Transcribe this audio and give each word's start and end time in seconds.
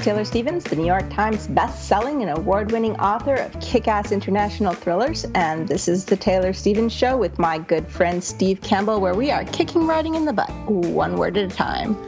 Taylor 0.00 0.24
Stevens, 0.24 0.64
the 0.64 0.76
New 0.76 0.86
York 0.86 1.10
Times 1.10 1.46
best-selling 1.48 2.22
and 2.22 2.38
award-winning 2.38 2.98
author 2.98 3.34
of 3.34 3.60
kick-ass 3.60 4.12
international 4.12 4.72
thrillers, 4.72 5.26
and 5.34 5.68
this 5.68 5.88
is 5.88 6.06
the 6.06 6.16
Taylor 6.16 6.54
Stevens 6.54 6.90
Show 6.90 7.18
with 7.18 7.38
my 7.38 7.58
good 7.58 7.86
friend 7.86 8.24
Steve 8.24 8.62
Campbell, 8.62 8.98
where 8.98 9.14
we 9.14 9.30
are 9.30 9.44
kicking 9.44 9.86
writing 9.86 10.14
in 10.14 10.24
the 10.24 10.32
butt, 10.32 10.48
one 10.66 11.16
word 11.16 11.36
at 11.36 11.52
a 11.52 11.54
time. 11.54 11.98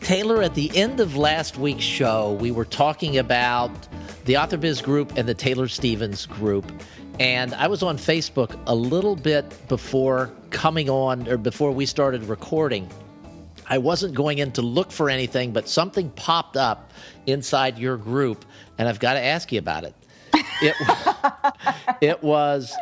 Taylor, 0.00 0.42
at 0.42 0.54
the 0.54 0.70
end 0.76 1.00
of 1.00 1.16
last 1.16 1.56
week's 1.56 1.82
show, 1.82 2.34
we 2.34 2.50
were 2.50 2.66
talking 2.66 3.16
about 3.16 3.70
the 4.26 4.34
AuthorBiz 4.34 4.82
group 4.82 5.16
and 5.16 5.26
the 5.26 5.34
Taylor 5.34 5.68
Stevens 5.68 6.26
group. 6.26 6.70
And 7.18 7.54
I 7.54 7.66
was 7.66 7.82
on 7.82 7.96
Facebook 7.96 8.60
a 8.66 8.74
little 8.74 9.16
bit 9.16 9.66
before 9.68 10.30
coming 10.50 10.90
on 10.90 11.26
or 11.28 11.38
before 11.38 11.72
we 11.72 11.86
started 11.86 12.24
recording. 12.24 12.90
I 13.68 13.78
wasn't 13.78 14.14
going 14.14 14.38
in 14.38 14.52
to 14.52 14.62
look 14.62 14.92
for 14.92 15.10
anything, 15.10 15.52
but 15.52 15.68
something 15.68 16.10
popped 16.10 16.56
up 16.56 16.92
inside 17.26 17.78
your 17.78 17.96
group, 17.96 18.44
and 18.78 18.88
I've 18.88 19.00
got 19.00 19.14
to 19.14 19.20
ask 19.20 19.50
you 19.50 19.58
about 19.58 19.84
it. 19.84 19.94
It, 20.62 20.74
it 22.00 22.22
was, 22.22 22.74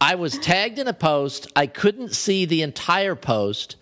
I 0.00 0.16
was 0.16 0.38
tagged 0.38 0.78
in 0.78 0.86
a 0.86 0.92
post. 0.92 1.50
I 1.56 1.66
couldn't 1.66 2.14
see 2.14 2.44
the 2.44 2.62
entire 2.62 3.14
post, 3.14 3.76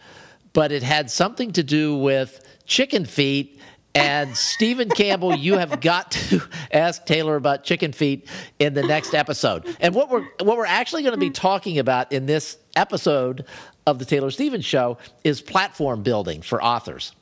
but 0.53 0.73
it 0.73 0.83
had 0.83 1.11
something 1.11 1.53
to 1.53 1.63
do 1.63 1.97
with 1.97 2.47
chicken 2.65 3.05
feet. 3.05 3.61
And 3.95 4.37
Stephen 4.37 4.91
Campbell, 4.91 5.35
you 5.35 5.57
have 5.57 5.81
got 5.81 6.11
to 6.13 6.43
ask 6.71 7.07
Taylor 7.07 7.37
about 7.37 7.65
chicken 7.65 7.93
feet 7.93 8.29
in 8.59 8.75
the 8.75 8.83
next 8.83 9.15
episode. 9.15 9.75
And 9.81 9.95
what 9.95 10.11
we're 10.11 10.27
what 10.43 10.59
we're 10.59 10.67
actually 10.67 11.03
going 11.03 11.15
to 11.15 11.21
be 11.21 11.31
talking 11.31 11.79
about 11.79 12.13
in 12.13 12.27
this 12.27 12.59
episode 12.77 13.47
of 13.87 13.99
the 13.99 14.05
Taylor 14.05 14.31
Stevens 14.31 14.65
show 14.65 14.99
is 15.23 15.41
platform 15.41 16.03
building 16.03 16.43
for 16.43 16.63
authors. 16.63 17.13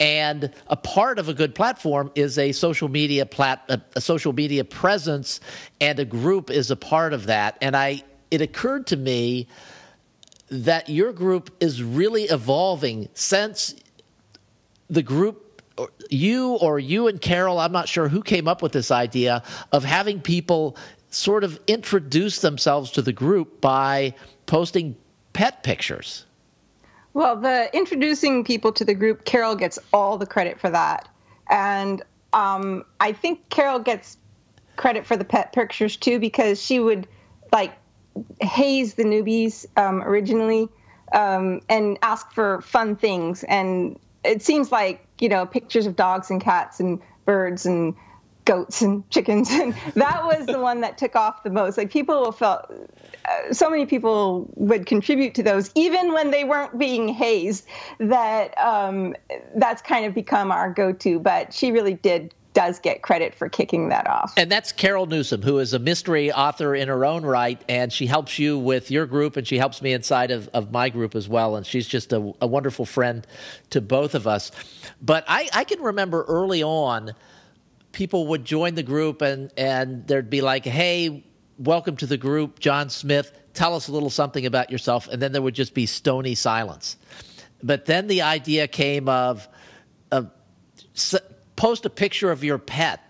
And 0.00 0.52
a 0.66 0.76
part 0.76 1.18
of 1.18 1.28
a 1.28 1.34
good 1.34 1.54
platform 1.54 2.10
is 2.14 2.38
a 2.38 2.52
social 2.52 2.88
media 2.88 3.24
plat 3.24 3.62
a, 3.68 3.80
a 3.94 4.00
social 4.00 4.32
media 4.32 4.64
presence 4.64 5.40
and 5.80 5.98
a 5.98 6.04
group 6.04 6.50
is 6.50 6.70
a 6.70 6.76
part 6.76 7.12
of 7.12 7.26
that. 7.26 7.56
And 7.60 7.76
I 7.76 8.02
it 8.30 8.40
occurred 8.40 8.86
to 8.88 8.96
me 8.96 9.48
that 10.50 10.88
your 10.88 11.12
group 11.12 11.54
is 11.60 11.82
really 11.82 12.24
evolving 12.24 13.08
since 13.14 13.74
the 14.88 15.02
group 15.02 15.62
you 16.10 16.54
or 16.54 16.80
you 16.80 17.06
and 17.06 17.20
Carol, 17.20 17.60
I'm 17.60 17.70
not 17.72 17.88
sure 17.88 18.08
who 18.08 18.22
came 18.22 18.48
up 18.48 18.62
with 18.62 18.72
this 18.72 18.90
idea 18.90 19.44
of 19.70 19.84
having 19.84 20.20
people 20.20 20.76
sort 21.10 21.44
of 21.44 21.60
introduce 21.66 22.40
themselves 22.40 22.90
to 22.92 23.02
the 23.02 23.12
group 23.12 23.60
by 23.60 24.14
posting 24.46 24.96
pet 25.38 25.62
pictures. 25.62 26.26
Well, 27.14 27.36
the 27.36 27.70
introducing 27.72 28.42
people 28.42 28.72
to 28.72 28.84
the 28.84 28.92
group, 28.92 29.24
Carol 29.24 29.54
gets 29.54 29.78
all 29.92 30.18
the 30.18 30.26
credit 30.26 30.58
for 30.58 30.68
that. 30.68 31.08
And 31.48 32.02
um, 32.32 32.84
I 32.98 33.12
think 33.12 33.48
Carol 33.48 33.78
gets 33.78 34.18
credit 34.74 35.06
for 35.06 35.16
the 35.16 35.24
pet 35.24 35.52
pictures 35.52 35.96
too 35.96 36.18
because 36.18 36.60
she 36.60 36.80
would 36.80 37.06
like 37.52 37.72
haze 38.40 38.94
the 38.94 39.04
newbies 39.04 39.64
um, 39.76 40.02
originally 40.02 40.68
um, 41.12 41.60
and 41.68 41.98
ask 42.02 42.32
for 42.32 42.60
fun 42.62 42.96
things. 42.96 43.44
And 43.44 43.96
it 44.24 44.42
seems 44.42 44.72
like 44.72 45.06
you 45.20 45.28
know 45.28 45.46
pictures 45.46 45.86
of 45.86 45.94
dogs 45.94 46.32
and 46.32 46.40
cats 46.40 46.80
and 46.80 47.00
birds 47.26 47.64
and 47.64 47.94
goats 48.48 48.80
and 48.80 49.08
chickens 49.10 49.50
and 49.52 49.74
that 49.94 50.24
was 50.24 50.46
the 50.46 50.58
one 50.58 50.80
that 50.80 50.96
took 50.96 51.14
off 51.14 51.42
the 51.42 51.50
most 51.50 51.76
like 51.76 51.90
people 51.90 52.32
felt 52.32 52.64
uh, 52.70 53.52
so 53.52 53.68
many 53.68 53.84
people 53.84 54.50
would 54.54 54.86
contribute 54.86 55.34
to 55.34 55.42
those 55.42 55.70
even 55.74 56.14
when 56.14 56.30
they 56.30 56.44
weren't 56.44 56.78
being 56.78 57.08
hazed 57.08 57.66
that 57.98 58.56
um, 58.56 59.14
that's 59.56 59.82
kind 59.82 60.06
of 60.06 60.14
become 60.14 60.50
our 60.50 60.72
go-to 60.72 61.20
but 61.20 61.52
she 61.52 61.70
really 61.70 61.92
did 61.92 62.34
does 62.54 62.80
get 62.80 63.02
credit 63.02 63.36
for 63.36 63.48
kicking 63.48 63.88
that 63.90 64.08
off. 64.08 64.32
And 64.36 64.50
that's 64.50 64.72
Carol 64.72 65.06
Newsom, 65.06 65.42
who 65.42 65.60
is 65.60 65.74
a 65.74 65.78
mystery 65.78 66.32
author 66.32 66.74
in 66.74 66.88
her 66.88 67.04
own 67.04 67.24
right, 67.24 67.62
and 67.68 67.92
she 67.92 68.06
helps 68.06 68.36
you 68.36 68.58
with 68.58 68.90
your 68.90 69.06
group, 69.06 69.36
and 69.36 69.46
she 69.46 69.58
helps 69.58 69.80
me 69.80 69.92
inside 69.92 70.32
of, 70.32 70.48
of 70.48 70.72
my 70.72 70.88
group 70.88 71.14
as 71.14 71.28
well. 71.28 71.54
And 71.54 71.64
she's 71.64 71.86
just 71.86 72.12
a, 72.12 72.32
a 72.40 72.48
wonderful 72.48 72.84
friend 72.84 73.24
to 73.70 73.80
both 73.80 74.16
of 74.16 74.26
us. 74.26 74.50
But 75.00 75.24
I, 75.28 75.48
I 75.52 75.62
can 75.62 75.80
remember 75.80 76.24
early 76.24 76.64
on, 76.64 77.12
people 77.98 78.28
would 78.28 78.44
join 78.44 78.76
the 78.76 78.82
group, 78.84 79.22
and, 79.22 79.50
and 79.56 80.06
there'd 80.06 80.30
be 80.30 80.40
like, 80.40 80.64
hey, 80.64 81.26
welcome 81.58 81.96
to 81.96 82.06
the 82.06 82.16
group, 82.16 82.60
John 82.60 82.90
Smith. 82.90 83.32
Tell 83.54 83.74
us 83.74 83.88
a 83.88 83.92
little 83.92 84.08
something 84.08 84.46
about 84.46 84.70
yourself. 84.70 85.08
And 85.08 85.20
then 85.20 85.32
there 85.32 85.42
would 85.42 85.56
just 85.56 85.74
be 85.74 85.84
stony 85.84 86.36
silence. 86.36 86.96
But 87.60 87.86
then 87.86 88.06
the 88.06 88.22
idea 88.22 88.68
came 88.68 89.08
of, 89.08 89.48
of 90.12 90.30
post 91.56 91.86
a 91.86 91.90
picture 91.90 92.30
of 92.30 92.44
your 92.44 92.58
pet 92.58 93.02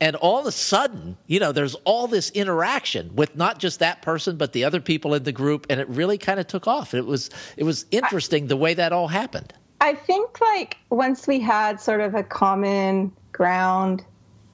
and 0.00 0.16
all 0.16 0.38
of 0.38 0.46
a 0.46 0.52
sudden 0.52 1.18
you 1.26 1.38
know 1.38 1.52
there's 1.52 1.74
all 1.84 2.06
this 2.06 2.30
interaction 2.30 3.14
with 3.14 3.36
not 3.36 3.58
just 3.58 3.80
that 3.80 4.00
person 4.00 4.38
but 4.38 4.54
the 4.54 4.64
other 4.64 4.80
people 4.80 5.12
in 5.12 5.22
the 5.24 5.32
group 5.32 5.66
and 5.68 5.78
it 5.78 5.88
really 5.90 6.16
kind 6.16 6.40
of 6.40 6.46
took 6.46 6.66
off 6.66 6.94
it 6.94 7.04
was 7.04 7.28
it 7.58 7.64
was 7.64 7.84
interesting 7.90 8.46
the 8.46 8.56
way 8.56 8.72
that 8.72 8.90
all 8.92 9.08
happened 9.08 9.52
i 9.82 9.92
think 9.92 10.40
like 10.40 10.78
once 10.88 11.26
we 11.26 11.38
had 11.38 11.78
sort 11.78 12.00
of 12.00 12.14
a 12.14 12.22
common 12.22 13.12
ground 13.32 14.02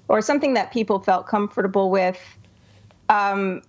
or 0.08 0.20
something 0.20 0.54
that 0.54 0.72
people 0.72 0.98
felt 0.98 1.26
comfortable 1.26 1.90
with 1.90 2.18
um, 3.08 3.62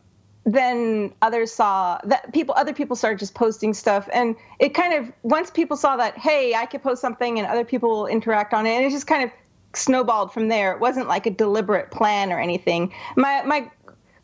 then 0.45 1.13
others 1.21 1.51
saw 1.51 1.99
that 2.05 2.31
people 2.33 2.55
other 2.57 2.73
people 2.73 2.95
started 2.95 3.19
just 3.19 3.35
posting 3.35 3.73
stuff 3.73 4.07
and 4.13 4.35
it 4.59 4.73
kind 4.73 4.93
of 4.93 5.11
once 5.23 5.51
people 5.51 5.75
saw 5.75 5.97
that 5.97 6.17
hey 6.17 6.55
i 6.55 6.65
could 6.65 6.81
post 6.81 7.01
something 7.01 7.37
and 7.37 7.47
other 7.47 7.65
people 7.65 7.89
will 7.89 8.07
interact 8.07 8.53
on 8.53 8.65
it 8.65 8.71
and 8.71 8.85
it 8.85 8.89
just 8.89 9.07
kind 9.07 9.23
of 9.23 9.31
snowballed 9.77 10.33
from 10.33 10.47
there. 10.47 10.71
It 10.73 10.79
wasn't 10.79 11.07
like 11.07 11.25
a 11.25 11.31
deliberate 11.31 11.91
plan 11.91 12.31
or 12.31 12.39
anything. 12.39 12.93
My 13.15 13.43
my 13.43 13.69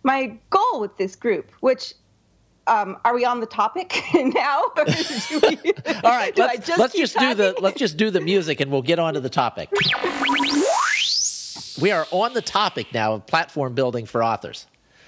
my 0.04 0.38
goal 0.50 0.82
with 0.82 0.98
this 0.98 1.16
group, 1.16 1.52
which 1.62 1.94
um, 2.68 2.98
are 3.04 3.14
we 3.14 3.26
on 3.26 3.40
the 3.40 3.46
topic 3.46 4.02
now? 4.14 4.64
we, 4.76 5.74
All 6.04 6.12
right, 6.12 6.38
let's, 6.38 6.68
just, 6.68 6.80
let's 6.80 6.96
just 6.96 7.18
do 7.18 7.34
the 7.34 7.56
let's 7.60 7.78
just 7.78 7.98
do 7.98 8.10
the 8.10 8.22
music 8.22 8.60
and 8.60 8.72
we'll 8.72 8.82
get 8.82 9.00
on 9.00 9.14
to 9.14 9.20
the 9.20 9.30
topic. 9.30 9.70
we 11.82 11.92
are 11.92 12.08
on 12.12 12.34
the 12.34 12.42
topic 12.42 12.94
now 12.94 13.14
of 13.14 13.26
platform 13.28 13.74
building 13.74 14.06
for 14.06 14.24
authors. 14.24 14.68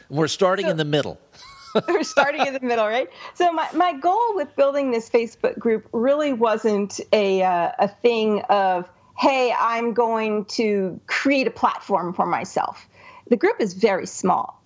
We're 0.09 0.27
starting 0.27 0.65
so, 0.65 0.71
in 0.71 0.77
the 0.77 0.85
middle. 0.85 1.19
we're 1.87 2.03
starting 2.03 2.45
in 2.45 2.53
the 2.53 2.59
middle, 2.59 2.85
right? 2.85 3.09
So 3.33 3.51
my, 3.51 3.67
my 3.73 3.93
goal 3.93 4.35
with 4.35 4.55
building 4.55 4.91
this 4.91 5.09
Facebook 5.09 5.57
group 5.59 5.87
really 5.91 6.33
wasn't 6.33 6.99
a 7.11 7.43
uh, 7.43 7.71
a 7.79 7.87
thing 7.87 8.41
of 8.49 8.89
hey, 9.17 9.53
I'm 9.57 9.93
going 9.93 10.45
to 10.45 10.99
create 11.07 11.47
a 11.47 11.51
platform 11.51 12.13
for 12.13 12.25
myself. 12.25 12.87
The 13.29 13.37
group 13.37 13.61
is 13.61 13.73
very 13.73 14.05
small. 14.05 14.61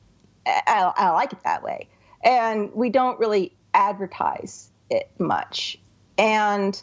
I, 0.46 0.92
I 0.96 1.12
like 1.12 1.34
it 1.34 1.44
that 1.44 1.64
way. 1.64 1.88
And 2.24 2.74
we 2.74 2.90
don't 2.90 3.20
really 3.20 3.54
advertise 3.74 4.72
it 4.90 5.12
much. 5.20 5.78
And 6.18 6.82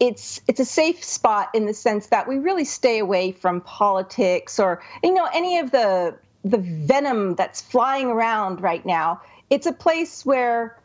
it's 0.00 0.40
it's 0.48 0.60
a 0.60 0.64
safe 0.64 1.04
spot 1.04 1.50
in 1.54 1.66
the 1.66 1.74
sense 1.74 2.08
that 2.08 2.26
we 2.26 2.38
really 2.38 2.64
stay 2.64 2.98
away 2.98 3.32
from 3.32 3.60
politics 3.60 4.58
or 4.58 4.82
you 5.04 5.14
know 5.14 5.28
any 5.32 5.58
of 5.58 5.70
the 5.70 6.16
the 6.44 6.58
venom 6.58 7.34
that's 7.34 7.60
flying 7.60 8.06
around 8.06 8.62
right 8.62 8.84
now. 8.84 9.20
It's 9.50 9.66
a 9.66 9.72
place 9.72 10.24
where 10.24 10.80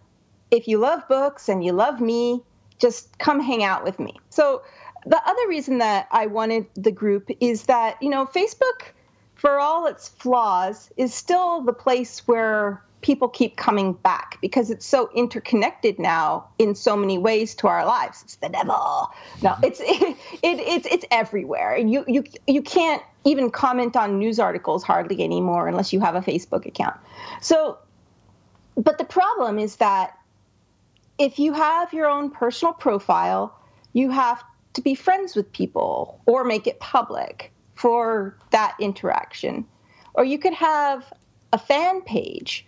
if 0.51 0.67
you 0.67 0.77
love 0.77 1.07
books 1.07 1.49
and 1.49 1.63
you 1.63 1.71
love 1.71 2.01
me, 2.01 2.43
just 2.77 3.17
come 3.17 3.39
hang 3.39 3.63
out 3.63 3.83
with 3.83 3.99
me. 3.99 4.15
So 4.29 4.63
the 5.05 5.21
other 5.25 5.47
reason 5.47 5.77
that 5.79 6.07
I 6.11 6.25
wanted 6.25 6.67
the 6.75 6.91
group 6.91 7.29
is 7.39 7.63
that, 7.63 8.01
you 8.01 8.09
know, 8.09 8.25
Facebook, 8.25 8.91
for 9.35 9.59
all 9.59 9.87
its 9.87 10.09
flaws, 10.09 10.89
is 10.97 11.13
still 11.13 11.61
the 11.61 11.73
place 11.73 12.27
where 12.27 12.83
people 13.05 13.29
keep 13.29 13.55
coming 13.55 13.93
back 13.93 14.39
because 14.41 14.71
it's 14.71 14.83
so 14.83 15.11
interconnected 15.13 15.99
now 15.99 16.43
in 16.57 16.73
so 16.73 16.97
many 16.97 17.19
ways 17.19 17.53
to 17.53 17.67
our 17.67 17.85
lives. 17.85 18.23
It's 18.23 18.37
the 18.37 18.49
devil. 18.49 19.13
No, 19.43 19.51
mm-hmm. 19.51 19.63
it's 19.63 19.79
it, 19.83 20.17
it, 20.41 20.59
it's 20.59 20.87
it's 20.87 21.05
everywhere. 21.11 21.77
You 21.77 22.03
you 22.07 22.23
you 22.47 22.63
can't 22.63 23.03
even 23.23 23.51
comment 23.51 23.95
on 23.95 24.17
news 24.17 24.39
articles 24.39 24.83
hardly 24.83 25.23
anymore 25.23 25.67
unless 25.67 25.93
you 25.93 25.99
have 25.99 26.15
a 26.15 26.21
Facebook 26.21 26.65
account. 26.65 26.95
So, 27.41 27.77
but 28.75 28.97
the 28.97 29.05
problem 29.05 29.59
is 29.59 29.75
that 29.75 30.17
if 31.19 31.37
you 31.37 31.53
have 31.53 31.93
your 31.93 32.07
own 32.07 32.31
personal 32.31 32.73
profile, 32.73 33.55
you 33.93 34.09
have 34.09 34.43
to 34.73 34.81
be 34.81 34.95
friends 34.95 35.35
with 35.35 35.51
people 35.51 36.19
or 36.25 36.43
make 36.43 36.65
it 36.65 36.79
public 36.79 37.51
for 37.75 38.35
that 38.49 38.75
interaction. 38.79 39.67
Or 40.15 40.25
you 40.25 40.39
could 40.39 40.53
have 40.53 41.13
a 41.53 41.57
fan 41.57 42.01
page, 42.01 42.65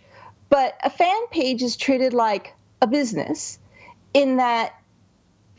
but 0.50 0.78
a 0.82 0.90
fan 0.90 1.26
page 1.28 1.62
is 1.62 1.76
treated 1.76 2.14
like 2.14 2.54
a 2.80 2.86
business 2.86 3.58
in 4.14 4.36
that 4.36 4.74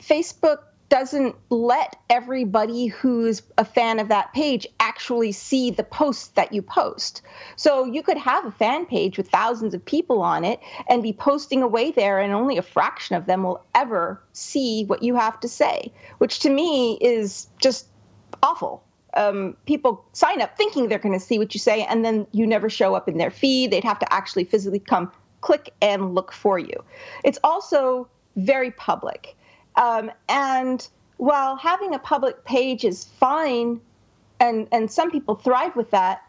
Facebook 0.01 0.59
doesn't 0.89 1.35
let 1.49 1.95
everybody 2.09 2.87
who's 2.87 3.43
a 3.59 3.65
fan 3.65 3.99
of 3.99 4.07
that 4.07 4.33
page 4.33 4.65
actually 4.79 5.31
see 5.31 5.69
the 5.69 5.83
posts 5.83 6.29
that 6.29 6.51
you 6.51 6.63
post. 6.63 7.21
So 7.55 7.85
you 7.85 8.01
could 8.01 8.17
have 8.17 8.45
a 8.45 8.51
fan 8.51 8.87
page 8.87 9.15
with 9.15 9.29
thousands 9.29 9.75
of 9.75 9.85
people 9.85 10.21
on 10.21 10.43
it 10.43 10.59
and 10.87 11.03
be 11.03 11.13
posting 11.13 11.61
away 11.61 11.91
there, 11.91 12.19
and 12.19 12.33
only 12.33 12.57
a 12.57 12.63
fraction 12.63 13.15
of 13.15 13.27
them 13.27 13.43
will 13.43 13.63
ever 13.75 14.21
see 14.33 14.83
what 14.85 15.03
you 15.03 15.15
have 15.15 15.39
to 15.41 15.47
say, 15.47 15.93
which 16.17 16.39
to 16.39 16.49
me 16.49 16.97
is 16.99 17.47
just 17.59 17.87
awful. 18.41 18.83
Um, 19.15 19.55
people 19.65 20.05
sign 20.13 20.41
up 20.41 20.57
thinking 20.57 20.87
they're 20.87 20.99
going 20.99 21.17
to 21.17 21.23
see 21.23 21.39
what 21.39 21.53
you 21.53 21.59
say, 21.59 21.83
and 21.83 22.05
then 22.05 22.27
you 22.31 22.45
never 22.45 22.69
show 22.69 22.95
up 22.95 23.07
in 23.07 23.17
their 23.17 23.31
feed. 23.31 23.71
They'd 23.71 23.83
have 23.83 23.99
to 23.99 24.13
actually 24.13 24.43
physically 24.43 24.79
come 24.79 25.11
click 25.41 25.73
and 25.81 26.13
look 26.15 26.31
for 26.31 26.59
you. 26.59 26.83
It's 27.23 27.39
also 27.43 28.07
very 28.35 28.71
public. 28.71 29.35
Um, 29.75 30.11
and 30.27 30.87
while 31.17 31.55
having 31.55 31.93
a 31.93 31.99
public 31.99 32.45
page 32.45 32.83
is 32.83 33.03
fine, 33.03 33.81
and, 34.39 34.67
and 34.71 34.91
some 34.91 35.11
people 35.11 35.35
thrive 35.35 35.75
with 35.75 35.91
that, 35.91 36.23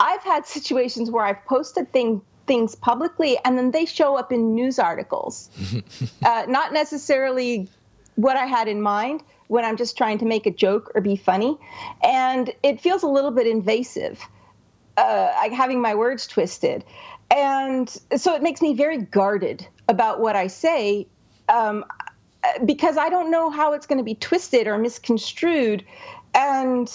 I've 0.00 0.22
had 0.22 0.46
situations 0.46 1.10
where 1.10 1.24
I've 1.24 1.44
posted 1.44 1.92
thing, 1.92 2.20
things 2.46 2.74
publicly 2.74 3.38
and 3.44 3.56
then 3.56 3.70
they 3.70 3.86
show 3.86 4.16
up 4.16 4.32
in 4.32 4.54
news 4.54 4.78
articles. 4.78 5.50
uh, 6.24 6.44
not 6.48 6.72
necessarily 6.72 7.68
what 8.16 8.36
I 8.36 8.46
had 8.46 8.68
in 8.68 8.80
mind 8.80 9.22
when 9.48 9.64
I'm 9.64 9.76
just 9.76 9.96
trying 9.96 10.18
to 10.18 10.24
make 10.24 10.46
a 10.46 10.50
joke 10.50 10.92
or 10.94 11.00
be 11.00 11.16
funny. 11.16 11.58
And 12.02 12.52
it 12.62 12.80
feels 12.80 13.02
a 13.02 13.08
little 13.08 13.30
bit 13.30 13.46
invasive, 13.46 14.20
uh, 14.96 15.32
like 15.36 15.52
having 15.52 15.80
my 15.80 15.94
words 15.94 16.26
twisted. 16.26 16.84
And 17.30 17.88
so 18.16 18.34
it 18.34 18.42
makes 18.42 18.60
me 18.60 18.74
very 18.74 18.98
guarded 18.98 19.66
about 19.88 20.20
what 20.20 20.36
I 20.36 20.46
say 20.46 21.06
um, 21.48 21.84
because 22.64 22.96
I 22.96 23.08
don't 23.08 23.30
know 23.30 23.50
how 23.50 23.72
it's 23.72 23.86
going 23.86 23.98
to 23.98 24.04
be 24.04 24.14
twisted 24.14 24.66
or 24.66 24.78
misconstrued. 24.78 25.84
And 26.34 26.90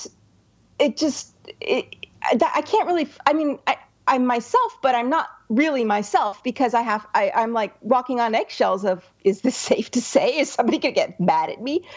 it 0.80 0.98
just, 0.98 1.34
it, 1.60 1.95
I 2.22 2.62
can't 2.62 2.88
really, 2.88 3.07
I 3.25 3.34
mean, 3.34 3.60
I, 3.68 3.78
I'm 4.10 4.26
myself, 4.26 4.80
but 4.82 4.96
I'm 4.96 5.10
not 5.10 5.30
really 5.50 5.86
myself 5.86 6.44
because 6.44 6.74
I 6.74 6.82
have 6.82 7.06
I, 7.14 7.32
I'm 7.34 7.54
like 7.54 7.76
walking 7.82 8.20
on 8.20 8.34
eggshells 8.34 8.84
of 8.84 9.06
is 9.24 9.42
this 9.42 9.56
safe 9.72 9.92
to 9.92 10.02
say? 10.02 10.40
Is 10.40 10.52
somebody 10.52 10.80
gonna 10.80 10.94
get 10.94 11.20
mad 11.20 11.50
at 11.50 11.62
me? 11.62 11.88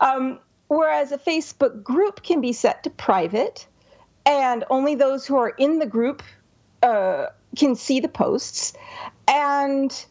Um, 0.00 0.40
whereas 0.68 1.12
a 1.12 1.18
Facebook 1.18 1.82
group 1.82 2.22
can 2.22 2.40
be 2.40 2.54
set 2.54 2.82
to 2.84 2.90
private, 2.90 3.66
and 4.24 4.64
only 4.70 4.94
those 4.94 5.26
who 5.26 5.36
are 5.36 5.50
in 5.50 5.78
the 5.78 5.86
group 5.86 6.22
uh, 6.82 7.26
can 7.56 7.76
see 7.76 8.00
the 8.00 8.08
posts, 8.08 8.72
and 9.28 10.06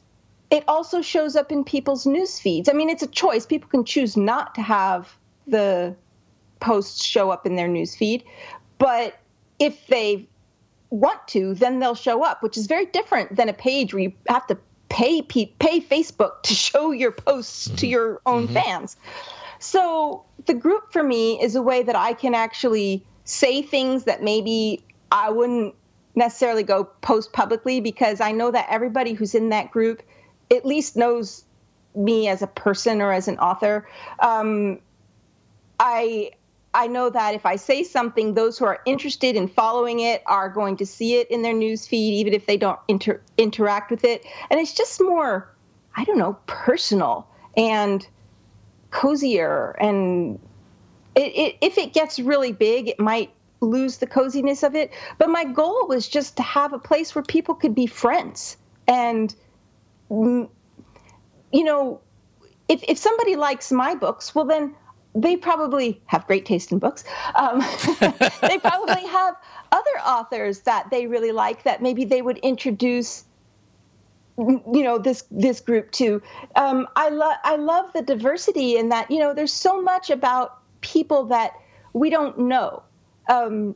it 0.51 0.63
also 0.67 1.01
shows 1.01 1.35
up 1.35 1.51
in 1.51 1.63
people's 1.63 2.05
news 2.05 2.39
feeds. 2.39 2.69
I 2.69 2.73
mean, 2.73 2.89
it's 2.89 3.03
a 3.03 3.07
choice. 3.07 3.47
People 3.47 3.69
can 3.69 3.83
choose 3.83 4.15
not 4.15 4.53
to 4.55 4.61
have 4.61 5.11
the 5.47 5.95
posts 6.59 7.03
show 7.03 7.31
up 7.31 7.47
in 7.47 7.55
their 7.55 7.67
news 7.67 7.95
feed, 7.95 8.23
but 8.77 9.17
if 9.57 9.87
they 9.87 10.27
want 10.91 11.25
to, 11.29 11.55
then 11.55 11.79
they'll 11.79 11.95
show 11.95 12.23
up, 12.23 12.43
which 12.43 12.57
is 12.57 12.67
very 12.67 12.85
different 12.85 13.35
than 13.35 13.49
a 13.49 13.53
page 13.53 13.93
where 13.93 14.03
you 14.03 14.13
have 14.27 14.45
to 14.47 14.57
pay 14.89 15.21
pay 15.21 15.79
Facebook 15.79 16.43
to 16.43 16.53
show 16.67 16.91
your 16.91 17.11
posts 17.11 17.67
mm-hmm. 17.67 17.75
to 17.77 17.87
your 17.87 18.21
own 18.25 18.43
mm-hmm. 18.43 18.53
fans. 18.53 18.97
So 19.57 20.25
the 20.45 20.53
group 20.53 20.91
for 20.91 21.01
me 21.01 21.41
is 21.41 21.55
a 21.55 21.61
way 21.61 21.81
that 21.83 21.95
I 21.95 22.13
can 22.13 22.35
actually 22.35 23.05
say 23.23 23.61
things 23.61 24.03
that 24.03 24.21
maybe 24.21 24.83
I 25.11 25.29
wouldn't 25.29 25.75
necessarily 26.15 26.63
go 26.63 26.83
post 26.83 27.31
publicly 27.31 27.79
because 27.79 28.19
I 28.19 28.31
know 28.31 28.51
that 28.51 28.67
everybody 28.69 29.13
who's 29.13 29.33
in 29.33 29.49
that 29.49 29.71
group 29.71 30.03
at 30.49 30.65
least 30.65 30.97
knows 30.97 31.45
me 31.95 32.27
as 32.27 32.41
a 32.41 32.47
person 32.47 33.01
or 33.01 33.11
as 33.11 33.27
an 33.27 33.37
author. 33.37 33.87
Um, 34.19 34.79
I 35.79 36.31
I 36.73 36.87
know 36.87 37.09
that 37.09 37.35
if 37.35 37.45
I 37.45 37.57
say 37.57 37.83
something, 37.83 38.33
those 38.33 38.57
who 38.57 38.65
are 38.65 38.79
interested 38.85 39.35
in 39.35 39.47
following 39.47 39.99
it 39.99 40.23
are 40.25 40.49
going 40.49 40.77
to 40.77 40.85
see 40.85 41.15
it 41.15 41.29
in 41.29 41.41
their 41.41 41.53
news 41.53 41.85
feed, 41.85 42.13
even 42.13 42.33
if 42.33 42.45
they 42.45 42.57
don't 42.57 42.79
inter- 42.87 43.21
interact 43.37 43.91
with 43.91 44.05
it. 44.05 44.25
And 44.49 44.59
it's 44.59 44.73
just 44.73 45.01
more, 45.01 45.53
I 45.95 46.05
don't 46.05 46.17
know, 46.17 46.37
personal 46.47 47.27
and 47.57 48.07
cozier. 48.91 49.75
And 49.81 50.39
it, 51.15 51.35
it, 51.35 51.55
if 51.61 51.77
it 51.77 51.93
gets 51.93 52.19
really 52.19 52.53
big, 52.53 52.87
it 52.87 52.99
might 52.99 53.31
lose 53.59 53.97
the 53.97 54.07
coziness 54.07 54.63
of 54.63 54.73
it. 54.73 54.91
But 55.17 55.29
my 55.29 55.43
goal 55.43 55.87
was 55.87 56.07
just 56.07 56.37
to 56.37 56.43
have 56.43 56.71
a 56.71 56.79
place 56.79 57.13
where 57.13 57.23
people 57.23 57.53
could 57.53 57.75
be 57.75 57.85
friends. 57.85 58.55
And, 58.87 59.35
mm, 60.09 60.49
you 61.51 61.63
know, 61.65 61.99
if, 62.69 62.81
if 62.87 62.97
somebody 62.97 63.35
likes 63.35 63.73
my 63.73 63.93
books, 63.93 64.33
well, 64.33 64.45
then 64.45 64.73
they 65.13 65.35
probably 65.35 66.01
have 66.05 66.25
great 66.25 66.45
taste 66.45 66.71
in 66.71 66.79
books. 66.79 67.03
Um, 67.35 67.59
they 68.41 68.57
probably 68.59 69.05
have 69.07 69.35
other 69.71 69.99
authors 70.05 70.61
that 70.61 70.89
they 70.91 71.07
really 71.07 71.31
like 71.31 71.63
that 71.63 71.81
maybe 71.81 72.03
they 72.05 72.21
would 72.21 72.37
introduce 72.39 73.23
you 74.37 74.83
know 74.83 74.97
this 74.97 75.23
this 75.29 75.59
group 75.59 75.91
to 75.91 76.21
um, 76.55 76.87
i 76.95 77.09
love 77.09 77.37
i 77.43 77.55
love 77.55 77.91
the 77.93 78.01
diversity 78.01 78.77
in 78.77 78.89
that 78.89 79.09
you 79.11 79.19
know 79.19 79.33
there's 79.33 79.53
so 79.53 79.81
much 79.81 80.09
about 80.09 80.59
people 80.81 81.25
that 81.25 81.53
we 81.93 82.09
don't 82.09 82.37
know 82.39 82.81
um, 83.29 83.75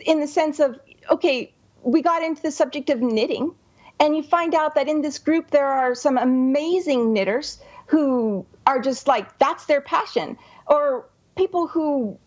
in 0.00 0.20
the 0.20 0.26
sense 0.26 0.60
of 0.60 0.78
okay 1.10 1.52
we 1.82 2.02
got 2.02 2.22
into 2.22 2.42
the 2.42 2.50
subject 2.50 2.90
of 2.90 3.00
knitting 3.00 3.52
and 3.98 4.16
you 4.16 4.22
find 4.22 4.54
out 4.54 4.74
that 4.74 4.88
in 4.88 5.02
this 5.02 5.18
group 5.18 5.50
there 5.50 5.66
are 5.68 5.94
some 5.94 6.18
amazing 6.18 7.12
knitters 7.12 7.58
who 7.92 8.46
are 8.66 8.80
just 8.80 9.06
like 9.06 9.38
that's 9.38 9.66
their 9.66 9.82
passion. 9.82 10.38
Or 10.66 11.10
people 11.36 11.66
who 11.66 12.18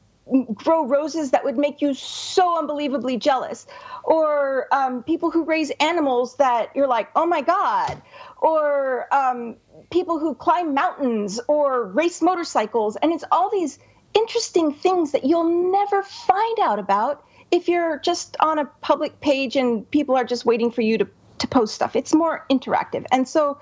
grow 0.54 0.86
roses 0.86 1.32
that 1.32 1.44
would 1.44 1.58
make 1.58 1.82
you 1.82 1.96
so 1.96 2.60
unbelievably 2.60 3.18
jealous. 3.18 3.66
Or 4.04 4.68
um, 4.72 5.02
people 5.02 5.32
who 5.32 5.44
raise 5.44 5.72
animals 5.80 6.36
that 6.36 6.70
you're 6.76 6.88
like 6.88 7.10
oh 7.16 7.26
my 7.26 7.42
god. 7.42 8.00
Or 8.38 9.12
um, 9.12 9.56
people 9.90 10.20
who 10.20 10.36
climb 10.36 10.76
mountains 10.76 11.40
or 11.48 11.86
race 11.86 12.22
motorcycles. 12.22 12.96
And 12.98 13.12
it's 13.12 13.26
all 13.32 13.50
these 13.50 13.80
interesting 14.14 14.72
things 14.72 15.14
that 15.14 15.26
you'll 15.26 15.72
never 15.72 16.04
find 16.04 16.60
out 16.60 16.78
about 16.78 17.26
if 17.50 17.68
you're 17.68 17.98
just 17.98 18.38
on 18.40 18.60
a 18.60 18.66
public 18.82 19.20
page 19.20 19.56
and 19.56 19.90
people 19.90 20.16
are 20.16 20.26
just 20.26 20.46
waiting 20.46 20.70
for 20.70 20.82
you 20.82 21.00
to, 21.00 21.08
to 21.40 21.48
post 21.48 21.74
stuff. 21.74 21.96
It's 21.96 22.14
more 22.14 22.46
interactive. 22.52 23.06
And 23.12 23.28
so 23.28 23.58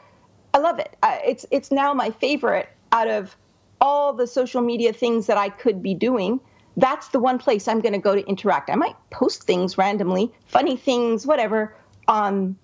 I 0.54 0.60
love 0.60 0.80
it. 0.80 0.96
it's 1.04 1.46
it's 1.52 1.72
now 1.72 1.94
my 1.94 2.12
favorite 2.12 2.70
out 2.92 3.10
of 3.10 3.36
all 3.82 4.14
the 4.14 4.28
social 4.28 4.62
media 4.62 4.94
things 4.94 5.28
that 5.28 5.38
I 5.38 5.50
could 5.50 5.84
be 5.84 5.94
doing. 5.94 6.40
That's 6.78 7.10
the 7.10 7.20
one 7.20 7.38
place 7.38 7.68
I'm 7.68 7.82
going 7.82 7.94
to 7.94 8.00
go 8.00 8.16
to 8.16 8.26
interact. 8.28 8.70
I 8.70 8.76
might 8.76 8.96
post 9.10 9.44
things 9.44 9.78
randomly, 9.78 10.32
funny 10.48 10.78
things, 10.78 11.28
whatever, 11.28 11.76
on 12.08 12.56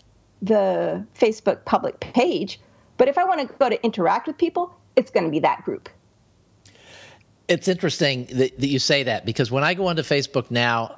the 0.42 1.06
Facebook 1.20 1.66
public 1.66 2.00
page. 2.00 2.60
But 2.98 3.08
if 3.08 3.18
I 3.18 3.24
want 3.24 3.48
to 3.48 3.56
go 3.58 3.70
to 3.70 3.84
interact 3.84 4.28
with 4.28 4.38
people, 4.38 4.76
it's 4.96 5.10
going 5.12 5.26
to 5.26 5.30
be 5.30 5.40
that 5.40 5.64
group. 5.64 5.90
It's 7.48 7.68
interesting 7.68 8.26
that, 8.26 8.60
that 8.60 8.68
you 8.68 8.80
say 8.80 9.04
that 9.04 9.26
because 9.26 9.52
when 9.52 9.64
I 9.64 9.74
go 9.74 9.88
onto 9.88 10.04
Facebook 10.04 10.52
now, 10.52 10.98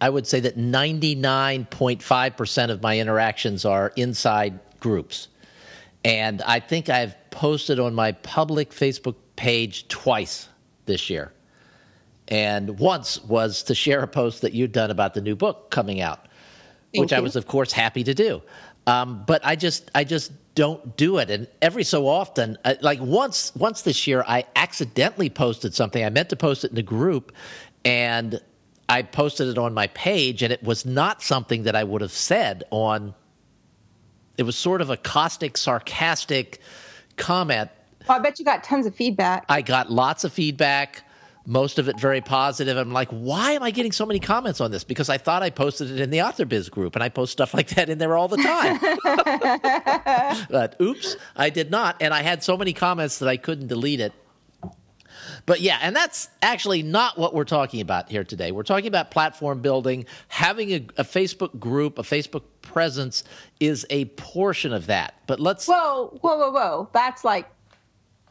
I 0.00 0.08
would 0.10 0.26
say 0.26 0.40
that 0.40 0.58
99.5% 0.58 2.70
of 2.70 2.82
my 2.82 2.98
interactions 2.98 3.64
are 3.64 3.92
inside 3.96 4.58
groups. 4.80 5.28
And 6.06 6.40
I 6.42 6.60
think 6.60 6.88
I've 6.88 7.16
posted 7.30 7.80
on 7.80 7.92
my 7.92 8.12
public 8.12 8.70
Facebook 8.70 9.16
page 9.34 9.88
twice 9.88 10.48
this 10.84 11.10
year. 11.10 11.32
And 12.28 12.78
once 12.78 13.20
was 13.24 13.64
to 13.64 13.74
share 13.74 14.02
a 14.02 14.06
post 14.06 14.42
that 14.42 14.52
you'd 14.52 14.70
done 14.70 14.92
about 14.92 15.14
the 15.14 15.20
new 15.20 15.34
book 15.34 15.72
coming 15.72 16.00
out, 16.00 16.28
Thank 16.94 17.02
which 17.02 17.10
you. 17.10 17.16
I 17.16 17.20
was, 17.20 17.34
of 17.34 17.48
course, 17.48 17.72
happy 17.72 18.04
to 18.04 18.14
do. 18.14 18.40
Um, 18.86 19.24
but 19.26 19.44
I 19.44 19.56
just, 19.56 19.90
I 19.96 20.04
just 20.04 20.30
don't 20.54 20.96
do 20.96 21.18
it. 21.18 21.28
And 21.28 21.48
every 21.60 21.82
so 21.82 22.06
often, 22.06 22.56
uh, 22.64 22.74
like 22.82 23.00
once, 23.00 23.52
once 23.56 23.82
this 23.82 24.06
year, 24.06 24.24
I 24.28 24.44
accidentally 24.54 25.28
posted 25.28 25.74
something. 25.74 26.04
I 26.04 26.10
meant 26.10 26.30
to 26.30 26.36
post 26.36 26.64
it 26.64 26.70
in 26.70 26.76
the 26.76 26.82
group, 26.82 27.32
and 27.84 28.40
I 28.88 29.02
posted 29.02 29.48
it 29.48 29.58
on 29.58 29.74
my 29.74 29.88
page, 29.88 30.44
and 30.44 30.52
it 30.52 30.62
was 30.62 30.86
not 30.86 31.20
something 31.20 31.64
that 31.64 31.74
I 31.74 31.82
would 31.82 32.00
have 32.00 32.12
said 32.12 32.62
on 32.70 33.12
it 34.38 34.42
was 34.42 34.56
sort 34.56 34.80
of 34.80 34.90
a 34.90 34.96
caustic, 34.96 35.56
sarcastic 35.56 36.60
comment. 37.16 37.70
Oh, 38.08 38.14
I 38.14 38.18
bet 38.18 38.38
you 38.38 38.44
got 38.44 38.62
tons 38.62 38.86
of 38.86 38.94
feedback. 38.94 39.44
I 39.48 39.62
got 39.62 39.90
lots 39.90 40.24
of 40.24 40.32
feedback, 40.32 41.02
most 41.46 41.78
of 41.78 41.88
it 41.88 41.98
very 41.98 42.20
positive. 42.20 42.76
I'm 42.76 42.92
like, 42.92 43.08
why 43.08 43.52
am 43.52 43.62
I 43.62 43.70
getting 43.70 43.92
so 43.92 44.04
many 44.04 44.20
comments 44.20 44.60
on 44.60 44.70
this? 44.70 44.84
Because 44.84 45.08
I 45.08 45.18
thought 45.18 45.42
I 45.42 45.50
posted 45.50 45.90
it 45.90 46.00
in 46.00 46.10
the 46.10 46.22
author 46.22 46.44
biz 46.44 46.68
group, 46.68 46.94
and 46.94 47.02
I 47.02 47.08
post 47.08 47.32
stuff 47.32 47.54
like 47.54 47.68
that 47.70 47.88
in 47.88 47.98
there 47.98 48.16
all 48.16 48.28
the 48.28 48.36
time. 48.36 48.78
but 50.50 50.76
oops, 50.80 51.16
I 51.36 51.50
did 51.50 51.70
not, 51.70 51.96
and 52.00 52.12
I 52.12 52.22
had 52.22 52.42
so 52.42 52.56
many 52.56 52.72
comments 52.72 53.18
that 53.18 53.28
I 53.28 53.36
couldn't 53.36 53.68
delete 53.68 54.00
it. 54.00 54.12
But 55.46 55.60
yeah, 55.60 55.78
and 55.80 55.94
that's 55.94 56.28
actually 56.42 56.82
not 56.82 57.16
what 57.16 57.32
we're 57.32 57.44
talking 57.44 57.80
about 57.80 58.10
here 58.10 58.24
today. 58.24 58.50
We're 58.50 58.64
talking 58.64 58.88
about 58.88 59.12
platform 59.12 59.60
building. 59.62 60.06
Having 60.28 60.70
a, 60.72 60.76
a 60.98 61.04
Facebook 61.04 61.58
group, 61.60 61.98
a 61.98 62.02
Facebook 62.02 62.42
presence 62.62 63.22
is 63.60 63.86
a 63.88 64.06
portion 64.06 64.72
of 64.72 64.86
that. 64.86 65.14
But 65.28 65.38
let's. 65.38 65.66
Whoa, 65.66 66.18
whoa, 66.20 66.36
whoa, 66.36 66.50
whoa. 66.50 66.88
That's 66.92 67.24
like 67.24 67.48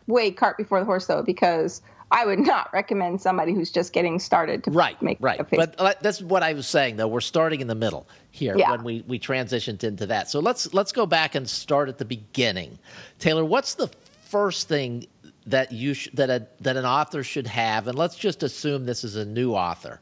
way 0.08 0.32
cart 0.32 0.58
before 0.58 0.80
the 0.80 0.86
horse, 0.86 1.06
though, 1.06 1.24
because 1.24 1.82
I 2.12 2.26
would 2.26 2.40
not 2.40 2.72
recommend 2.74 3.22
somebody 3.22 3.54
who's 3.54 3.72
just 3.72 3.94
getting 3.94 4.20
started 4.20 4.64
to 4.66 4.72
right, 4.72 5.02
make 5.02 5.18
right. 5.22 5.40
A 5.40 5.44
Facebook. 5.46 5.76
But 5.78 6.04
that's 6.04 6.22
what 6.22 6.44
I 6.44 6.54
was 6.54 6.68
saying, 6.68 6.98
though. 6.98 7.08
We're 7.08 7.22
starting 7.22 7.62
in 7.62 7.68
the 7.68 7.76
middle 7.76 8.08
here 8.32 8.58
yeah. 8.58 8.72
when 8.72 8.84
we 8.84 9.04
we 9.08 9.20
transitioned 9.20 9.84
into 9.84 10.06
that. 10.08 10.30
So 10.30 10.40
let's 10.40 10.74
let's 10.74 10.92
go 10.92 11.06
back 11.06 11.34
and 11.34 11.50
start 11.50 11.88
at 11.88 11.98
the 11.98 12.06
beginning. 12.06 12.78
Taylor, 13.20 13.46
what's 13.46 13.76
the 13.76 13.90
first 14.26 14.68
thing 14.68 15.08
that 15.48 15.72
you 15.72 15.94
sh- 15.94 16.10
that 16.14 16.30
a 16.30 16.48
that 16.62 16.78
an 16.78 16.86
author 16.86 17.24
should 17.24 17.48
have, 17.48 17.88
and 17.88 17.98
let's 17.98 18.16
just 18.16 18.44
assume 18.44 18.86
this 18.86 19.04
is 19.04 19.16
a 19.16 19.26
new 19.26 19.54
author, 19.54 20.02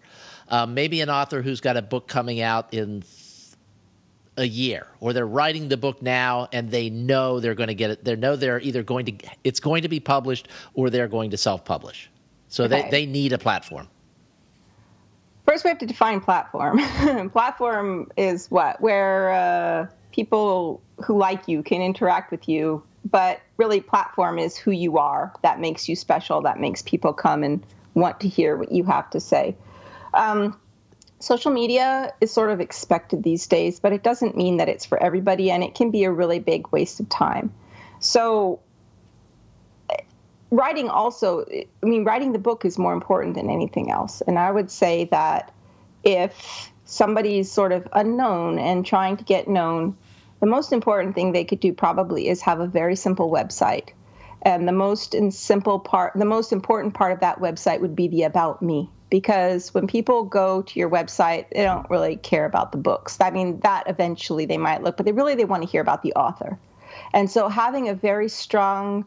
uh, 0.49 0.65
maybe 0.65 1.01
an 1.01 1.09
author 1.09 1.41
who's 1.41 1.61
got 1.61 1.77
a 1.77 1.81
book 1.81 2.07
coming 2.07 2.41
out 2.41 2.73
in 2.73 3.03
a 4.37 4.45
year, 4.45 4.87
or 4.99 5.13
they're 5.13 5.27
writing 5.27 5.69
the 5.69 5.77
book 5.77 6.01
now 6.01 6.47
and 6.51 6.71
they 6.71 6.89
know 6.89 7.39
they're 7.39 7.55
going 7.55 7.67
to 7.67 7.75
get 7.75 7.91
it. 7.91 8.03
They 8.03 8.15
know 8.15 8.35
they're 8.35 8.59
either 8.59 8.83
going 8.83 9.05
to 9.05 9.13
it's 9.43 9.59
going 9.59 9.83
to 9.83 9.89
be 9.89 9.99
published 9.99 10.47
or 10.73 10.89
they're 10.89 11.07
going 11.07 11.31
to 11.31 11.37
self 11.37 11.65
publish. 11.65 12.09
So 12.47 12.63
okay. 12.63 12.83
they 12.83 12.89
they 12.89 13.05
need 13.05 13.33
a 13.33 13.37
platform. 13.37 13.89
First, 15.45 15.65
we 15.65 15.69
have 15.69 15.79
to 15.79 15.85
define 15.85 16.21
platform. 16.21 16.79
platform 17.31 18.09
is 18.15 18.49
what 18.49 18.79
where 18.79 19.31
uh, 19.31 19.87
people 20.11 20.81
who 21.03 21.17
like 21.17 21.47
you 21.47 21.61
can 21.61 21.81
interact 21.81 22.31
with 22.31 22.47
you 22.47 22.81
but 23.05 23.41
really 23.57 23.81
platform 23.81 24.39
is 24.39 24.57
who 24.57 24.71
you 24.71 24.97
are 24.97 25.33
that 25.41 25.59
makes 25.59 25.89
you 25.89 25.95
special 25.95 26.41
that 26.41 26.59
makes 26.59 26.81
people 26.81 27.13
come 27.13 27.43
and 27.43 27.65
want 27.93 28.19
to 28.21 28.27
hear 28.27 28.55
what 28.55 28.71
you 28.71 28.83
have 28.83 29.09
to 29.11 29.19
say. 29.19 29.55
Um, 30.13 30.59
social 31.19 31.51
media 31.51 32.13
is 32.21 32.31
sort 32.31 32.49
of 32.49 32.59
expected 32.59 33.23
these 33.23 33.47
days 33.47 33.79
but 33.79 33.93
it 33.93 34.03
doesn't 34.03 34.35
mean 34.35 34.57
that 34.57 34.69
it's 34.69 34.85
for 34.85 35.01
everybody 35.01 35.51
and 35.51 35.63
it 35.63 35.75
can 35.75 35.91
be 35.91 36.03
a 36.03 36.11
really 36.11 36.39
big 36.39 36.71
waste 36.71 36.99
of 36.99 37.09
time. 37.09 37.53
So 37.99 38.59
writing 40.51 40.87
also 40.87 41.45
i 41.49 41.65
mean 41.81 42.03
writing 42.03 42.31
the 42.31 42.37
book 42.37 42.63
is 42.63 42.77
more 42.77 42.93
important 42.93 43.35
than 43.35 43.49
anything 43.49 43.89
else. 43.91 44.21
And 44.21 44.37
i 44.37 44.51
would 44.51 44.69
say 44.69 45.05
that 45.05 45.53
if 46.03 46.71
somebody's 46.85 47.51
sort 47.51 47.71
of 47.71 47.87
unknown 47.93 48.59
and 48.59 48.85
trying 48.85 49.17
to 49.17 49.23
get 49.23 49.47
known 49.47 49.97
the 50.43 50.49
most 50.49 50.73
important 50.73 51.15
thing 51.15 51.31
they 51.31 51.45
could 51.45 51.61
do 51.61 51.71
probably 51.71 52.27
is 52.27 52.41
have 52.41 52.59
a 52.59 52.67
very 52.67 52.97
simple 52.97 53.31
website. 53.31 53.91
And 54.41 54.67
the 54.67 54.73
most 54.73 55.15
simple 55.31 55.79
part, 55.79 56.11
the 56.15 56.25
most 56.25 56.51
important 56.51 56.95
part 56.95 57.13
of 57.13 57.21
that 57.21 57.39
website 57.39 57.79
would 57.79 57.95
be 57.95 58.09
the 58.09 58.23
about 58.23 58.61
me. 58.61 58.89
Because 59.09 59.73
when 59.73 59.87
people 59.87 60.25
go 60.25 60.61
to 60.61 60.79
your 60.79 60.89
website, 60.89 61.45
they 61.51 61.63
don't 61.63 61.89
really 61.89 62.17
care 62.17 62.43
about 62.43 62.73
the 62.73 62.77
books. 62.77 63.17
I 63.21 63.31
mean, 63.31 63.61
that 63.61 63.85
eventually 63.87 64.45
they 64.45 64.57
might 64.57 64.83
look, 64.83 64.97
but 64.97 65.05
they 65.05 65.13
really 65.13 65.35
they 65.35 65.45
want 65.45 65.63
to 65.63 65.69
hear 65.69 65.79
about 65.79 66.03
the 66.03 66.11
author. 66.11 66.59
And 67.13 67.31
so 67.31 67.47
having 67.47 67.87
a 67.87 67.93
very 67.93 68.27
strong, 68.27 69.05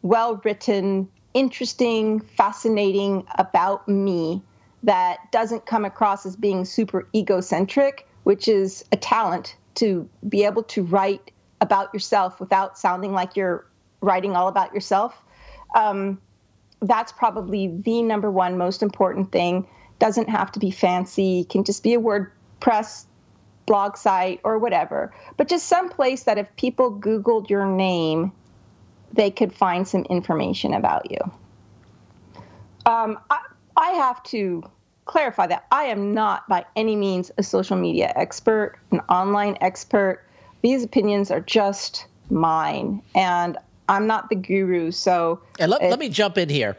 well 0.00 0.40
written, 0.44 1.10
interesting, 1.34 2.20
fascinating 2.20 3.26
about 3.34 3.86
me 3.86 4.40
that 4.84 5.30
doesn't 5.30 5.66
come 5.66 5.84
across 5.84 6.24
as 6.24 6.36
being 6.36 6.64
super 6.64 7.06
egocentric, 7.14 8.08
which 8.22 8.48
is 8.48 8.82
a 8.92 8.96
talent 8.96 9.56
to 9.80 10.08
be 10.28 10.44
able 10.44 10.62
to 10.62 10.82
write 10.82 11.30
about 11.60 11.92
yourself 11.92 12.40
without 12.40 12.78
sounding 12.78 13.12
like 13.12 13.36
you're 13.36 13.66
writing 14.00 14.36
all 14.36 14.48
about 14.48 14.72
yourself. 14.72 15.14
Um, 15.74 16.20
that's 16.80 17.12
probably 17.12 17.68
the 17.68 18.02
number 18.02 18.30
one 18.30 18.56
most 18.56 18.82
important 18.82 19.32
thing. 19.32 19.66
Doesn't 19.98 20.28
have 20.28 20.52
to 20.52 20.58
be 20.58 20.70
fancy, 20.70 21.44
can 21.44 21.64
just 21.64 21.82
be 21.82 21.94
a 21.94 22.00
WordPress 22.00 23.04
blog 23.66 23.96
site 23.96 24.40
or 24.42 24.58
whatever, 24.58 25.14
but 25.36 25.48
just 25.48 25.66
some 25.66 25.90
place 25.90 26.24
that 26.24 26.38
if 26.38 26.54
people 26.56 26.98
Googled 26.98 27.50
your 27.50 27.66
name, 27.66 28.32
they 29.12 29.30
could 29.30 29.52
find 29.52 29.86
some 29.86 30.04
information 30.04 30.74
about 30.74 31.10
you. 31.10 31.18
Um, 32.86 33.18
I, 33.28 33.38
I 33.76 33.90
have 33.90 34.22
to 34.24 34.64
clarify 35.10 35.44
that 35.48 35.66
I 35.72 35.84
am 35.84 36.14
not 36.14 36.48
by 36.48 36.64
any 36.76 36.94
means 36.94 37.32
a 37.36 37.42
social 37.42 37.76
media 37.76 38.12
expert, 38.14 38.76
an 38.92 39.00
online 39.08 39.58
expert. 39.60 40.24
These 40.62 40.84
opinions 40.84 41.32
are 41.32 41.40
just 41.40 42.06
mine, 42.30 43.02
and 43.16 43.58
I'm 43.88 44.06
not 44.06 44.28
the 44.28 44.36
guru. 44.36 44.92
So, 44.92 45.40
and 45.58 45.68
let, 45.68 45.82
let 45.82 45.98
me 45.98 46.08
jump 46.08 46.38
in 46.38 46.48
here. 46.48 46.76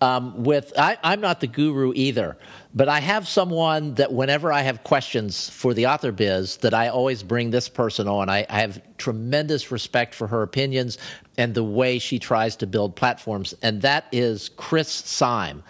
Um, 0.00 0.42
with 0.42 0.72
I, 0.76 0.96
I'm 1.04 1.20
not 1.20 1.40
the 1.40 1.46
guru 1.46 1.92
either, 1.94 2.36
but 2.74 2.88
I 2.88 3.00
have 3.00 3.28
someone 3.28 3.94
that 3.94 4.12
whenever 4.12 4.52
I 4.52 4.62
have 4.62 4.82
questions 4.82 5.48
for 5.48 5.74
the 5.74 5.86
author 5.86 6.10
biz, 6.10 6.58
that 6.58 6.74
I 6.74 6.88
always 6.88 7.22
bring 7.22 7.50
this 7.50 7.68
person 7.68 8.08
on. 8.08 8.28
I, 8.28 8.46
I 8.48 8.60
have 8.60 8.80
tremendous 8.96 9.70
respect 9.70 10.14
for 10.14 10.26
her 10.28 10.42
opinions 10.42 10.98
and 11.38 11.54
the 11.54 11.64
way 11.64 11.98
she 11.98 12.18
tries 12.18 12.56
to 12.56 12.66
build 12.66 12.94
platforms, 12.94 13.54
and 13.62 13.82
that 13.82 14.06
is 14.12 14.50
Chris 14.50 14.88
Syme. 14.88 15.62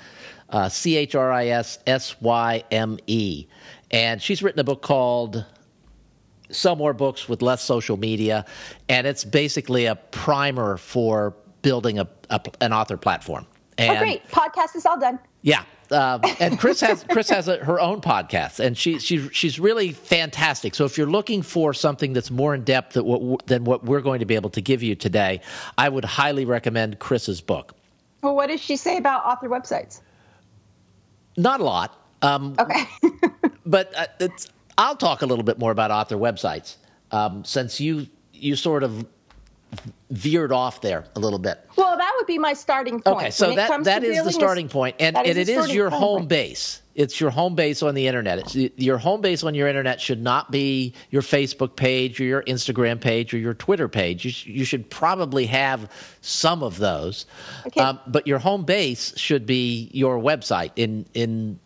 Uh, 0.53 0.69
C 0.69 0.97
H 0.97 1.15
R 1.15 1.33
I 1.33 1.47
S 1.49 1.79
S 1.87 2.21
Y 2.21 2.63
M 2.71 2.99
E. 3.07 3.47
And 3.91 4.23
she's 4.23 4.43
written 4.43 4.61
a 4.61 4.65
book 4.65 4.83
called 4.83 5.45
Sell 6.51 6.77
More 6.77 6.93
Books 6.93 7.29
with 7.29 7.43
Less 7.43 7.63
Social 7.63 7.97
Media. 7.97 8.45
And 8.89 9.07
it's 9.07 9.25
basically 9.25 9.87
a 9.87 9.97
primer 9.97 10.77
for 10.77 11.35
building 11.63 11.99
a, 11.99 12.07
a 12.31 12.41
an 12.61 12.73
author 12.73 12.97
platform. 12.97 13.47
Oh, 13.79 13.83
and, 13.83 13.97
oh, 13.97 14.01
great. 14.01 14.29
Podcast 14.29 14.77
is 14.77 14.85
all 14.85 15.01
done. 15.01 15.19
Yeah. 15.41 15.65
Uh, 15.91 16.19
and 16.41 16.59
Chris 16.59 16.81
has 16.81 17.05
Chris 17.11 17.29
has 17.29 17.49
a, 17.49 17.59
her 17.59 17.79
own 17.79 18.01
podcast, 18.01 18.61
and 18.61 18.79
she, 18.79 18.99
she 18.99 19.29
she's 19.29 19.61
really 19.61 19.93
fantastic. 19.93 20.75
So 20.75 20.87
if 20.87 20.97
you're 20.97 21.11
looking 21.11 21.43
for 21.43 21.75
something 21.75 22.15
that's 22.15 22.31
more 22.31 22.55
in 22.55 22.65
depth 22.65 22.95
than 22.95 23.05
what, 23.05 23.47
than 23.47 23.65
what 23.65 23.85
we're 23.85 24.01
going 24.01 24.21
to 24.21 24.25
be 24.25 24.35
able 24.35 24.49
to 24.51 24.63
give 24.63 24.83
you 24.83 24.95
today, 24.95 25.43
I 25.77 25.91
would 25.91 26.07
highly 26.07 26.47
recommend 26.47 26.99
Chris's 26.99 27.43
book. 27.43 27.75
Well, 28.23 28.35
what 28.35 28.47
does 28.47 28.61
she 28.61 28.77
say 28.77 28.97
about 28.97 29.27
author 29.27 29.51
websites? 29.51 30.01
Not 31.37 31.61
a 31.61 31.65
lot. 31.65 31.99
Um, 32.23 32.55
okay. 32.59 32.85
but 33.67 33.93
uh, 33.97 34.29
I'll 34.79 34.97
talk 34.97 35.23
a 35.23 35.27
little 35.27 35.45
bit 35.45 35.59
more 35.59 35.71
about 35.71 35.91
author 35.91 36.17
websites 36.17 36.77
um, 37.11 37.45
since 37.45 37.81
you 37.81 38.07
you 38.33 38.57
sort 38.57 38.83
of 38.83 39.07
veered 40.11 40.53
off 40.53 40.81
there 40.81 41.05
a 41.17 41.21
little 41.21 41.39
bit. 41.39 41.67
Well, 41.77 41.92
would 42.23 42.27
be 42.33 42.39
my 42.39 42.53
starting 42.53 43.01
point. 43.01 43.17
Okay, 43.17 43.31
so 43.31 43.55
that 43.55 43.85
that 43.85 44.05
is 44.05 44.25
the 44.25 44.33
starting 44.33 44.69
point, 44.69 44.97
and, 45.01 45.17
and 45.17 45.27
it 45.27 45.49
is 45.49 45.75
your 45.75 45.91
home 45.91 46.21
point. 46.21 46.29
base. 46.29 46.83
It's 46.95 47.19
your 47.21 47.31
home 47.31 47.55
base 47.55 47.83
on 47.83 47.95
the 47.95 48.07
internet. 48.07 48.39
It's, 48.39 48.55
your 48.77 48.99
home 48.99 49.23
base 49.23 49.43
on 49.43 49.55
your 49.55 49.67
internet 49.67 49.99
should 50.01 50.23
not 50.23 50.51
be 50.51 50.93
your 51.11 51.23
Facebook 51.23 51.75
page 51.75 52.21
or 52.21 52.25
your 52.25 52.43
Instagram 52.43 53.01
page 53.01 53.33
or 53.33 53.39
your 53.39 53.55
Twitter 53.55 53.89
page. 53.89 54.27
You, 54.27 54.31
sh- 54.31 54.47
you 54.47 54.65
should 54.67 54.91
probably 54.91 55.47
have 55.47 55.91
some 56.21 56.63
of 56.63 56.77
those, 56.77 57.25
okay. 57.67 57.81
um, 57.81 57.99
but 58.07 58.27
your 58.27 58.39
home 58.39 58.65
base 58.65 59.17
should 59.17 59.47
be 59.47 59.91
your 59.93 60.19
website 60.19 60.71
in 60.77 61.07
in 61.15 61.59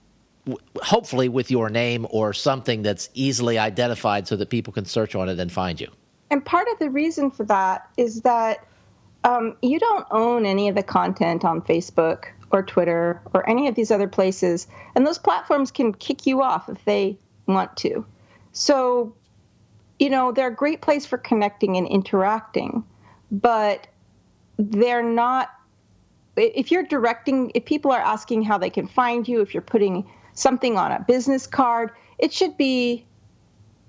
hopefully 0.80 1.28
with 1.28 1.50
your 1.50 1.68
name 1.68 2.06
or 2.10 2.32
something 2.32 2.82
that's 2.82 3.10
easily 3.14 3.58
identified 3.58 4.28
so 4.28 4.36
that 4.36 4.48
people 4.48 4.72
can 4.72 4.84
search 4.84 5.16
on 5.16 5.28
it 5.28 5.40
and 5.40 5.50
find 5.50 5.80
you. 5.80 5.90
And 6.30 6.44
part 6.44 6.68
of 6.72 6.78
the 6.78 6.88
reason 6.88 7.32
for 7.32 7.44
that 7.46 7.88
is 7.96 8.20
that 8.22 8.64
um, 9.26 9.56
you 9.60 9.80
don't 9.80 10.06
own 10.12 10.46
any 10.46 10.68
of 10.68 10.76
the 10.76 10.84
content 10.84 11.44
on 11.44 11.60
Facebook 11.60 12.26
or 12.52 12.62
Twitter 12.62 13.20
or 13.34 13.48
any 13.50 13.66
of 13.66 13.74
these 13.74 13.90
other 13.90 14.06
places, 14.06 14.68
and 14.94 15.04
those 15.04 15.18
platforms 15.18 15.72
can 15.72 15.92
kick 15.92 16.26
you 16.26 16.42
off 16.42 16.68
if 16.68 16.82
they 16.84 17.18
want 17.46 17.76
to. 17.78 18.06
So, 18.52 19.16
you 19.98 20.10
know, 20.10 20.30
they're 20.30 20.46
a 20.46 20.54
great 20.54 20.80
place 20.80 21.04
for 21.04 21.18
connecting 21.18 21.76
and 21.76 21.88
interacting, 21.88 22.84
but 23.32 23.88
they're 24.58 25.02
not. 25.02 25.50
If 26.36 26.70
you're 26.70 26.84
directing, 26.84 27.50
if 27.54 27.64
people 27.64 27.90
are 27.90 28.00
asking 28.00 28.44
how 28.44 28.58
they 28.58 28.70
can 28.70 28.86
find 28.86 29.26
you, 29.26 29.40
if 29.40 29.54
you're 29.54 29.62
putting 29.62 30.08
something 30.34 30.76
on 30.78 30.92
a 30.92 31.00
business 31.00 31.48
card, 31.48 31.90
it 32.18 32.32
should 32.32 32.56
be 32.56 33.04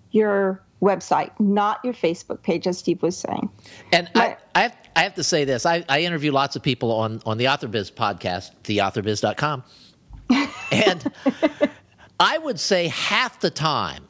your 0.10 0.64
website, 0.82 1.32
not 1.40 1.80
your 1.84 1.94
Facebook 1.94 2.42
page, 2.44 2.68
as 2.68 2.78
Steve 2.78 3.02
was 3.02 3.18
saying. 3.18 3.50
And 3.92 4.10
I, 4.16 4.38
I, 4.54 4.62
have, 4.64 4.78
I 4.96 5.04
have 5.04 5.16
to 5.16 5.24
say 5.24 5.46
this 5.46 5.66
I, 5.66 5.84
I 5.90 6.02
interview 6.02 6.32
lots 6.32 6.56
of 6.56 6.62
people 6.62 6.92
on, 6.92 7.22
on 7.26 7.38
the 7.38 7.46
AuthorBiz 7.46 7.94
podcast, 7.94 8.52
theauthorbiz.com. 8.64 9.64
and 10.72 11.12
I 12.20 12.38
would 12.38 12.60
say 12.60 12.88
half 12.88 13.40
the 13.40 13.50
time, 13.50 14.04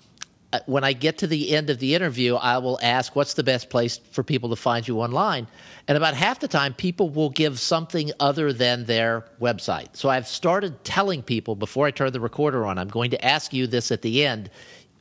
uh, 0.54 0.60
when 0.66 0.86
I 0.86 0.94
get 0.94 1.18
to 1.20 1.28
the 1.28 1.54
end 1.54 1.70
of 1.70 1.80
the 1.80 1.94
interview, 1.94 2.36
I 2.36 2.58
will 2.60 2.80
ask, 2.82 3.16
What's 3.16 3.34
the 3.34 3.44
best 3.44 3.70
place 3.70 3.98
for 3.98 4.24
people 4.24 4.50
to 4.50 4.56
find 4.56 4.88
you 4.88 5.02
online? 5.02 5.48
And 5.90 5.98
about 5.98 6.14
half 6.14 6.40
the 6.40 6.48
time, 6.48 6.74
people 6.74 7.10
will 7.10 7.30
give 7.30 7.60
something 7.60 8.12
other 8.20 8.54
than 8.54 8.86
their 8.86 9.26
website. 9.42 9.96
So 9.98 10.08
I've 10.08 10.28
started 10.28 10.84
telling 10.86 11.22
people 11.22 11.56
before 11.56 11.86
I 11.86 11.92
turn 11.92 12.14
the 12.14 12.22
recorder 12.22 12.66
on, 12.66 12.78
I'm 12.78 12.88
going 12.88 13.12
to 13.12 13.26
ask 13.26 13.54
you 13.54 13.68
this 13.68 13.92
at 13.92 14.02
the 14.02 14.26
end 14.26 14.50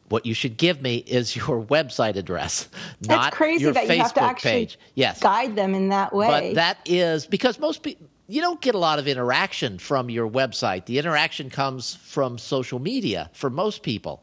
what 0.09 0.27
you 0.27 0.35
should 0.35 0.57
give 0.57 0.81
me 0.81 0.97
is 0.97 1.35
your 1.35 1.65
website 1.71 2.17
address, 2.17 2.69
That's 3.01 3.09
not 3.09 3.33
crazy 3.33 3.65
your 3.65 3.73
that 3.73 3.85
Facebook 3.85 3.97
you 3.97 4.03
have 4.03 4.15
to 4.15 4.23
actually 4.23 4.51
page. 4.51 4.79
Yes, 4.95 5.21
guide 5.21 5.57
them 5.57 5.75
in 5.75 5.89
that 5.91 6.13
way. 6.13 6.53
But 6.53 6.55
that 6.57 6.79
is 6.87 7.27
because 7.27 7.59
most 7.59 7.83
people 7.83 8.07
you 8.29 8.41
don't 8.41 8.61
get 8.61 8.75
a 8.75 8.79
lot 8.79 8.99
of 8.99 9.07
interaction 9.07 9.79
from 9.79 10.11
your 10.11 10.29
website. 10.29 10.87
The 10.87 10.99
interaction 10.99 11.51
comes 11.51 11.95
from 11.95 12.39
social 12.39 12.79
media 12.79 13.31
for 13.33 13.51
most 13.51 13.83
people, 13.83 14.23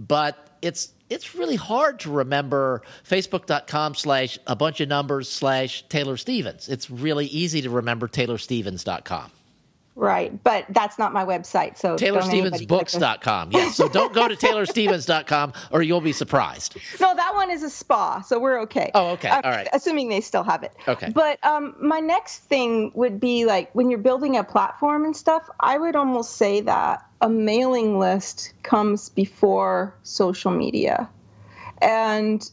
but 0.00 0.48
it's 0.62 0.92
it's 1.08 1.34
really 1.34 1.56
hard 1.56 2.00
to 2.00 2.10
remember 2.10 2.82
facebook.com 3.08 3.94
slash 3.94 4.38
a 4.46 4.54
bunch 4.54 4.80
of 4.80 4.88
numbers 4.88 5.28
slash 5.28 5.84
Taylor 5.88 6.16
Stevens. 6.16 6.68
It's 6.68 6.90
really 6.90 7.26
easy 7.26 7.62
to 7.62 7.70
remember 7.70 8.08
TaylorStevens.com. 8.08 9.30
right. 9.98 10.42
But 10.42 10.66
that's 10.70 10.98
not 10.98 11.12
my 11.12 11.24
website. 11.24 11.76
So 11.76 11.96
TaylorStevensBooks.com. 11.96 13.50
Yes. 13.52 13.76
So 13.76 13.88
don't 13.88 14.14
go 14.14 14.28
to 14.28 14.36
TaylorStevens.com 14.46 15.52
or 15.70 15.82
you'll 15.82 16.00
be 16.00 16.12
surprised. 16.12 16.76
No, 17.00 17.14
that 17.14 17.34
one 17.34 17.50
is 17.50 17.62
a 17.62 17.70
spa, 17.70 18.20
so 18.20 18.38
we're 18.38 18.60
okay. 18.62 18.90
Oh, 18.94 19.10
okay. 19.10 19.28
All 19.28 19.42
right. 19.42 19.68
Assuming 19.72 20.08
they 20.08 20.20
still 20.20 20.44
have 20.44 20.62
it. 20.62 20.72
Okay. 20.86 21.10
But 21.12 21.44
um, 21.44 21.74
my 21.80 22.00
next 22.00 22.38
thing 22.44 22.92
would 22.94 23.20
be 23.20 23.44
like 23.44 23.74
when 23.74 23.90
you're 23.90 23.98
building 23.98 24.36
a 24.36 24.44
platform 24.44 25.04
and 25.04 25.16
stuff, 25.16 25.48
I 25.60 25.76
would 25.76 25.96
almost 25.96 26.36
say 26.36 26.60
that 26.62 27.04
a 27.20 27.28
mailing 27.28 27.98
list 27.98 28.52
comes 28.62 29.08
before 29.08 29.94
social 30.04 30.52
media. 30.52 31.08
And 31.82 32.48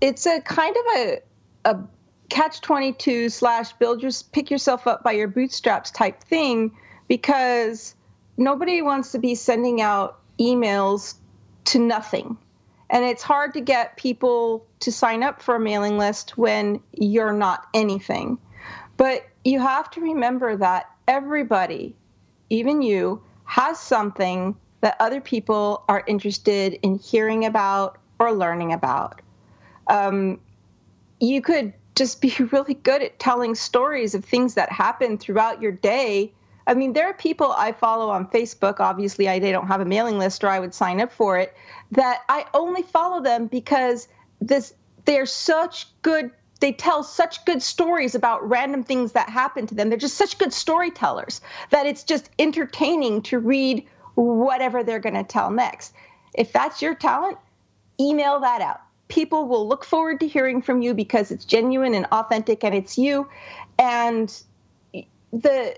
it's 0.00 0.26
a 0.26 0.40
kind 0.40 0.76
of 0.76 0.96
a, 0.96 1.18
a 1.64 1.78
catch 2.28 2.60
22 2.60 3.28
slash 3.28 3.72
build 3.74 4.02
your 4.02 4.12
pick 4.32 4.50
yourself 4.50 4.86
up 4.86 5.02
by 5.02 5.12
your 5.12 5.28
bootstraps 5.28 5.90
type 5.90 6.22
thing 6.22 6.76
because 7.08 7.94
nobody 8.36 8.82
wants 8.82 9.12
to 9.12 9.18
be 9.18 9.34
sending 9.34 9.80
out 9.80 10.20
emails 10.38 11.14
to 11.64 11.78
nothing. 11.78 12.36
And 12.90 13.04
it's 13.04 13.22
hard 13.22 13.52
to 13.54 13.60
get 13.60 13.96
people 13.96 14.66
to 14.80 14.90
sign 14.92 15.22
up 15.22 15.42
for 15.42 15.56
a 15.56 15.60
mailing 15.60 15.98
list 15.98 16.38
when 16.38 16.80
you're 16.92 17.32
not 17.32 17.66
anything. 17.74 18.38
But 18.96 19.26
you 19.44 19.60
have 19.60 19.90
to 19.92 20.00
remember 20.00 20.56
that 20.56 20.90
everybody 21.06 21.94
even 22.50 22.82
you 22.82 23.22
has 23.44 23.78
something 23.78 24.56
that 24.80 24.96
other 25.00 25.20
people 25.20 25.84
are 25.88 26.04
interested 26.06 26.78
in 26.82 26.98
hearing 26.98 27.44
about 27.44 27.98
or 28.18 28.32
learning 28.32 28.72
about. 28.72 29.20
Um, 29.88 30.40
you 31.20 31.40
could 31.42 31.72
just 31.98 32.20
be 32.20 32.34
really 32.52 32.74
good 32.74 33.02
at 33.02 33.18
telling 33.18 33.54
stories 33.54 34.14
of 34.14 34.24
things 34.24 34.54
that 34.54 34.72
happen 34.72 35.18
throughout 35.18 35.60
your 35.60 35.72
day. 35.72 36.32
I 36.66 36.74
mean, 36.74 36.92
there 36.92 37.08
are 37.08 37.14
people 37.14 37.52
I 37.52 37.72
follow 37.72 38.10
on 38.10 38.28
Facebook. 38.28 38.78
Obviously, 38.78 39.28
I 39.28 39.38
they 39.38 39.52
don't 39.52 39.66
have 39.66 39.80
a 39.80 39.84
mailing 39.84 40.18
list, 40.18 40.44
or 40.44 40.48
I 40.48 40.60
would 40.60 40.74
sign 40.74 41.00
up 41.00 41.12
for 41.12 41.38
it. 41.38 41.54
That 41.92 42.22
I 42.28 42.46
only 42.54 42.82
follow 42.82 43.22
them 43.22 43.46
because 43.46 44.08
this 44.40 44.72
they're 45.04 45.26
such 45.26 45.86
good. 46.02 46.30
They 46.60 46.72
tell 46.72 47.04
such 47.04 47.44
good 47.44 47.62
stories 47.62 48.16
about 48.16 48.48
random 48.48 48.82
things 48.82 49.12
that 49.12 49.28
happen 49.28 49.66
to 49.68 49.74
them. 49.74 49.88
They're 49.88 49.98
just 49.98 50.16
such 50.16 50.38
good 50.38 50.52
storytellers 50.52 51.40
that 51.70 51.86
it's 51.86 52.02
just 52.02 52.30
entertaining 52.38 53.22
to 53.22 53.38
read 53.38 53.86
whatever 54.16 54.82
they're 54.82 54.98
going 54.98 55.14
to 55.14 55.22
tell 55.22 55.52
next. 55.52 55.94
If 56.34 56.52
that's 56.52 56.82
your 56.82 56.96
talent, 56.96 57.38
email 58.00 58.40
that 58.40 58.60
out 58.60 58.80
people 59.08 59.48
will 59.48 59.66
look 59.66 59.84
forward 59.84 60.20
to 60.20 60.28
hearing 60.28 60.62
from 60.62 60.82
you 60.82 60.94
because 60.94 61.30
it's 61.30 61.44
genuine 61.44 61.94
and 61.94 62.06
authentic 62.12 62.62
and 62.62 62.74
it's 62.74 62.98
you. 62.98 63.28
And 63.78 64.32
the 65.32 65.76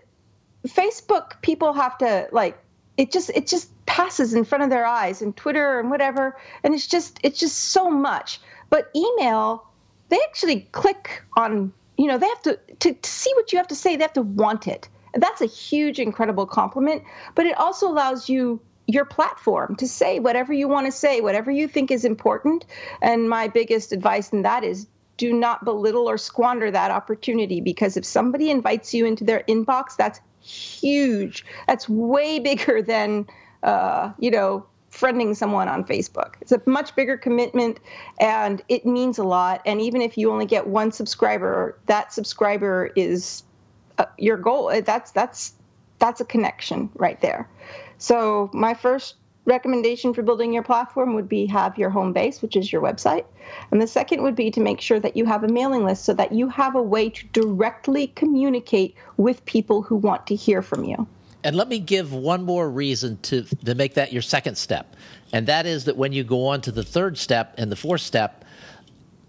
Facebook 0.67 1.41
people 1.43 1.73
have 1.73 1.97
to 1.99 2.29
like 2.33 2.59
it 2.97 3.11
just 3.11 3.31
it 3.31 3.47
just 3.47 3.71
passes 3.87 4.35
in 4.35 4.45
front 4.45 4.63
of 4.63 4.71
their 4.71 4.85
eyes 4.85 5.23
and 5.23 5.35
Twitter 5.37 5.81
and 5.81 5.91
whatever 5.91 6.37
and 6.63 6.75
it's 6.75 6.87
just 6.87 7.19
it's 7.23 7.39
just 7.39 7.57
so 7.57 7.91
much. 7.91 8.41
But 8.69 8.91
email, 8.95 9.67
they 10.11 10.19
actually 10.29 10.69
click 10.73 11.23
on, 11.37 11.73
you 11.97 12.07
know, 12.07 12.19
they 12.19 12.29
have 12.29 12.43
to 12.43 12.59
to, 12.81 12.93
to 12.93 13.11
see 13.11 13.33
what 13.37 13.53
you 13.53 13.59
have 13.59 13.69
to 13.69 13.75
say, 13.75 13.97
they 13.97 14.03
have 14.03 14.13
to 14.15 14.23
want 14.23 14.69
it. 14.69 14.89
That's 15.15 15.41
a 15.41 15.47
huge 15.47 15.99
incredible 15.99 16.47
compliment, 16.47 17.03
but 17.35 17.47
it 17.47 17.57
also 17.57 17.89
allows 17.89 18.29
you 18.29 18.61
your 18.93 19.05
platform 19.05 19.77
to 19.77 19.87
say 19.87 20.19
whatever 20.19 20.53
you 20.53 20.69
want 20.69 20.87
to 20.87 20.93
say, 20.93 21.21
whatever 21.21 21.51
you 21.51 21.69
think 21.69 21.91
is 21.91 22.05
important. 22.05 22.67
And 23.01 23.29
my 23.29 23.49
biggest 23.49 23.93
advice 23.93 24.31
in 24.31 24.43
that 24.43 24.65
is 24.65 24.87
do 25.17 25.33
not 25.33 25.65
belittle 25.65 26.09
or 26.09 26.17
squander 26.17 26.71
that 26.71 26.91
opportunity 26.91 27.61
because 27.61 27.97
if 27.97 28.05
somebody 28.05 28.51
invites 28.51 28.95
you 28.95 29.05
into 29.05 29.23
their 29.23 29.45
inbox, 29.49 29.97
that's 29.97 30.21
huge. 30.41 31.45
That's 31.67 31.89
way 31.89 32.39
bigger 32.51 32.83
than, 32.83 33.27
uh, 33.63 34.13
you 34.19 34.31
know, 34.31 34.67
friending 34.91 35.37
someone 35.37 35.69
on 35.69 35.85
Facebook. 35.85 36.35
It's 36.41 36.53
a 36.53 36.61
much 36.67 36.97
bigger 36.97 37.17
commitment 37.17 37.79
and 38.19 38.63
it 38.69 38.85
means 38.85 39.19
a 39.19 39.25
lot. 39.25 39.63
And 39.65 39.81
even 39.81 40.03
if 40.03 40.19
you 40.19 40.33
only 40.33 40.47
get 40.47 40.67
one 40.67 40.91
subscriber, 40.91 41.79
that 41.87 42.13
subscriber 42.13 42.91
is 42.97 43.45
uh, 43.99 44.07
your 44.19 44.37
goal. 44.37 44.73
That's 44.83 45.13
that's 45.13 45.53
that's 45.99 46.21
a 46.21 46.25
connection 46.25 46.91
right 46.95 47.21
there. 47.21 47.49
So 48.01 48.51
my 48.53 48.75
first 48.75 49.15
recommendation 49.45 50.13
for 50.15 50.23
building 50.23 50.53
your 50.53 50.63
platform 50.63 51.15
would 51.15 51.29
be 51.29 51.47
have 51.47 51.79
your 51.79 51.91
home 51.91 52.13
base, 52.13 52.41
which 52.43 52.57
is 52.57 52.73
your 52.73 52.83
website. 52.83 53.25
And 53.71 53.81
the 53.81 53.87
second 53.87 54.23
would 54.23 54.35
be 54.35 54.51
to 54.51 54.61
make 54.61 54.81
sure 54.81 54.99
that 55.01 55.17
you 55.17 55.27
have 55.27 55.45
a 55.45 55.49
mailing 55.49 55.85
list 55.85 56.05
so 56.05 56.15
that 56.15 56.33
you 56.33 56.49
have 56.49 56.75
a 56.75 56.83
way 56.83 57.11
to 57.11 57.27
directly 57.27 58.09
communicate 58.09 58.95
with 59.19 59.45
people 59.45 59.83
who 59.83 59.97
want 59.97 60.27
to 60.29 60.35
hear 60.35 60.63
from 60.63 60.85
you. 60.85 61.07
And 61.45 61.57
let 61.57 61.69
me 61.69 61.79
give 61.79 62.13
one 62.13 62.43
more 62.43 62.71
reason 62.71 63.19
to, 63.23 63.43
to 63.43 63.75
make 63.75 63.95
that 63.95 64.13
your 64.13 64.23
second 64.23 64.57
step. 64.57 64.97
And 65.33 65.47
that 65.47 65.67
is 65.67 65.85
that 65.85 65.97
when 65.97 66.13
you 66.13 66.25
go 66.25 66.47
on 66.47 66.61
to 66.63 66.73
the 66.73 66.83
third 66.83 67.17
step 67.19 67.55
and 67.59 67.71
the 67.71 67.77
fourth 67.77 68.03
step, 68.03 68.45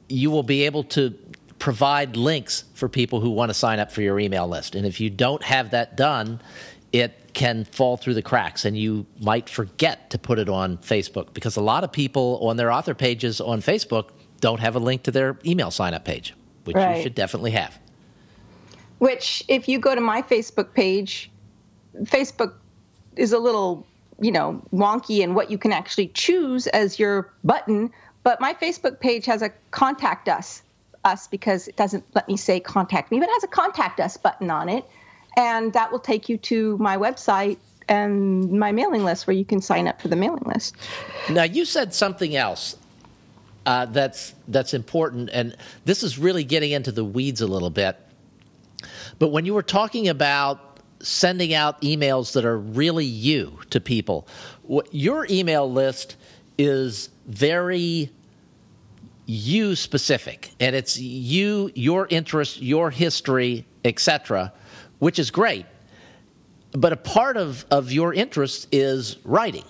you 0.07 0.31
will 0.31 0.43
be 0.43 0.63
able 0.63 0.83
to 0.85 1.13
provide 1.57 2.17
links 2.17 2.63
for 2.73 2.89
people 2.89 3.21
who 3.21 3.29
want 3.29 3.49
to 3.49 3.53
sign 3.53 3.79
up 3.79 3.91
for 3.91 4.01
your 4.01 4.19
email 4.19 4.47
list. 4.47 4.75
And 4.75 4.85
if 4.85 4.99
you 4.99 5.09
don't 5.09 5.43
have 5.43 5.71
that 5.71 5.95
done, 5.95 6.41
it 6.91 7.33
can 7.33 7.63
fall 7.65 7.97
through 7.97 8.13
the 8.13 8.21
cracks 8.21 8.65
and 8.65 8.77
you 8.77 9.05
might 9.19 9.49
forget 9.49 10.09
to 10.09 10.17
put 10.17 10.37
it 10.37 10.49
on 10.49 10.77
Facebook 10.77 11.33
because 11.33 11.55
a 11.55 11.61
lot 11.61 11.83
of 11.83 11.91
people 11.91 12.39
on 12.41 12.57
their 12.57 12.71
author 12.71 12.93
pages 12.93 13.39
on 13.39 13.61
Facebook 13.61 14.09
don't 14.41 14.59
have 14.59 14.75
a 14.75 14.79
link 14.79 15.03
to 15.03 15.11
their 15.11 15.37
email 15.45 15.71
sign 15.71 15.93
up 15.93 16.03
page, 16.03 16.33
which 16.65 16.75
right. 16.75 16.97
you 16.97 17.03
should 17.03 17.15
definitely 17.15 17.51
have. 17.51 17.79
Which, 18.97 19.43
if 19.47 19.67
you 19.67 19.79
go 19.79 19.95
to 19.95 20.01
my 20.01 20.21
Facebook 20.21 20.73
page, 20.73 21.31
Facebook 22.03 22.53
is 23.15 23.33
a 23.33 23.39
little, 23.39 23.87
you 24.19 24.31
know, 24.31 24.61
wonky 24.73 25.19
in 25.19 25.33
what 25.33 25.49
you 25.49 25.57
can 25.57 25.71
actually 25.71 26.07
choose 26.07 26.67
as 26.67 26.99
your 26.99 27.31
button. 27.43 27.91
But 28.23 28.41
my 28.41 28.53
Facebook 28.53 28.99
page 28.99 29.25
has 29.25 29.41
a 29.41 29.51
contact 29.71 30.27
us 30.27 30.61
us 31.03 31.27
because 31.27 31.67
it 31.67 31.75
doesn't 31.75 32.03
let 32.13 32.27
me 32.27 32.37
say 32.37 32.59
contact 32.59 33.11
me, 33.11 33.19
but 33.19 33.27
it 33.27 33.33
has 33.33 33.43
a 33.43 33.47
contact 33.47 33.99
us 33.99 34.17
button 34.17 34.51
on 34.51 34.69
it. 34.69 34.85
And 35.37 35.73
that 35.73 35.91
will 35.91 35.99
take 35.99 36.29
you 36.29 36.37
to 36.37 36.77
my 36.77 36.97
website 36.97 37.57
and 37.87 38.51
my 38.51 38.71
mailing 38.71 39.03
list 39.03 39.27
where 39.27 39.35
you 39.35 39.45
can 39.45 39.61
sign 39.61 39.87
up 39.87 40.01
for 40.01 40.07
the 40.07 40.15
mailing 40.15 40.43
list. 40.45 40.75
Now, 41.29 41.43
you 41.43 41.65
said 41.65 41.93
something 41.93 42.35
else 42.35 42.77
uh, 43.65 43.85
that's, 43.85 44.33
that's 44.47 44.73
important, 44.73 45.29
and 45.31 45.55
this 45.85 46.03
is 46.03 46.17
really 46.17 46.43
getting 46.43 46.71
into 46.71 46.91
the 46.91 47.05
weeds 47.05 47.41
a 47.41 47.47
little 47.47 47.69
bit. 47.69 47.97
But 49.19 49.29
when 49.29 49.45
you 49.45 49.53
were 49.53 49.63
talking 49.63 50.07
about 50.07 50.79
sending 50.99 51.53
out 51.53 51.81
emails 51.81 52.33
that 52.33 52.45
are 52.45 52.57
really 52.57 53.05
you 53.05 53.59
to 53.69 53.79
people, 53.79 54.27
your 54.91 55.27
email 55.29 55.71
list 55.71 56.15
is 56.57 57.09
very 57.27 58.11
you 59.25 59.75
specific 59.75 60.51
and 60.59 60.75
it's 60.75 60.97
you 60.99 61.71
your 61.73 62.07
interest 62.09 62.61
your 62.61 62.89
history 62.89 63.65
etc 63.85 64.51
which 65.01 65.17
is 65.17 65.31
great. 65.31 65.65
But 66.73 66.93
a 66.93 66.97
part 66.97 67.35
of, 67.35 67.65
of 67.71 67.91
your 67.91 68.13
interest 68.13 68.67
is 68.71 69.17
writing. 69.25 69.65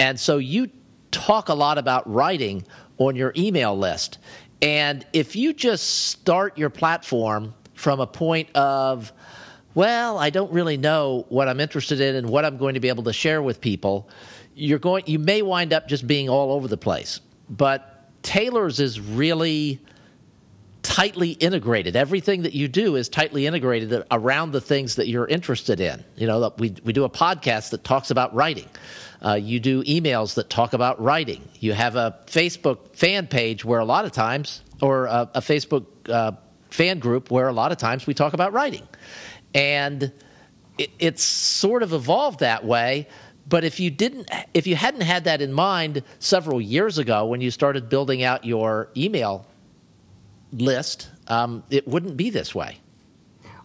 And 0.00 0.18
so 0.18 0.38
you 0.38 0.70
talk 1.10 1.48
a 1.48 1.54
lot 1.54 1.78
about 1.78 2.10
writing 2.12 2.64
on 2.98 3.14
your 3.14 3.32
email 3.36 3.78
list. 3.78 4.18
And 4.62 5.06
if 5.12 5.36
you 5.36 5.52
just 5.52 6.08
start 6.08 6.58
your 6.58 6.70
platform 6.70 7.54
from 7.74 8.00
a 8.00 8.06
point 8.06 8.48
of 8.54 9.12
well 9.74 10.16
i 10.16 10.30
don't 10.30 10.52
really 10.52 10.76
know 10.76 11.26
what 11.28 11.48
i'm 11.48 11.58
interested 11.58 12.00
in 12.00 12.14
and 12.14 12.30
what 12.30 12.44
i'm 12.44 12.56
going 12.56 12.74
to 12.74 12.80
be 12.80 12.88
able 12.88 13.02
to 13.02 13.12
share 13.12 13.42
with 13.42 13.60
people 13.60 14.08
you're 14.54 14.78
going 14.78 15.02
you 15.06 15.18
may 15.18 15.42
wind 15.42 15.72
up 15.72 15.88
just 15.88 16.06
being 16.06 16.28
all 16.28 16.52
over 16.52 16.68
the 16.68 16.76
place. 16.76 17.20
But 17.50 18.22
Taylor's 18.22 18.80
is 18.80 19.00
really 19.00 19.80
tightly 20.84 21.30
integrated. 21.30 21.96
Everything 21.96 22.42
that 22.42 22.52
you 22.52 22.68
do 22.68 22.94
is 22.94 23.08
tightly 23.08 23.46
integrated 23.46 24.04
around 24.12 24.52
the 24.52 24.60
things 24.60 24.96
that 24.96 25.08
you're 25.08 25.26
interested 25.26 25.80
in. 25.80 26.04
You 26.14 26.28
know, 26.28 26.54
we, 26.58 26.76
we 26.84 26.92
do 26.92 27.02
a 27.04 27.10
podcast 27.10 27.70
that 27.70 27.82
talks 27.82 28.12
about 28.12 28.32
writing. 28.34 28.68
Uh, 29.24 29.34
you 29.34 29.58
do 29.58 29.82
emails 29.84 30.34
that 30.34 30.50
talk 30.50 30.74
about 30.74 31.00
writing. 31.02 31.48
You 31.58 31.72
have 31.72 31.96
a 31.96 32.18
Facebook 32.26 32.94
fan 32.94 33.26
page 33.26 33.64
where 33.64 33.80
a 33.80 33.84
lot 33.84 34.04
of 34.04 34.12
times, 34.12 34.62
or 34.82 35.06
a, 35.06 35.30
a 35.34 35.40
Facebook 35.40 35.86
uh, 36.08 36.32
fan 36.70 36.98
group 36.98 37.30
where 37.30 37.48
a 37.48 37.52
lot 37.52 37.72
of 37.72 37.78
times 37.78 38.06
we 38.06 38.12
talk 38.12 38.34
about 38.34 38.52
writing. 38.52 38.86
And 39.54 40.12
it, 40.76 40.90
it's 40.98 41.24
sort 41.24 41.82
of 41.82 41.92
evolved 41.92 42.40
that 42.40 42.64
way 42.64 43.08
but 43.46 43.62
if 43.62 43.78
you 43.78 43.90
didn't, 43.90 44.30
if 44.54 44.66
you 44.66 44.74
hadn't 44.74 45.02
had 45.02 45.24
that 45.24 45.42
in 45.42 45.52
mind 45.52 46.02
several 46.18 46.62
years 46.62 46.96
ago 46.96 47.26
when 47.26 47.42
you 47.42 47.50
started 47.50 47.90
building 47.90 48.22
out 48.22 48.46
your 48.46 48.88
email 48.96 49.46
list, 50.52 51.08
um, 51.28 51.62
it 51.70 51.86
wouldn't 51.86 52.16
be 52.16 52.30
this 52.30 52.54
way. 52.54 52.78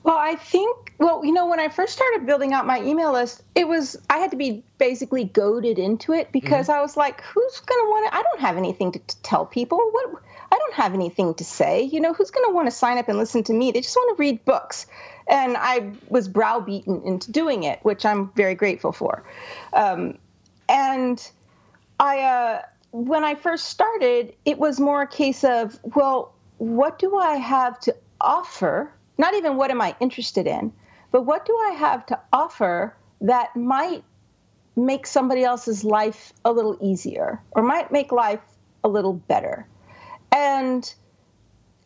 Well, 0.04 0.18
I 0.18 0.36
think, 0.36 0.94
well, 0.98 1.26
you 1.26 1.34
know, 1.34 1.48
when 1.48 1.60
I 1.60 1.68
first 1.68 1.94
started 1.94 2.26
building 2.26 2.54
out 2.54 2.66
my 2.66 2.82
email 2.82 3.12
list, 3.12 3.44
it 3.54 3.68
was, 3.68 3.98
I 4.10 4.18
had 4.18 4.32
to 4.32 4.38
be 4.38 4.64
basically 4.78 5.26
goaded 5.26 5.78
into 5.78 6.14
it 6.14 6.32
because 6.32 6.68
mm-hmm. 6.68 6.80
I 6.80 6.82
was 6.82 6.96
like, 6.96 7.22
who's 7.22 7.60
going 7.60 7.86
to 7.86 7.90
want 7.90 8.12
to, 8.12 8.18
I 8.18 8.24
don't 8.24 8.40
have 8.40 8.58
anything 8.58 8.94
to, 8.94 9.00
to, 9.00 9.22
tell 9.22 9.46
people. 9.46 9.78
What, 9.78 10.24
I 10.52 10.58
don't 10.58 10.74
have 10.76 10.94
anything 10.94 11.34
to 11.36 11.44
say. 11.44 11.84
You 11.84 12.00
know, 12.00 12.14
who's 12.14 12.32
going 12.32 12.50
to 12.50 12.56
want 12.56 12.68
to 12.68 12.72
sign 12.72 12.98
up 12.98 13.10
and 13.10 13.18
listen 13.18 13.44
to 13.46 13.54
me? 13.54 13.72
They 13.72 13.82
just 13.82 13.96
want 13.96 14.18
to 14.18 14.22
read 14.22 14.46
books. 14.46 14.88
And 15.28 15.58
I 15.58 15.92
was 16.08 16.30
browbeaten 16.30 17.04
into 17.04 17.32
doing 17.32 17.64
it, 17.64 17.80
which 17.84 18.06
I'm 18.06 18.32
very 18.32 18.56
grateful 18.56 18.94
for. 18.94 19.24
Um, 19.74 20.18
and 20.70 21.30
I, 22.00 22.22
uh, 22.22 22.62
when 22.92 23.26
I 23.26 23.36
first 23.36 23.66
started, 23.66 24.34
it 24.46 24.58
was 24.58 24.80
more 24.80 25.02
a 25.02 25.08
case 25.08 25.44
of, 25.44 25.78
well, 25.84 26.34
what 26.60 27.00
do 27.00 27.18
I 27.18 27.38
have 27.38 27.80
to 27.82 27.96
offer? 28.22 28.94
Not 29.18 29.34
even 29.34 29.58
what 29.58 29.72
am 29.72 29.82
I 29.82 29.96
interested 30.00 30.46
in, 30.46 30.72
but 31.12 31.24
what 31.26 31.46
do 31.46 31.58
I 31.58 31.72
have 31.72 32.06
to 32.08 32.20
offer 32.32 32.96
that 33.22 33.56
might 33.56 34.04
make 34.76 35.08
somebody 35.08 35.44
else's 35.44 35.84
life 35.84 36.32
a 36.46 36.52
little 36.52 36.78
easier 36.82 37.42
or 37.52 37.64
might 37.64 37.92
make 37.92 38.12
life 38.12 38.42
a 38.84 38.88
little 38.88 39.14
better? 39.14 39.68
And 40.32 40.94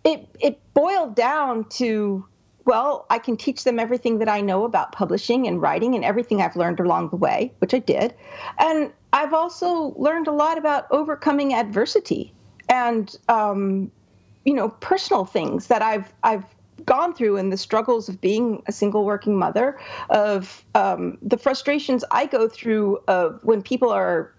it 0.04 0.28
it 0.40 0.60
boiled 0.74 1.16
down 1.16 1.66
to 1.70 2.26
well, 2.66 3.06
I 3.10 3.20
can 3.20 3.36
teach 3.36 3.66
them 3.66 3.78
everything 3.78 4.20
that 4.20 4.30
I 4.30 4.40
know 4.40 4.64
about 4.64 4.94
publishing 4.94 5.48
and 5.48 5.62
writing 5.62 5.96
and 5.96 6.06
everything 6.06 6.42
I've 6.42 6.56
learned 6.56 6.80
along 6.80 7.10
the 7.10 7.18
way, 7.18 7.52
which 7.60 7.74
I 7.74 7.80
did. 7.80 8.14
And 8.58 8.92
I've 9.12 9.34
also 9.34 9.94
learned 9.98 10.28
a 10.28 10.32
lot 10.32 10.58
about 10.58 10.88
overcoming 10.90 11.54
adversity 11.54 12.34
and 12.70 13.14
um, 13.28 13.92
you 14.46 14.54
know 14.54 14.70
personal 14.70 15.26
things 15.26 15.68
that 15.68 15.82
I've 15.82 16.14
I've 16.24 16.46
gone 16.86 17.14
through 17.14 17.38
in 17.38 17.50
the 17.50 17.58
struggles 17.58 18.10
of 18.10 18.20
being 18.20 18.64
a 18.68 18.72
single 18.72 19.06
working 19.06 19.38
mother, 19.38 19.80
of 20.10 20.66
um, 20.76 21.18
the 21.22 21.38
frustrations 21.38 22.04
I 22.12 22.26
go 22.26 22.48
through 22.48 23.00
of 23.08 23.40
when 23.44 23.62
people 23.62 23.90
are 23.90 24.34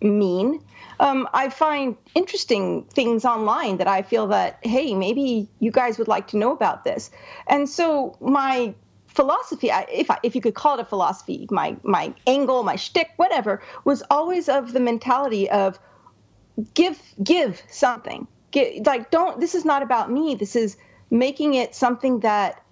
mean. 0.00 0.62
Um, 0.98 1.28
I 1.32 1.48
find 1.48 1.96
interesting 2.14 2.84
things 2.84 3.24
online 3.24 3.78
that 3.78 3.88
I 3.88 4.02
feel 4.02 4.26
that, 4.28 4.58
hey, 4.62 4.94
maybe 4.94 5.48
you 5.58 5.70
guys 5.70 5.98
would 5.98 6.08
like 6.08 6.28
to 6.28 6.36
know 6.36 6.52
about 6.52 6.84
this. 6.84 7.10
And 7.46 7.68
so 7.68 8.16
my 8.20 8.74
philosophy, 9.06 9.70
if 9.70 10.10
I, 10.10 10.18
if 10.22 10.34
you 10.34 10.40
could 10.40 10.54
call 10.54 10.78
it 10.78 10.80
a 10.80 10.84
philosophy, 10.84 11.46
my 11.50 11.76
my 11.82 12.14
angle, 12.26 12.62
my 12.62 12.76
shtick, 12.76 13.10
whatever, 13.16 13.62
was 13.84 14.02
always 14.10 14.48
of 14.48 14.72
the 14.72 14.80
mentality 14.80 15.50
of 15.50 15.78
give 16.74 17.00
give 17.22 17.62
something. 17.68 18.26
Get, 18.50 18.86
like 18.86 19.10
don't. 19.10 19.40
This 19.40 19.54
is 19.54 19.64
not 19.64 19.82
about 19.82 20.10
me. 20.10 20.34
This 20.34 20.56
is 20.56 20.76
making 21.10 21.54
it 21.54 21.74
something 21.74 22.20
that 22.20 22.62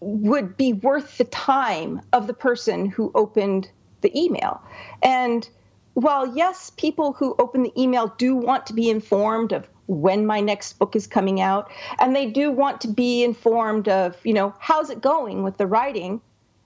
would 0.00 0.56
be 0.56 0.72
worth 0.72 1.18
the 1.18 1.24
time 1.24 2.00
of 2.12 2.26
the 2.26 2.34
person 2.34 2.86
who 2.86 3.10
opened 3.14 3.70
the 4.00 4.18
email. 4.18 4.62
And 5.02 5.48
while 5.94 6.34
yes, 6.36 6.70
people 6.76 7.12
who 7.12 7.34
open 7.38 7.62
the 7.62 7.72
email 7.80 8.14
do 8.16 8.34
want 8.34 8.66
to 8.66 8.72
be 8.72 8.88
informed 8.88 9.52
of 9.52 9.68
when 9.86 10.24
my 10.24 10.40
next 10.40 10.78
book 10.78 10.94
is 10.94 11.06
coming 11.06 11.40
out, 11.40 11.70
and 11.98 12.14
they 12.14 12.26
do 12.26 12.50
want 12.50 12.80
to 12.82 12.88
be 12.88 13.24
informed 13.24 13.88
of, 13.88 14.16
you 14.24 14.32
know, 14.32 14.54
how's 14.58 14.88
it 14.88 15.00
going 15.00 15.42
with 15.42 15.56
the 15.56 15.66
writing, 15.66 16.20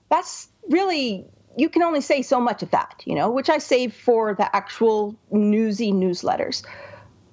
that's 0.09 0.47
really 0.69 1.25
you 1.57 1.69
can 1.69 1.83
only 1.83 2.01
say 2.01 2.21
so 2.21 2.39
much 2.39 2.63
of 2.63 2.71
that, 2.71 3.01
you 3.05 3.15
know, 3.15 3.31
which 3.31 3.49
I 3.49 3.59
save 3.59 3.93
for 3.93 4.35
the 4.35 4.53
actual 4.55 5.15
newsy 5.31 5.91
newsletters. 5.91 6.63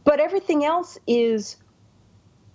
But 0.05 0.21
everything 0.21 0.65
else 0.65 0.99
is 1.07 1.57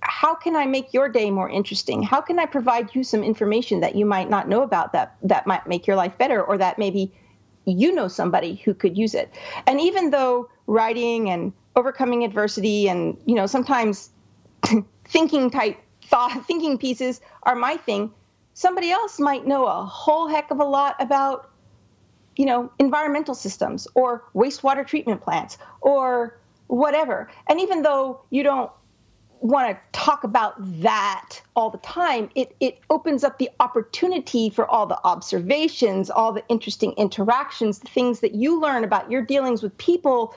how 0.01 0.35
can 0.35 0.55
I 0.55 0.65
make 0.65 0.93
your 0.93 1.09
day 1.09 1.31
more 1.31 1.49
interesting? 1.49 2.03
How 2.03 2.21
can 2.21 2.39
I 2.39 2.45
provide 2.45 2.93
you 2.93 3.03
some 3.03 3.23
information 3.23 3.79
that 3.81 3.95
you 3.95 4.05
might 4.05 4.29
not 4.29 4.47
know 4.47 4.61
about 4.61 4.93
that 4.93 5.15
that 5.23 5.47
might 5.47 5.67
make 5.67 5.87
your 5.87 5.95
life 5.95 6.17
better 6.17 6.41
or 6.41 6.57
that 6.57 6.77
maybe 6.77 7.11
you 7.65 7.93
know 7.93 8.07
somebody 8.07 8.55
who 8.55 8.73
could 8.73 8.97
use 8.97 9.13
it. 9.13 9.33
And 9.65 9.81
even 9.81 10.09
though 10.09 10.49
writing 10.67 11.29
and 11.29 11.53
overcoming 11.75 12.23
adversity 12.23 12.89
and 12.89 13.17
you 13.25 13.35
know 13.35 13.45
sometimes 13.45 14.09
thinking 15.05 15.49
type 15.49 15.77
thought 16.03 16.45
thinking 16.47 16.77
pieces 16.77 17.21
are 17.43 17.55
my 17.55 17.77
thing, 17.77 18.11
somebody 18.53 18.91
else 18.91 19.19
might 19.19 19.45
know 19.45 19.65
a 19.65 19.83
whole 19.83 20.27
heck 20.27 20.51
of 20.51 20.59
a 20.59 20.63
lot 20.63 20.95
about 20.99 21.51
you 22.35 22.45
know 22.45 22.71
environmental 22.79 23.35
systems 23.35 23.87
or 23.93 24.23
wastewater 24.33 24.85
treatment 24.85 25.21
plants 25.21 25.57
or 25.81 26.39
whatever. 26.67 27.29
And 27.49 27.59
even 27.59 27.81
though 27.81 28.21
you 28.29 28.43
don't 28.43 28.71
want 29.39 29.69
to 29.69 29.79
talk 29.91 30.23
about 30.23 30.55
that 30.81 31.39
all 31.55 31.69
the 31.69 31.77
time, 31.79 32.29
it, 32.35 32.55
it 32.59 32.79
opens 32.89 33.23
up 33.23 33.37
the 33.37 33.49
opportunity 33.59 34.49
for 34.49 34.67
all 34.67 34.85
the 34.85 34.99
observations, 35.03 36.09
all 36.09 36.33
the 36.33 36.43
interesting 36.49 36.93
interactions, 36.93 37.79
the 37.79 37.87
things 37.87 38.19
that 38.21 38.33
you 38.33 38.59
learn 38.59 38.83
about 38.83 39.11
your 39.11 39.21
dealings 39.21 39.61
with 39.61 39.77
people. 39.77 40.35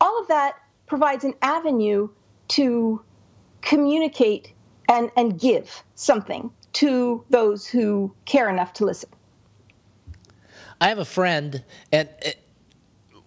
All 0.00 0.20
of 0.20 0.28
that 0.28 0.56
provides 0.86 1.24
an 1.24 1.34
avenue 1.42 2.08
to 2.48 3.02
communicate 3.60 4.52
and, 4.88 5.10
and 5.16 5.38
give 5.38 5.82
something 5.94 6.50
to 6.74 7.24
those 7.30 7.66
who 7.66 8.14
care 8.24 8.48
enough 8.48 8.72
to 8.74 8.84
listen. 8.84 9.10
I 10.80 10.88
have 10.88 10.98
a 10.98 11.04
friend, 11.04 11.64
and 11.92 12.08
eh, 12.22 12.32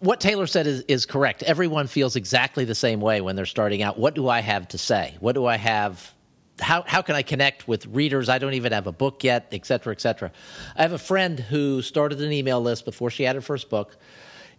what 0.02 0.20
Taylor 0.20 0.48
said 0.48 0.66
is, 0.66 0.82
is 0.88 1.06
correct. 1.06 1.44
Everyone 1.44 1.86
feels 1.86 2.16
exactly 2.16 2.66
the 2.66 2.76
same 2.76 3.02
way 3.02 3.22
when 3.22 3.36
they're 3.36 3.46
starting 3.46 3.84
out. 3.84 4.00
What 4.00 4.16
do 4.16 4.28
I 4.28 4.42
have 4.42 4.68
to 4.70 4.78
say? 4.80 5.16
What 5.20 5.34
do 5.34 5.46
I 5.46 5.58
have? 5.58 6.12
How, 6.60 6.82
how 6.82 7.04
can 7.04 7.16
I 7.16 7.22
connect 7.22 7.68
with 7.68 7.86
readers? 7.86 8.28
I 8.28 8.40
don't 8.40 8.56
even 8.56 8.72
have 8.72 8.88
a 8.88 8.92
book 8.92 9.24
yet, 9.24 9.48
et 9.52 9.64
cetera, 9.64 9.94
et 9.94 10.02
cetera. 10.02 10.32
I 10.76 10.82
have 10.82 10.94
a 10.94 10.98
friend 10.98 11.40
who 11.40 11.84
started 11.84 12.20
an 12.20 12.32
email 12.32 12.60
list 12.60 12.84
before 12.84 13.12
she 13.12 13.24
had 13.24 13.36
her 13.36 13.42
first 13.42 13.70
book, 13.70 13.96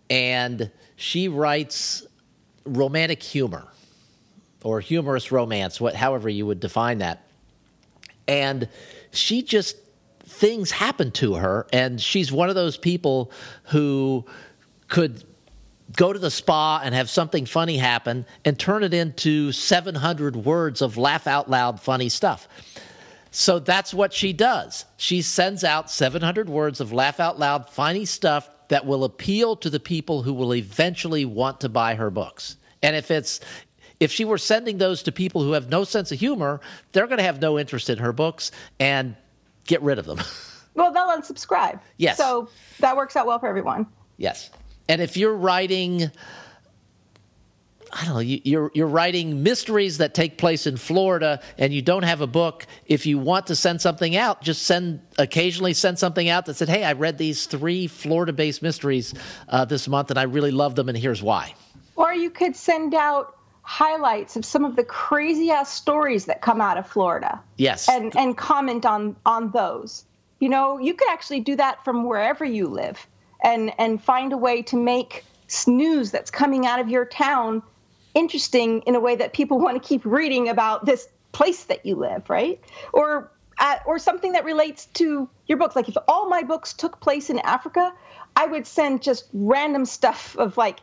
and 0.08 0.70
she 0.94 1.26
writes 1.26 2.06
romantic 2.64 3.20
humor 3.20 3.66
or 4.62 4.78
humorous 4.78 5.32
romance, 5.32 5.80
what, 5.80 5.96
however 5.96 6.28
you 6.28 6.46
would 6.46 6.60
define 6.60 6.98
that. 6.98 7.26
And 8.28 8.68
she 9.10 9.42
just, 9.42 9.76
things 10.20 10.70
happen 10.70 11.10
to 11.12 11.34
her, 11.34 11.66
and 11.72 12.00
she's 12.00 12.30
one 12.30 12.48
of 12.48 12.54
those 12.54 12.76
people 12.76 13.32
who 13.64 14.24
could 14.92 15.24
go 15.96 16.12
to 16.12 16.18
the 16.18 16.30
spa 16.30 16.82
and 16.84 16.94
have 16.94 17.08
something 17.08 17.46
funny 17.46 17.78
happen 17.78 18.26
and 18.44 18.58
turn 18.58 18.84
it 18.84 18.92
into 18.92 19.50
700 19.50 20.36
words 20.36 20.82
of 20.82 20.98
laugh 20.98 21.26
out 21.26 21.48
loud 21.48 21.80
funny 21.80 22.10
stuff. 22.10 22.46
So 23.30 23.58
that's 23.58 23.94
what 23.94 24.12
she 24.12 24.34
does. 24.34 24.84
She 24.98 25.22
sends 25.22 25.64
out 25.64 25.90
700 25.90 26.50
words 26.50 26.78
of 26.78 26.92
laugh 26.92 27.20
out 27.20 27.38
loud 27.38 27.70
funny 27.70 28.04
stuff 28.04 28.50
that 28.68 28.84
will 28.84 29.04
appeal 29.04 29.56
to 29.56 29.70
the 29.70 29.80
people 29.80 30.22
who 30.22 30.34
will 30.34 30.54
eventually 30.54 31.24
want 31.24 31.62
to 31.62 31.70
buy 31.70 31.94
her 31.94 32.10
books. 32.10 32.58
And 32.82 32.94
if 32.94 33.10
it's 33.10 33.40
if 33.98 34.12
she 34.12 34.26
were 34.26 34.36
sending 34.36 34.76
those 34.76 35.02
to 35.04 35.12
people 35.12 35.42
who 35.42 35.52
have 35.52 35.70
no 35.70 35.84
sense 35.84 36.12
of 36.12 36.18
humor, 36.18 36.60
they're 36.92 37.06
going 37.06 37.16
to 37.16 37.24
have 37.24 37.40
no 37.40 37.58
interest 37.58 37.88
in 37.88 37.96
her 37.96 38.12
books 38.12 38.50
and 38.78 39.16
get 39.64 39.80
rid 39.80 39.98
of 39.98 40.04
them. 40.04 40.20
Well, 40.74 40.90
they'll 40.90 41.08
unsubscribe. 41.08 41.80
Yes. 41.98 42.16
So 42.16 42.48
that 42.80 42.96
works 42.96 43.14
out 43.14 43.26
well 43.26 43.38
for 43.38 43.46
everyone. 43.46 43.86
Yes. 44.16 44.48
And 44.88 45.00
if 45.00 45.16
you're 45.16 45.34
writing, 45.34 46.10
I 47.92 48.04
don't 48.04 48.14
know, 48.14 48.20
you're, 48.20 48.70
you're 48.74 48.86
writing 48.86 49.42
mysteries 49.42 49.98
that 49.98 50.14
take 50.14 50.38
place 50.38 50.66
in 50.66 50.76
Florida 50.76 51.40
and 51.58 51.72
you 51.72 51.82
don't 51.82 52.04
have 52.04 52.20
a 52.22 52.26
book, 52.26 52.66
if 52.86 53.04
you 53.04 53.18
want 53.18 53.48
to 53.48 53.56
send 53.56 53.82
something 53.82 54.16
out, 54.16 54.42
just 54.42 54.62
send, 54.62 55.00
occasionally 55.18 55.74
send 55.74 55.98
something 55.98 56.28
out 56.28 56.46
that 56.46 56.54
said, 56.54 56.68
hey, 56.68 56.84
I 56.84 56.94
read 56.94 57.18
these 57.18 57.46
three 57.46 57.86
Florida 57.86 58.32
based 58.32 58.62
mysteries 58.62 59.12
uh, 59.48 59.64
this 59.66 59.88
month 59.88 60.10
and 60.10 60.18
I 60.18 60.22
really 60.22 60.50
love 60.50 60.74
them 60.74 60.88
and 60.88 60.96
here's 60.96 61.22
why. 61.22 61.54
Or 61.96 62.14
you 62.14 62.30
could 62.30 62.56
send 62.56 62.94
out 62.94 63.36
highlights 63.60 64.36
of 64.36 64.44
some 64.44 64.64
of 64.64 64.74
the 64.74 64.84
crazy 64.84 65.50
ass 65.50 65.72
stories 65.72 66.24
that 66.24 66.40
come 66.40 66.60
out 66.60 66.78
of 66.78 66.86
Florida. 66.86 67.40
Yes. 67.58 67.88
And, 67.88 68.16
and 68.16 68.36
comment 68.36 68.86
on, 68.86 69.16
on 69.26 69.50
those. 69.52 70.04
You 70.40 70.48
know, 70.48 70.78
you 70.78 70.94
could 70.94 71.08
actually 71.10 71.40
do 71.40 71.56
that 71.56 71.84
from 71.84 72.04
wherever 72.04 72.44
you 72.44 72.66
live 72.66 73.06
and 73.42 73.72
and 73.78 74.02
find 74.02 74.32
a 74.32 74.36
way 74.36 74.62
to 74.62 74.76
make 74.76 75.24
news 75.66 76.10
that's 76.10 76.30
coming 76.30 76.66
out 76.66 76.80
of 76.80 76.88
your 76.88 77.04
town 77.04 77.62
interesting 78.14 78.80
in 78.82 78.94
a 78.94 79.00
way 79.00 79.16
that 79.16 79.32
people 79.32 79.58
want 79.64 79.80
to 79.80 79.86
keep 79.86 80.04
reading 80.04 80.48
about 80.48 80.86
this 80.86 81.08
place 81.32 81.64
that 81.64 81.84
you 81.84 81.96
live, 81.96 82.28
right? 82.28 82.60
Or 82.92 83.30
uh, 83.58 83.76
or 83.86 83.98
something 83.98 84.32
that 84.32 84.44
relates 84.44 84.86
to 84.86 85.28
your 85.46 85.58
book. 85.58 85.76
Like 85.76 85.88
if 85.88 85.96
all 86.08 86.28
my 86.28 86.42
books 86.42 86.72
took 86.72 87.00
place 87.00 87.30
in 87.30 87.38
Africa, 87.40 87.92
I 88.34 88.46
would 88.46 88.66
send 88.66 89.02
just 89.02 89.28
random 89.32 89.84
stuff 89.84 90.36
of 90.36 90.56
like 90.56 90.80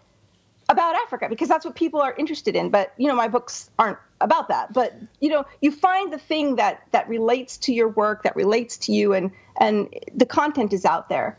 about 0.70 0.96
Africa 0.96 1.28
because 1.28 1.50
that's 1.50 1.66
what 1.66 1.76
people 1.76 2.00
are 2.00 2.14
interested 2.18 2.56
in. 2.56 2.70
But 2.70 2.94
you 2.98 3.08
know, 3.08 3.16
my 3.16 3.28
books 3.28 3.70
aren't 3.80 3.98
about 4.22 4.50
that. 4.50 4.72
But 4.72 4.96
you 5.20 5.30
know, 5.30 5.46
you 5.62 5.72
find 5.72 6.14
the 6.14 6.18
thing 6.18 6.58
that 6.58 6.84
that 6.92 7.10
relates 7.10 7.58
to 7.58 7.74
your 7.74 7.90
work, 7.90 8.24
that 8.24 8.36
relates 8.36 8.78
to 8.78 8.92
you, 8.92 9.14
and 9.14 9.32
and 9.60 9.94
the 10.14 10.26
content 10.26 10.74
is 10.74 10.86
out 10.86 11.10
there. 11.10 11.38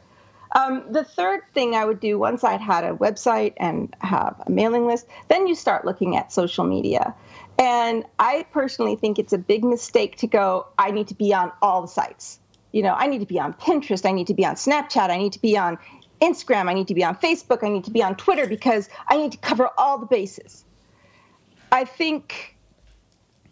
Um, 0.53 0.85
the 0.91 1.05
third 1.05 1.43
thing 1.55 1.75
I 1.75 1.85
would 1.85 2.01
do 2.01 2.19
once 2.19 2.43
I'd 2.43 2.61
had 2.61 2.85
a 2.85 2.93
website 2.93 3.55
and 3.57 3.95
have 4.01 4.43
a 4.47 4.51
mailing 4.51 4.87
list, 4.87 5.07
then 5.29 5.47
you 5.47 5.55
start 5.55 5.85
looking 5.85 6.17
at 6.17 6.33
social 6.33 6.65
media. 6.65 7.15
And 7.59 8.05
I 8.19 8.47
personally 8.51 8.97
think 8.97 9.19
it's 9.19 9.33
a 9.33 9.39
big 9.39 9.63
mistake 9.65 10.17
to 10.19 10.27
go, 10.27 10.67
I 10.79 10.91
need 10.91 11.09
to 11.09 11.15
be 11.15 11.33
on 11.35 11.53
all 11.63 11.83
the 11.83 11.89
sites. 11.89 12.41
You 12.73 12.83
know, 12.83 12.95
I 12.95 13.07
need 13.07 13.19
to 13.19 13.27
be 13.27 13.39
on 13.39 13.53
Pinterest, 13.55 14.09
I 14.09 14.13
need 14.13 14.29
to 14.29 14.35
be 14.35 14.45
on 14.45 14.55
Snapchat, 14.55 15.11
I 15.11 15.19
need 15.19 15.33
to 15.35 15.41
be 15.41 15.57
on 15.57 15.79
Instagram, 16.21 16.69
I 16.69 16.75
need 16.75 16.89
to 16.89 16.95
be 16.95 17.05
on 17.05 17.17
Facebook, 17.17 17.65
I 17.65 17.69
need 17.69 17.85
to 17.85 17.91
be 17.91 18.03
on 18.03 18.17
Twitter 18.17 18.47
because 18.47 18.89
I 19.09 19.17
need 19.17 19.33
to 19.33 19.39
cover 19.39 19.69
all 19.77 19.99
the 19.99 20.07
bases. 20.07 20.65
I 21.73 21.85
think 21.85 22.57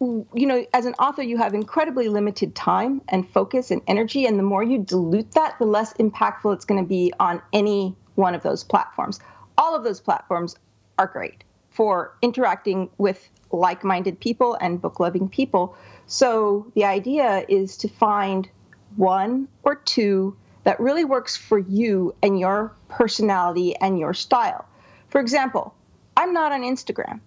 you 0.00 0.46
know, 0.46 0.64
as 0.72 0.86
an 0.86 0.94
author, 0.94 1.22
you 1.22 1.38
have 1.38 1.54
incredibly 1.54 2.08
limited 2.08 2.54
time 2.54 3.02
and 3.08 3.28
focus 3.28 3.70
and 3.70 3.82
energy. 3.86 4.26
And 4.26 4.38
the 4.38 4.44
more 4.44 4.62
you 4.62 4.78
dilute 4.78 5.32
that, 5.32 5.58
the 5.58 5.64
less 5.64 5.92
impactful 5.94 6.54
it's 6.54 6.64
going 6.64 6.82
to 6.82 6.88
be 6.88 7.12
on 7.18 7.42
any 7.52 7.96
one 8.14 8.34
of 8.34 8.42
those 8.42 8.62
platforms. 8.62 9.18
All 9.56 9.74
of 9.74 9.84
those 9.84 10.00
platforms 10.00 10.56
are 10.98 11.06
great 11.06 11.42
for 11.70 12.16
interacting 12.22 12.90
with 12.98 13.28
like 13.52 13.84
minded 13.84 14.20
people 14.20 14.56
and 14.60 14.80
book 14.80 15.00
loving 15.00 15.28
people. 15.28 15.76
So 16.06 16.70
the 16.74 16.84
idea 16.84 17.44
is 17.48 17.76
to 17.78 17.88
find 17.88 18.48
one 18.96 19.48
or 19.62 19.76
two 19.76 20.36
that 20.64 20.80
really 20.80 21.04
works 21.04 21.36
for 21.36 21.58
you 21.58 22.14
and 22.22 22.38
your 22.38 22.74
personality 22.88 23.74
and 23.76 23.98
your 23.98 24.14
style. 24.14 24.66
For 25.08 25.20
example, 25.20 25.74
I'm 26.16 26.32
not 26.32 26.52
on 26.52 26.62
Instagram 26.62 27.20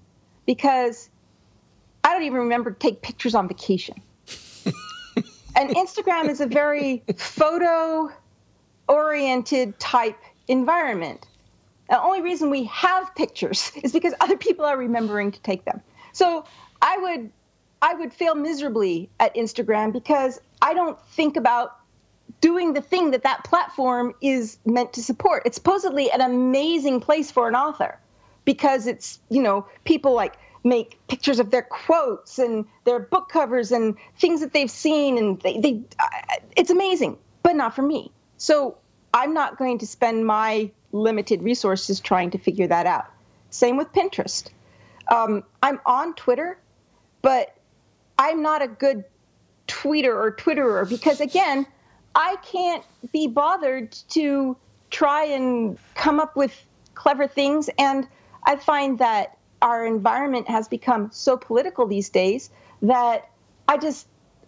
because 0.45 1.09
I 2.11 2.13
don't 2.13 2.23
even 2.23 2.39
remember 2.39 2.71
to 2.71 2.77
take 2.77 3.01
pictures 3.01 3.35
on 3.35 3.47
vacation. 3.47 3.95
and 5.55 5.69
Instagram 5.69 6.27
is 6.27 6.41
a 6.41 6.45
very 6.45 7.03
photo 7.15 8.11
oriented 8.89 9.79
type 9.79 10.17
environment. 10.49 11.25
The 11.89 12.01
only 12.01 12.21
reason 12.21 12.49
we 12.49 12.65
have 12.65 13.15
pictures 13.15 13.71
is 13.81 13.93
because 13.93 14.13
other 14.19 14.35
people 14.35 14.65
are 14.65 14.75
remembering 14.75 15.31
to 15.31 15.39
take 15.39 15.63
them. 15.63 15.79
So 16.11 16.43
I 16.81 16.97
would 16.97 17.31
I 17.81 17.93
would 17.93 18.13
fail 18.13 18.35
miserably 18.35 19.09
at 19.17 19.33
Instagram 19.35 19.93
because 19.93 20.41
I 20.61 20.73
don't 20.73 20.99
think 21.11 21.37
about 21.37 21.77
doing 22.41 22.73
the 22.73 22.81
thing 22.81 23.11
that 23.11 23.23
that 23.23 23.45
platform 23.45 24.15
is 24.21 24.57
meant 24.65 24.91
to 24.93 25.01
support. 25.01 25.43
It's 25.45 25.55
supposedly 25.55 26.11
an 26.11 26.19
amazing 26.19 26.99
place 26.99 27.31
for 27.31 27.47
an 27.47 27.55
author 27.55 27.97
because 28.43 28.85
it's, 28.85 29.19
you 29.29 29.41
know, 29.41 29.65
people 29.85 30.13
like 30.13 30.35
make 30.63 30.99
pictures 31.07 31.39
of 31.39 31.51
their 31.51 31.61
quotes 31.61 32.39
and 32.39 32.65
their 32.85 32.99
book 32.99 33.29
covers 33.29 33.71
and 33.71 33.95
things 34.17 34.41
that 34.41 34.53
they've 34.53 34.71
seen 34.71 35.17
and 35.17 35.41
they, 35.41 35.59
they 35.59 35.81
it's 36.55 36.69
amazing 36.69 37.17
but 37.43 37.55
not 37.55 37.75
for 37.75 37.81
me. 37.81 38.11
So 38.37 38.77
i'm 39.13 39.33
not 39.33 39.57
going 39.57 39.79
to 39.79 39.87
spend 39.87 40.25
my 40.25 40.71
limited 40.91 41.41
resources 41.41 41.99
trying 41.99 42.31
to 42.31 42.37
figure 42.37 42.67
that 42.67 42.85
out. 42.85 43.05
Same 43.49 43.77
with 43.77 43.91
pinterest. 43.91 44.49
Um, 45.07 45.43
i'm 45.63 45.79
on 45.85 46.13
twitter 46.15 46.57
but 47.21 47.57
i'm 48.17 48.41
not 48.41 48.61
a 48.61 48.67
good 48.67 49.03
tweeter 49.67 50.15
or 50.15 50.35
twitterer 50.35 50.87
because 50.87 51.21
again 51.21 51.65
i 52.13 52.35
can't 52.43 52.83
be 53.11 53.27
bothered 53.27 53.91
to 54.09 54.55
try 54.91 55.23
and 55.25 55.77
come 55.95 56.19
up 56.19 56.35
with 56.35 56.53
clever 56.93 57.27
things. 57.27 57.69
And 57.79 58.07
i 58.43 58.55
find 58.55 58.99
that 58.99 59.37
our 59.61 59.85
environment 59.85 60.49
has 60.49 60.67
become 60.67 61.09
so 61.11 61.37
political 61.37 61.87
these 61.87 62.09
days 62.09 62.49
that 62.81 63.29
I 63.67 63.77
just 63.77 64.07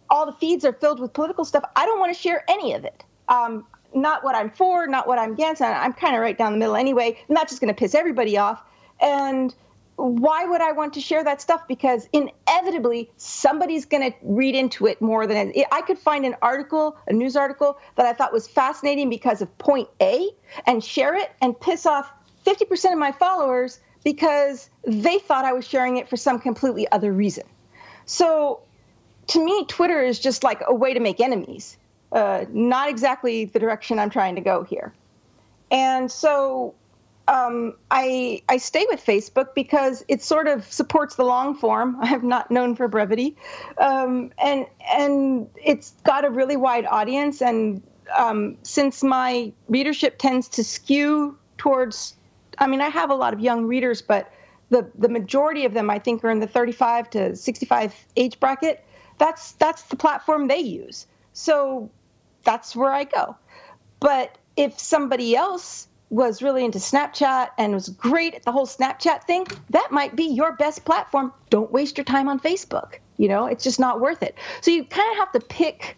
all 0.10 0.26
the 0.26 0.34
feeds 0.34 0.66
are 0.66 0.74
filled 0.74 1.00
with 1.00 1.14
political 1.14 1.46
stuff. 1.46 1.64
I 1.76 1.86
don't 1.86 2.00
want 2.00 2.16
to 2.16 2.20
share 2.20 2.44
any 2.48 2.74
of 2.74 2.86
it. 2.86 3.04
Um, 3.30 3.66
not 3.96 4.24
what 4.24 4.36
I'm 4.36 4.50
for, 4.50 4.88
not 4.88 5.08
what 5.08 5.20
I'm 5.20 5.34
against. 5.34 5.62
I'm 5.62 5.94
kind 5.94 6.16
of 6.16 6.22
right 6.22 6.38
down 6.38 6.52
the 6.52 6.58
middle 6.58 6.76
anyway. 6.76 7.18
I'm 7.30 7.34
not 7.34 7.48
just 7.48 7.62
going 7.62 7.74
to 7.74 7.78
piss 7.78 7.96
everybody 7.96 8.38
off. 8.38 8.62
And 9.00 9.54
why 9.96 10.46
would 10.46 10.62
I 10.62 10.72
want 10.72 10.94
to 10.94 11.02
share 11.02 11.24
that 11.24 11.42
stuff? 11.42 11.68
Because 11.68 12.10
inevitably 12.12 13.12
somebody's 13.18 13.86
going 13.86 14.12
to 14.12 14.18
read 14.24 14.56
into 14.56 14.88
it 14.88 15.02
more 15.02 15.28
than 15.28 15.52
it. 15.54 15.68
I 15.72 15.82
could 15.82 16.00
find 16.00 16.26
an 16.26 16.36
article, 16.42 16.98
a 17.08 17.14
news 17.14 17.36
article 17.36 17.78
that 17.96 18.06
I 18.06 18.14
thought 18.14 18.34
was 18.34 18.48
fascinating 18.48 19.10
because 19.10 19.42
of 19.42 19.56
point 19.58 19.88
A 20.02 20.30
and 20.66 20.84
share 20.84 21.16
it 21.16 21.32
and 21.42 21.60
piss 21.60 21.86
off 21.86 22.12
50% 22.46 22.92
of 22.92 22.98
my 22.98 23.12
followers 23.12 23.80
because 24.04 24.70
they 24.86 25.20
thought 25.20 25.46
I 25.46 25.54
was 25.54 25.66
sharing 25.66 25.98
it 25.98 26.10
for 26.10 26.18
some 26.18 26.40
completely 26.40 26.90
other 26.92 27.12
reason. 27.12 27.46
So 28.06 28.62
to 29.28 29.44
me, 29.44 29.66
Twitter 29.66 30.02
is 30.02 30.20
just 30.20 30.44
like 30.44 30.62
a 30.68 30.74
way 30.74 30.94
to 30.94 31.00
make 31.00 31.20
enemies, 31.20 31.78
uh, 32.12 32.46
not 32.50 32.90
exactly 32.90 33.46
the 33.46 33.60
direction 33.60 34.00
I'm 34.00 34.10
trying 34.10 34.36
to 34.36 34.42
go 34.42 34.64
here. 34.64 34.94
And 35.72 36.12
so 36.12 36.76
um, 37.28 37.74
I 37.90 38.42
I 38.50 38.58
stay 38.58 38.86
with 38.90 39.04
Facebook 39.04 39.56
because 39.56 40.04
it 40.08 40.22
sort 40.22 40.48
of 40.48 40.72
supports 40.72 41.16
the 41.16 41.24
long 41.24 41.56
form. 41.56 41.98
I 42.02 42.08
have 42.08 42.24
not 42.24 42.52
known 42.52 42.76
for 42.76 42.88
brevity, 42.88 43.36
um, 43.78 44.32
and 44.38 44.66
and 44.94 45.50
it's 45.64 45.92
got 46.04 46.26
a 46.26 46.30
really 46.30 46.58
wide 46.58 46.86
audience. 46.86 47.42
And 47.42 47.82
um, 48.18 48.58
since 48.64 49.04
my 49.04 49.52
readership 49.70 50.18
tends 50.18 50.50
to 50.50 50.64
skew 50.64 51.38
towards 51.58 52.16
I 52.58 52.68
mean, 52.68 52.82
I 52.82 52.90
have 52.90 53.10
a 53.10 53.16
lot 53.16 53.34
of 53.34 53.40
young 53.40 53.66
readers, 53.66 54.02
but 54.02 54.32
the 54.70 54.90
the 54.98 55.10
majority 55.10 55.66
of 55.66 55.74
them, 55.74 55.90
I 55.90 56.00
think, 56.00 56.24
are 56.24 56.32
in 56.32 56.40
the 56.40 56.48
35 56.48 57.10
to 57.12 57.36
65 57.36 57.94
age 58.16 58.40
bracket. 58.40 58.84
That's 59.18 59.54
that's 59.54 59.84
the 59.84 59.96
platform 59.96 60.48
they 60.48 60.60
use. 60.60 61.08
So 61.34 61.90
that's 62.44 62.76
where 62.76 62.92
I 62.92 63.06
go. 63.06 63.36
But 64.00 64.38
if 64.56 64.80
somebody 64.80 65.36
else 65.36 65.88
was 66.10 66.44
really 66.44 66.64
into 66.64 66.78
Snapchat 66.78 67.50
and 67.58 67.74
was 67.74 67.90
great 67.90 68.36
at 68.36 68.44
the 68.44 68.52
whole 68.52 68.68
Snapchat 68.68 69.24
thing, 69.24 69.48
that 69.72 69.88
might 69.92 70.16
be 70.16 70.26
your 70.26 70.52
best 70.54 70.86
platform. 70.86 71.34
Don't 71.50 71.72
waste 71.72 71.98
your 71.98 72.06
time 72.06 72.28
on 72.28 72.40
Facebook. 72.40 72.96
You 73.18 73.28
know, 73.28 73.46
it's 73.46 73.64
just 73.64 73.80
not 73.80 74.00
worth 74.00 74.22
it. 74.22 74.36
So 74.62 74.72
you 74.72 74.86
kind 74.86 75.12
of 75.12 75.18
have 75.18 75.32
to 75.32 75.40
pick 75.40 75.98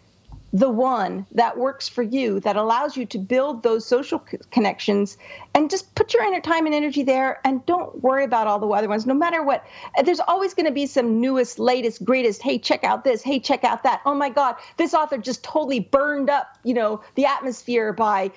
the 0.52 0.70
one 0.70 1.26
that 1.32 1.58
works 1.58 1.88
for 1.88 2.02
you 2.02 2.40
that 2.40 2.56
allows 2.56 2.96
you 2.96 3.04
to 3.04 3.18
build 3.18 3.62
those 3.62 3.84
social 3.84 4.24
connections 4.50 5.18
and 5.54 5.68
just 5.68 5.94
put 5.94 6.14
your 6.14 6.22
inner 6.22 6.40
time 6.40 6.66
and 6.66 6.74
energy 6.74 7.02
there 7.02 7.40
and 7.44 7.64
don't 7.66 8.02
worry 8.02 8.24
about 8.24 8.46
all 8.46 8.58
the 8.58 8.68
other 8.68 8.88
ones. 8.88 9.06
No 9.06 9.14
matter 9.14 9.42
what 9.42 9.66
uh, 9.98 10.02
there's 10.02 10.20
always 10.20 10.54
going 10.54 10.66
to 10.66 10.72
be 10.72 10.86
some 10.86 11.20
newest 11.20 11.58
latest 11.58 12.04
greatest 12.04 12.42
hey 12.42 12.58
check 12.58 12.84
out 12.84 13.04
this 13.04 13.22
hey 13.22 13.40
check 13.40 13.64
out 13.64 13.82
that. 13.82 14.00
Oh 14.06 14.14
my 14.14 14.28
god 14.30 14.54
this 14.76 14.94
author 14.94 15.18
just 15.18 15.42
totally 15.42 15.80
burned 15.80 16.30
up 16.30 16.46
you 16.64 16.74
know 16.74 17.02
the 17.16 17.26
atmosphere 17.26 17.92
by 17.92 18.30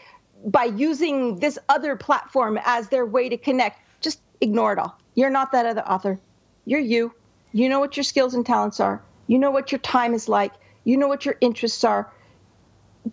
by 0.46 0.66
using 0.66 1.40
this 1.40 1.60
other 1.70 1.96
platform 1.96 2.60
as 2.66 2.90
their 2.90 3.06
way 3.06 3.30
to 3.30 3.38
connect. 3.38 3.80
Just 4.02 4.20
ignore 4.42 4.74
it 4.74 4.80
all. 4.80 4.98
You're 5.16 5.30
not 5.30 5.52
that 5.52 5.66
other 5.66 5.82
author. 5.82 6.20
You're 6.66 6.80
you. 6.80 7.14
You 7.52 7.70
know 7.70 7.80
what 7.80 7.98
your 7.98 8.04
skills 8.04 8.34
and 8.34 8.46
talents 8.46 8.80
are. 8.80 9.02
You 9.28 9.38
know 9.38 9.52
what 9.52 9.72
your 9.72 9.80
time 9.80 10.14
is 10.14 10.28
like 10.28 10.54
you 10.90 10.98
know 10.98 11.08
what 11.08 11.26
your 11.26 11.36
interests 11.42 11.84
are. 11.84 12.12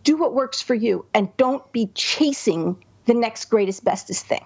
Do 0.03 0.17
what 0.17 0.35
works 0.35 0.62
for 0.62 0.75
you 0.75 1.05
and 1.15 1.35
don't 1.37 1.71
be 1.73 1.91
chasing 1.95 2.83
the 3.05 3.15
next 3.15 3.47
greatest, 3.47 3.85
bestest 3.85 4.27
thing. 4.27 4.45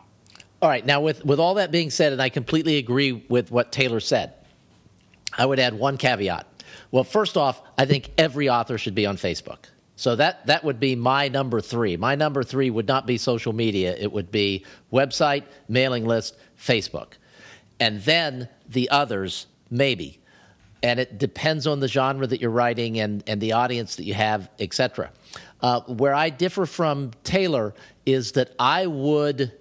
All 0.61 0.69
right. 0.69 0.85
Now, 0.85 1.01
with, 1.01 1.25
with 1.25 1.41
all 1.41 1.55
that 1.55 1.71
being 1.71 1.91
said, 1.91 2.13
and 2.13 2.21
I 2.21 2.29
completely 2.29 2.77
agree 2.77 3.13
with 3.13 3.51
what 3.51 3.73
Taylor 3.73 4.01
said, 4.01 4.35
I 5.37 5.47
would 5.47 5.59
add 5.59 5.75
one 5.75 5.97
caveat. 5.97 6.47
Well, 6.91 7.05
first 7.05 7.37
off, 7.37 7.63
I 7.79 7.87
think 7.87 8.11
every 8.19 8.49
author 8.49 8.77
should 8.77 8.95
be 8.95 9.07
on 9.07 9.17
Facebook. 9.17 9.65
So 9.97 10.17
that 10.17 10.47
that 10.47 10.65
would 10.65 10.81
be 10.81 10.97
my 10.97 11.29
number 11.29 11.61
three. 11.61 11.99
My 11.99 12.15
number 12.15 12.43
three 12.43 12.71
would 12.71 12.89
not 12.89 13.07
be 13.07 13.19
social 13.19 13.53
media. 13.53 13.95
It 13.95 14.11
would 14.11 14.31
be 14.31 14.65
website, 14.91 15.45
mailing 15.69 16.07
list, 16.07 16.39
Facebook, 16.59 17.13
and 17.79 18.01
then 18.03 18.49
the 18.67 18.89
others 18.89 19.47
maybe 19.69 20.20
and 20.83 20.99
it 20.99 21.19
depends 21.19 21.67
on 21.67 21.81
the 21.81 21.89
genre 21.89 22.27
that 22.27 22.41
you're 22.41 22.51
writing 22.51 23.01
and, 23.01 23.23
and 23.27 23.41
the 23.41 23.53
audience 23.53 23.97
that 23.97 24.05
you 24.05 24.15
have, 24.15 24.49
etc. 24.59 25.11
Uh, 25.61 25.81
where 25.83 26.15
I 26.15 26.31
differ 26.31 26.67
from 26.67 27.11
Taylor 27.23 27.75
is 28.07 28.33
that 28.33 28.55
I 28.59 28.87
would 28.87 29.53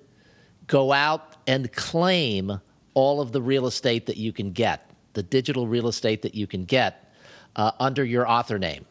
go 0.68 0.94
out 0.94 1.36
and 1.46 1.72
claim 1.74 2.62
all 2.94 3.22
of 3.22 3.32
the 3.32 3.42
real 3.42 3.68
estate 3.68 4.06
that 4.06 4.18
you 4.18 4.32
can 4.32 4.52
get, 4.52 4.90
the 5.14 5.24
digital 5.24 5.68
real 5.68 5.88
estate 5.88 6.22
that 6.22 6.36
you 6.36 6.48
can 6.48 6.66
get 6.66 7.14
uh, 7.56 7.72
under 7.80 8.06
your 8.06 8.30
author 8.30 8.58
name. 8.58 8.86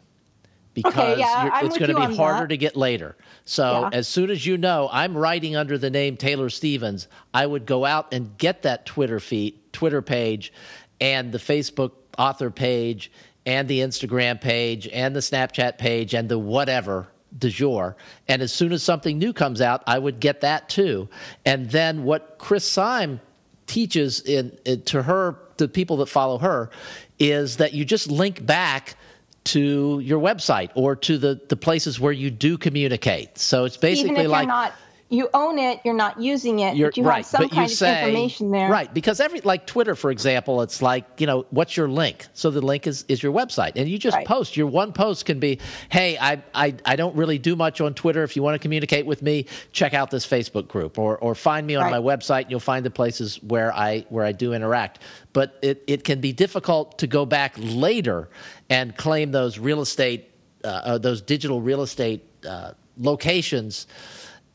Because 0.74 1.14
okay, 1.14 1.20
yeah, 1.20 1.64
it's 1.64 1.76
going 1.76 1.90
to 1.90 2.08
be 2.08 2.14
harder 2.14 2.42
that. 2.42 2.48
to 2.48 2.56
get 2.56 2.76
later. 2.76 3.16
So, 3.44 3.88
yeah. 3.90 3.98
as 3.98 4.06
soon 4.06 4.30
as 4.30 4.46
you 4.46 4.56
know 4.56 4.88
I'm 4.92 5.16
writing 5.16 5.56
under 5.56 5.76
the 5.76 5.90
name 5.90 6.16
Taylor 6.16 6.50
Stevens, 6.50 7.08
I 7.34 7.46
would 7.46 7.66
go 7.66 7.84
out 7.84 8.12
and 8.12 8.36
get 8.38 8.62
that 8.62 8.86
Twitter 8.86 9.18
feed, 9.18 9.58
Twitter 9.72 10.02
page, 10.02 10.52
and 11.00 11.32
the 11.32 11.38
Facebook 11.38 11.92
author 12.18 12.50
page 12.50 13.10
and 13.46 13.68
the 13.68 13.80
Instagram 13.80 14.40
page 14.40 14.86
and 14.88 15.16
the 15.16 15.20
Snapchat 15.20 15.78
page 15.78 16.14
and 16.14 16.28
the 16.28 16.38
whatever 16.38 17.08
du 17.36 17.50
jour. 17.50 17.96
And 18.26 18.42
as 18.42 18.52
soon 18.52 18.72
as 18.72 18.82
something 18.82 19.18
new 19.18 19.32
comes 19.32 19.60
out, 19.60 19.82
I 19.86 19.98
would 19.98 20.20
get 20.20 20.42
that 20.42 20.68
too. 20.68 21.08
And 21.44 21.70
then 21.70 22.04
what 22.04 22.36
Chris 22.38 22.68
Syme 22.68 23.20
teaches 23.66 24.20
in, 24.20 24.58
in, 24.64 24.82
to 24.82 25.02
her, 25.02 25.38
to 25.58 25.68
people 25.68 25.98
that 25.98 26.06
follow 26.06 26.38
her, 26.38 26.70
is 27.18 27.58
that 27.58 27.72
you 27.72 27.84
just 27.84 28.10
link 28.10 28.44
back 28.44 28.96
to 29.44 30.00
your 30.00 30.20
website 30.20 30.70
or 30.74 30.94
to 30.94 31.16
the, 31.16 31.40
the 31.48 31.56
places 31.56 31.98
where 31.98 32.12
you 32.12 32.30
do 32.30 32.58
communicate. 32.58 33.38
So 33.38 33.64
it's 33.64 33.76
basically 33.78 34.26
like 34.26 34.46
not 34.46 34.74
you 35.10 35.28
own 35.32 35.58
it, 35.58 35.80
you're 35.84 35.94
not 35.94 36.20
using 36.20 36.58
it, 36.58 36.76
you're, 36.76 36.88
but 36.88 36.98
you 36.98 37.04
right, 37.04 37.16
have 37.16 37.26
some 37.26 37.48
kind 37.48 37.64
of 37.64 37.70
say, 37.70 38.02
information 38.02 38.50
there. 38.50 38.68
Right, 38.70 38.92
because 38.92 39.20
every 39.20 39.40
like 39.40 39.66
Twitter, 39.66 39.94
for 39.94 40.10
example, 40.10 40.60
it's 40.60 40.82
like, 40.82 41.06
you 41.18 41.26
know, 41.26 41.46
what's 41.48 41.78
your 41.78 41.88
link? 41.88 42.26
So 42.34 42.50
the 42.50 42.60
link 42.60 42.86
is, 42.86 43.06
is 43.08 43.22
your 43.22 43.32
website. 43.32 43.72
And 43.76 43.88
you 43.88 43.96
just 43.98 44.16
Right. 44.16 44.26
post. 44.26 44.56
Your 44.56 44.66
one 44.66 44.92
post 44.92 45.24
can 45.24 45.38
be, 45.40 45.60
hey, 45.88 46.18
I, 46.18 46.42
I 46.54 46.74
I 46.84 46.96
don't 46.96 47.16
really 47.16 47.38
do 47.38 47.56
much 47.56 47.80
on 47.80 47.94
Twitter. 47.94 48.22
If 48.22 48.36
you 48.36 48.42
want 48.42 48.54
to 48.56 48.58
communicate 48.58 49.06
with 49.06 49.22
me, 49.22 49.46
check 49.72 49.94
out 49.94 50.10
this 50.10 50.26
Facebook 50.26 50.68
group 50.68 50.98
or 50.98 51.16
or 51.18 51.34
find 51.34 51.66
me 51.66 51.74
on 51.76 51.84
Right. 51.84 51.92
my 51.92 52.16
website 52.16 52.42
and 52.42 52.50
you'll 52.50 52.60
find 52.60 52.84
the 52.84 52.90
places 52.90 53.42
where 53.42 53.72
I 53.74 54.04
where 54.10 54.24
I 54.26 54.32
do 54.32 54.52
interact. 54.52 54.98
But 55.32 55.58
it, 55.62 55.84
it 55.86 56.04
can 56.04 56.20
be 56.20 56.32
difficult 56.32 56.98
to 56.98 57.06
go 57.06 57.24
back 57.24 57.54
later 57.56 58.28
and 58.68 58.94
claim 58.96 59.30
those 59.32 59.58
real 59.58 59.80
estate 59.80 60.30
uh, 60.64 60.68
uh, 60.68 60.98
those 60.98 61.22
digital 61.22 61.62
real 61.62 61.80
estate 61.82 62.24
uh, 62.46 62.72
locations 62.98 63.86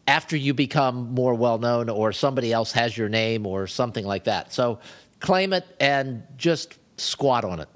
after 0.07 0.35
you 0.35 0.53
become 0.53 1.13
more 1.13 1.33
well 1.33 1.57
known 1.57 1.89
or 1.89 2.11
somebody 2.11 2.51
else 2.51 2.71
has 2.73 2.97
your 2.97 3.09
name 3.09 3.45
or 3.45 3.67
something 3.67 4.05
like 4.05 4.25
that. 4.25 4.51
So 4.53 4.79
claim 5.19 5.53
it 5.53 5.65
and 5.79 6.23
just 6.37 6.77
squat 6.97 7.45
on 7.45 7.59
it. 7.59 7.69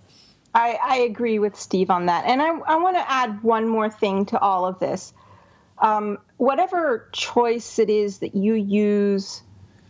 I, 0.53 0.79
I 0.83 0.97
agree 0.97 1.39
with 1.39 1.55
Steve 1.55 1.89
on 1.89 2.07
that. 2.07 2.25
And 2.25 2.41
I, 2.41 2.47
I 2.47 2.75
want 2.77 2.97
to 2.97 3.11
add 3.11 3.43
one 3.43 3.67
more 3.67 3.89
thing 3.89 4.25
to 4.27 4.39
all 4.39 4.65
of 4.65 4.79
this. 4.79 5.13
Um, 5.79 6.17
whatever 6.37 7.07
choice 7.11 7.77
it 7.77 7.89
is 7.89 8.19
that 8.19 8.35
you 8.35 8.55
use 8.55 9.43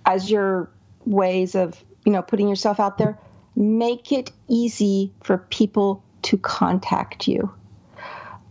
as 0.05 0.29
your 0.29 0.69
ways 1.05 1.55
of, 1.55 1.83
you 2.05 2.11
know, 2.11 2.21
putting 2.21 2.49
yourself 2.49 2.79
out 2.79 2.97
there, 2.97 3.17
make 3.55 4.11
it 4.11 4.31
easy 4.49 5.13
for 5.23 5.37
people 5.37 6.03
to 6.23 6.37
contact 6.37 7.27
you. 7.27 7.51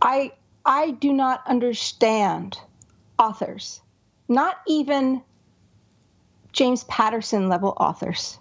I 0.01 0.33
I 0.65 0.91
do 0.91 1.13
not 1.13 1.41
understand 1.47 2.59
authors, 3.19 3.81
not 4.27 4.57
even 4.67 5.21
James 6.51 6.83
Patterson 6.85 7.49
level 7.49 7.73
authors 7.79 8.39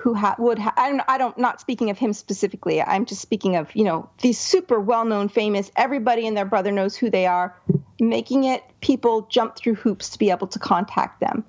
who 0.00 0.14
ha- 0.14 0.34
would 0.38 0.58
ha- 0.58 0.72
I 0.78 0.88
don't 0.90 1.02
I 1.08 1.18
don't 1.18 1.36
not 1.36 1.60
speaking 1.60 1.90
of 1.90 1.98
him 1.98 2.14
specifically. 2.14 2.80
I'm 2.80 3.04
just 3.04 3.20
speaking 3.20 3.56
of 3.56 3.74
you 3.76 3.84
know 3.84 4.08
these 4.22 4.38
super 4.38 4.80
well 4.80 5.04
known 5.04 5.28
famous. 5.28 5.70
Everybody 5.76 6.26
and 6.26 6.36
their 6.36 6.46
brother 6.46 6.72
knows 6.72 6.96
who 6.96 7.10
they 7.10 7.26
are, 7.26 7.54
making 8.00 8.44
it 8.44 8.62
people 8.80 9.22
jump 9.30 9.56
through 9.56 9.74
hoops 9.74 10.08
to 10.10 10.18
be 10.18 10.30
able 10.30 10.46
to 10.48 10.58
contact 10.58 11.20
them 11.20 11.44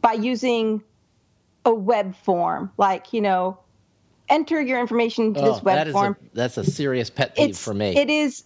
by 0.00 0.14
using 0.14 0.82
a 1.66 1.74
web 1.74 2.16
form, 2.16 2.72
like 2.78 3.12
you 3.12 3.20
know, 3.20 3.58
enter 4.30 4.60
your 4.62 4.80
information 4.80 5.26
into 5.26 5.42
this 5.42 5.58
Oh, 5.58 5.62
web 5.62 5.76
that 5.76 5.88
is 5.88 5.92
form. 5.92 6.16
a, 6.18 6.34
that's 6.34 6.56
a 6.56 6.64
serious 6.64 7.10
pet 7.10 7.36
peeve 7.36 7.50
it's 7.50 7.62
for 7.62 7.74
me. 7.74 7.94
It 7.96 8.08
is 8.08 8.44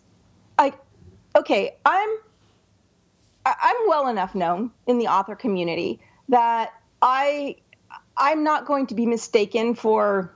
like 0.59 0.75
okay, 1.37 1.77
I'm 1.87 2.11
I'm 3.47 3.77
well 3.89 4.09
enough 4.09 4.35
known 4.35 4.71
in 4.87 4.99
the 4.99 5.07
author 5.07 5.35
community 5.35 6.01
that 6.29 6.73
I 7.03 7.57
I'm 8.17 8.45
not 8.45 8.67
going 8.67 8.87
to 8.87 8.95
be 8.95 9.07
mistaken 9.07 9.75
for 9.75 10.33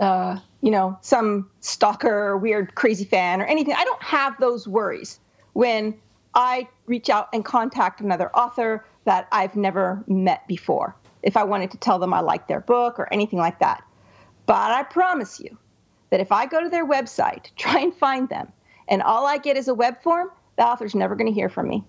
uh, 0.00 0.38
you 0.62 0.70
know 0.70 0.98
some 1.02 1.50
stalker 1.60 2.08
or 2.08 2.36
weird 2.36 2.74
crazy 2.74 3.04
fan 3.04 3.40
or 3.40 3.44
anything. 3.44 3.74
I 3.76 3.84
don't 3.84 4.02
have 4.02 4.38
those 4.40 4.66
worries 4.66 5.20
when 5.52 5.94
I 6.34 6.68
reach 6.86 7.10
out 7.10 7.28
and 7.32 7.44
contact 7.44 8.00
another 8.00 8.30
author 8.34 8.84
that 9.04 9.28
I've 9.32 9.56
never 9.56 10.02
met 10.06 10.46
before. 10.48 10.96
If 11.22 11.36
I 11.36 11.44
wanted 11.44 11.70
to 11.72 11.76
tell 11.78 11.98
them 11.98 12.14
I 12.14 12.20
like 12.20 12.46
their 12.48 12.60
book 12.60 12.98
or 12.98 13.12
anything 13.12 13.38
like 13.38 13.58
that. 13.60 13.82
But 14.46 14.70
I 14.70 14.84
promise 14.84 15.40
you 15.40 15.56
that 16.10 16.20
if 16.20 16.30
I 16.30 16.46
go 16.46 16.62
to 16.62 16.68
their 16.68 16.86
website, 16.86 17.50
try 17.56 17.80
and 17.80 17.94
find 17.94 18.28
them, 18.28 18.52
and 18.88 19.02
all 19.02 19.26
I 19.26 19.38
get 19.38 19.56
is 19.56 19.68
a 19.68 19.74
web 19.74 20.02
form, 20.02 20.30
the 20.56 20.64
author's 20.64 20.94
never 20.94 21.16
going 21.16 21.26
to 21.26 21.32
hear 21.32 21.48
from 21.48 21.68
me. 21.68 21.84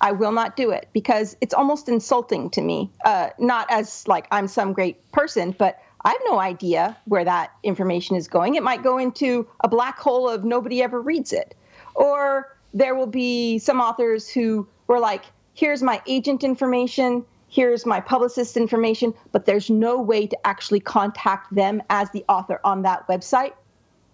I 0.00 0.12
will 0.12 0.32
not 0.32 0.56
do 0.56 0.70
it 0.70 0.88
because 0.92 1.36
it's 1.40 1.54
almost 1.54 1.88
insulting 1.88 2.50
to 2.50 2.62
me. 2.62 2.90
Uh, 3.04 3.30
not 3.38 3.70
as 3.70 4.06
like 4.08 4.26
I'm 4.30 4.48
some 4.48 4.72
great 4.72 5.10
person, 5.12 5.54
but 5.58 5.78
I 6.04 6.10
have 6.10 6.20
no 6.24 6.38
idea 6.38 6.96
where 7.04 7.24
that 7.24 7.52
information 7.62 8.16
is 8.16 8.26
going. 8.26 8.54
It 8.54 8.62
might 8.62 8.82
go 8.82 8.96
into 8.96 9.46
a 9.60 9.68
black 9.68 9.98
hole 9.98 10.28
of 10.28 10.44
nobody 10.44 10.82
ever 10.82 11.00
reads 11.00 11.32
it. 11.32 11.54
Or 11.94 12.56
there 12.72 12.94
will 12.94 13.06
be 13.06 13.58
some 13.58 13.80
authors 13.80 14.28
who 14.28 14.66
were 14.86 14.98
like, 15.00 15.24
here's 15.52 15.82
my 15.82 16.00
agent 16.06 16.42
information, 16.42 17.24
here's 17.48 17.84
my 17.84 18.00
publicist 18.00 18.56
information, 18.56 19.12
but 19.32 19.44
there's 19.44 19.68
no 19.68 20.00
way 20.00 20.26
to 20.26 20.46
actually 20.46 20.80
contact 20.80 21.54
them 21.54 21.82
as 21.90 22.10
the 22.10 22.24
author 22.28 22.60
on 22.64 22.82
that 22.82 23.06
website. 23.08 23.52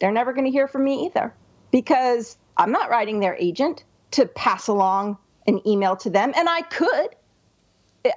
They're 0.01 0.11
never 0.11 0.33
going 0.33 0.46
to 0.46 0.51
hear 0.51 0.66
from 0.66 0.85
me 0.85 1.07
either 1.07 1.33
because 1.70 2.37
I'm 2.57 2.72
not 2.72 2.90
writing 2.90 3.20
their 3.20 3.37
agent 3.37 3.85
to 4.12 4.27
pass 4.27 4.66
along 4.66 5.18
an 5.47 5.67
email 5.67 5.97
to 5.97 6.11
them, 6.11 6.33
and 6.37 6.49
I 6.49 6.63
could. 6.63 7.15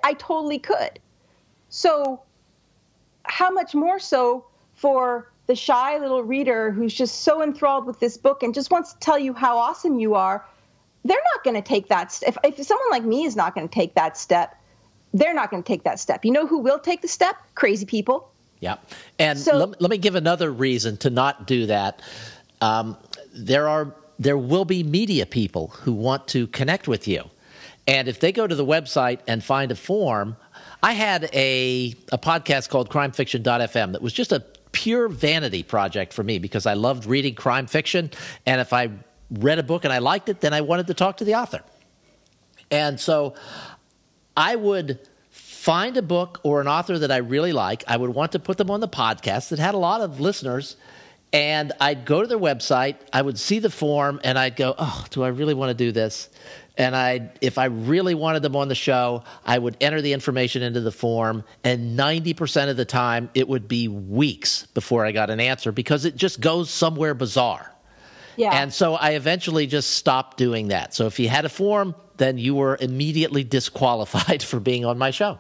I 0.04 0.14
totally 0.14 0.60
could. 0.60 1.00
So, 1.70 2.22
how 3.24 3.50
much 3.52 3.74
more 3.74 4.00
so 4.00 4.46
for 4.74 5.32
the 5.48 5.56
shy 5.56 5.98
little 5.98 6.24
reader 6.24 6.72
who's 6.72 6.94
just 6.94 7.22
so 7.22 7.42
enthralled 7.42 7.86
with 7.86 8.00
this 8.00 8.18
book 8.18 8.44
and 8.44 8.54
just 8.54 8.70
wants 8.72 8.94
to 8.94 9.00
tell 9.00 9.18
you 9.18 9.34
how 9.34 9.58
awesome 9.58 10.00
you 10.00 10.16
are? 10.16 10.46
They're 11.06 11.18
not 11.36 11.44
going 11.44 11.56
to 11.56 11.62
take 11.62 11.88
that. 11.90 12.12
St- 12.12 12.36
if, 12.44 12.58
if 12.60 12.66
someone 12.66 12.90
like 12.92 13.04
me 13.04 13.24
is 13.24 13.36
not 13.36 13.56
going 13.56 13.68
to 13.68 13.74
take 13.74 13.96
that 13.96 14.18
step, 14.18 14.56
they're 15.14 15.34
not 15.34 15.50
going 15.50 15.64
to 15.64 15.68
take 15.68 15.84
that 15.84 16.00
step. 16.00 16.26
You 16.26 16.32
know 16.32 16.46
who 16.46 16.60
will 16.60 16.80
take 16.80 17.02
the 17.02 17.08
step? 17.08 17.36
Crazy 17.56 17.86
people. 17.86 18.32
Yeah. 18.60 18.76
And 19.18 19.40
So- 19.40 19.58
let, 19.58 19.82
let 19.82 19.90
me 19.90 19.98
give 19.98 20.16
another 20.16 20.52
reason 20.52 20.98
to 20.98 21.10
not 21.10 21.48
do 21.48 21.66
that. 21.68 22.02
Um, 22.62 22.98
there 23.34 23.68
are 23.70 23.96
there 24.20 24.38
will 24.38 24.66
be 24.66 24.84
media 24.84 25.26
people 25.26 25.70
who 25.70 25.94
want 25.94 26.28
to 26.28 26.46
connect 26.48 26.88
with 26.88 27.08
you. 27.08 27.24
And 27.88 28.08
if 28.08 28.20
they 28.20 28.32
go 28.32 28.46
to 28.46 28.54
the 28.54 28.66
website 28.66 29.20
and 29.28 29.44
find 29.44 29.72
a 29.72 29.76
form, 29.76 30.36
I 30.84 30.94
had 30.94 31.30
a, 31.34 31.96
a 32.12 32.18
podcast 32.18 32.70
called 32.70 32.90
crimefiction.fm 32.90 33.94
that 33.94 34.02
was 34.02 34.14
just 34.14 34.32
a 34.32 34.42
pure 34.72 35.08
vanity 35.08 35.64
project 35.64 36.14
for 36.14 36.24
me 36.24 36.38
because 36.38 36.66
I 36.66 36.74
loved 36.74 37.06
reading 37.06 37.34
crime 37.34 37.66
fiction. 37.66 38.12
And 38.46 38.62
if 38.62 38.74
I 38.74 38.92
read 39.32 39.58
a 39.58 39.64
book 39.64 39.86
and 39.86 39.94
I 39.94 40.00
liked 40.00 40.30
it, 40.30 40.42
then 40.42 40.54
I 40.54 40.62
wanted 40.62 40.88
to 40.88 40.94
talk 40.94 41.18
to 41.18 41.24
the 41.24 41.36
author. 41.36 41.62
And 42.70 43.00
so 43.00 43.34
I 44.38 44.56
would 44.56 45.00
find 45.32 45.98
a 45.98 46.02
book 46.02 46.40
or 46.44 46.62
an 46.62 46.68
author 46.68 47.00
that 47.00 47.12
I 47.12 47.18
really 47.18 47.52
like. 47.52 47.84
I 47.88 47.98
would 47.98 48.12
want 48.12 48.34
to 48.34 48.40
put 48.40 48.58
them 48.58 48.70
on 48.70 48.80
the 48.80 48.88
podcast 48.88 49.50
that 49.50 49.60
had 49.60 49.74
a 49.74 49.78
lot 49.78 50.02
of 50.02 50.20
listeners. 50.20 50.76
And 51.32 51.74
I'd 51.80 52.06
go 52.06 52.22
to 52.22 52.28
their 52.28 52.40
website, 52.40 52.96
I 53.14 53.22
would 53.22 53.38
see 53.38 53.60
the 53.60 53.70
form, 53.70 54.20
and 54.24 54.38
I'd 54.38 54.56
go, 54.56 54.74
Oh, 54.78 55.06
do 55.12 55.24
I 55.24 55.28
really 55.28 55.54
want 55.54 55.70
to 55.70 55.76
do 55.76 55.92
this? 55.92 56.30
And 56.76 56.96
I, 56.96 57.30
if 57.42 57.58
I 57.58 57.66
really 57.66 58.16
wanted 58.16 58.42
them 58.42 58.56
on 58.56 58.70
the 58.70 58.76
show, 58.76 59.24
I 59.46 59.60
would 59.60 59.76
enter 59.82 60.02
the 60.02 60.14
information 60.14 60.64
into 60.64 60.80
the 60.80 60.94
form, 60.94 61.44
and 61.64 62.00
90% 62.00 62.70
of 62.70 62.78
the 62.78 62.86
time, 62.86 63.30
it 63.36 63.50
would 63.50 63.68
be 63.68 63.90
weeks 63.90 64.66
before 64.68 65.06
I 65.06 65.12
got 65.12 65.30
an 65.30 65.42
answer 65.42 65.74
because 65.74 66.06
it 66.06 66.16
just 66.16 66.40
goes 66.40 66.70
somewhere 66.70 67.14
bizarre. 67.14 67.70
Yeah. 68.38 68.62
And 68.62 68.74
so 68.74 68.96
I 68.96 69.12
eventually 69.12 69.68
just 69.68 69.92
stopped 69.92 70.38
doing 70.38 70.70
that. 70.70 70.94
So 70.96 71.06
if 71.06 71.20
you 71.20 71.28
had 71.28 71.44
a 71.44 71.50
form, 71.50 71.94
then 72.16 72.38
you 72.38 72.56
were 72.56 72.78
immediately 72.80 73.44
disqualified 73.44 74.42
for 74.50 74.62
being 74.62 74.86
on 74.86 74.98
my 74.98 75.12
show. 75.12 75.38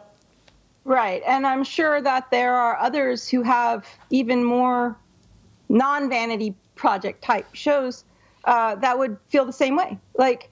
Right. 0.84 1.22
And 1.26 1.48
I'm 1.48 1.64
sure 1.64 2.02
that 2.02 2.30
there 2.32 2.56
are 2.56 2.78
others 2.78 3.30
who 3.30 3.44
have 3.44 3.88
even 4.10 4.44
more 4.44 4.98
non 5.70 6.10
vanity 6.10 6.56
project 6.76 7.24
type 7.24 7.48
shows 7.54 8.04
uh, 8.46 8.76
that 8.76 8.98
would 8.98 9.18
feel 9.30 9.46
the 9.46 9.54
same 9.54 9.76
way. 9.76 9.98
Like, 10.18 10.50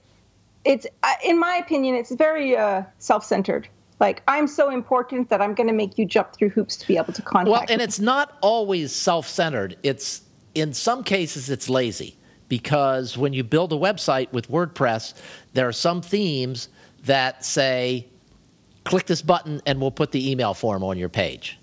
it's, 0.64 0.86
in 1.24 1.38
my 1.38 1.56
opinion, 1.56 1.94
it's 1.94 2.12
very 2.12 2.56
uh, 2.56 2.82
self 2.98 3.24
centered. 3.24 3.68
Like, 4.00 4.22
I'm 4.28 4.46
so 4.46 4.70
important 4.70 5.28
that 5.30 5.40
I'm 5.40 5.54
going 5.54 5.66
to 5.66 5.72
make 5.72 5.98
you 5.98 6.06
jump 6.06 6.32
through 6.34 6.50
hoops 6.50 6.76
to 6.76 6.86
be 6.86 6.96
able 6.96 7.12
to 7.12 7.22
contact 7.22 7.50
Well, 7.50 7.64
and 7.68 7.78
me. 7.78 7.84
it's 7.84 7.98
not 7.98 8.38
always 8.42 8.94
self-centered. 8.94 9.76
It's 9.82 10.22
in 10.54 10.72
some 10.72 11.02
cases 11.02 11.50
it's 11.50 11.68
lazy 11.68 12.16
because 12.48 13.18
when 13.18 13.32
you 13.32 13.42
build 13.42 13.72
a 13.72 13.76
website 13.76 14.32
with 14.32 14.48
WordPress, 14.50 15.14
there 15.54 15.66
are 15.66 15.72
some 15.72 16.00
themes 16.00 16.68
that 17.04 17.44
say 17.44 18.06
click 18.84 19.06
this 19.06 19.22
button 19.22 19.60
and 19.66 19.80
we'll 19.80 19.90
put 19.90 20.12
the 20.12 20.30
email 20.30 20.54
form 20.54 20.84
on 20.84 20.96
your 20.96 21.08
page. 21.08 21.57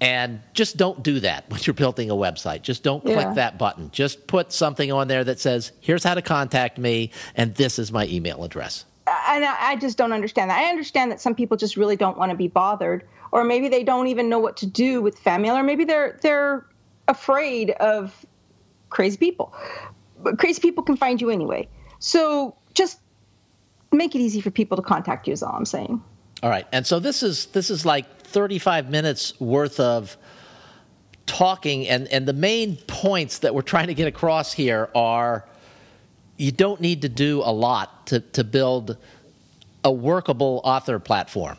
And 0.00 0.40
just 0.54 0.76
don't 0.76 1.02
do 1.02 1.18
that 1.20 1.44
when 1.50 1.60
you're 1.64 1.74
building 1.74 2.10
a 2.10 2.14
website. 2.14 2.62
Just 2.62 2.82
don't 2.84 3.04
Yeah. 3.04 3.14
click 3.14 3.34
that 3.34 3.58
button. 3.58 3.90
Just 3.92 4.26
put 4.28 4.52
something 4.52 4.92
on 4.92 5.08
there 5.08 5.24
that 5.24 5.40
says, 5.40 5.72
here's 5.80 6.04
how 6.04 6.14
to 6.14 6.22
contact 6.22 6.78
me, 6.78 7.10
and 7.34 7.54
this 7.56 7.78
is 7.78 7.90
my 7.90 8.06
email 8.06 8.44
address. 8.44 8.84
and 9.28 9.42
I 9.44 9.56
I 9.70 9.76
just 9.76 9.96
don't 9.96 10.12
understand 10.12 10.50
that. 10.50 10.58
I 10.58 10.68
understand 10.68 11.10
that 11.10 11.20
some 11.20 11.34
people 11.34 11.56
just 11.56 11.76
really 11.78 11.96
don't 11.96 12.18
want 12.18 12.30
to 12.30 12.36
be 12.36 12.46
bothered, 12.48 13.04
or 13.32 13.42
maybe 13.42 13.68
they 13.68 13.82
don't 13.82 14.06
even 14.08 14.28
know 14.28 14.38
what 14.38 14.56
to 14.58 14.66
do 14.66 15.00
with 15.00 15.18
fan 15.18 15.40
mail, 15.42 15.56
or 15.56 15.62
maybe 15.62 15.84
they're 15.84 16.18
they're 16.22 16.66
afraid 17.08 17.70
of 17.70 18.26
crazy 18.90 19.16
people. 19.16 19.54
But 20.22 20.38
crazy 20.38 20.60
people 20.60 20.84
can 20.84 20.96
find 20.96 21.20
you 21.22 21.30
anyway. 21.30 21.68
So 22.00 22.54
just 22.74 23.00
make 23.92 24.14
it 24.14 24.18
easy 24.20 24.40
for 24.42 24.50
people 24.50 24.76
to 24.76 24.82
contact 24.82 25.26
you. 25.26 25.32
Is 25.32 25.42
all 25.42 25.54
I'm 25.56 25.64
saying. 25.64 26.02
All 26.42 26.50
right. 26.50 26.66
And 26.72 26.86
so 26.86 27.00
this 27.00 27.22
is 27.22 27.46
this 27.46 27.70
is 27.70 27.84
like 27.84 28.22
35 28.22 28.90
minutes 28.90 29.38
worth 29.40 29.80
of 29.80 30.16
talking 31.26 31.86
and 31.88 32.08
and 32.08 32.26
the 32.26 32.32
main 32.32 32.76
points 32.86 33.40
that 33.40 33.54
we're 33.54 33.62
trying 33.62 33.88
to 33.88 33.94
get 33.94 34.08
across 34.08 34.52
here 34.52 34.88
are 34.94 35.44
you 36.36 36.50
don't 36.50 36.80
need 36.80 37.02
to 37.02 37.08
do 37.08 37.42
a 37.44 37.52
lot 37.52 38.06
to 38.06 38.20
to 38.20 38.44
build 38.44 38.96
a 39.84 39.92
workable 39.92 40.60
author 40.64 40.98
platform. 40.98 41.56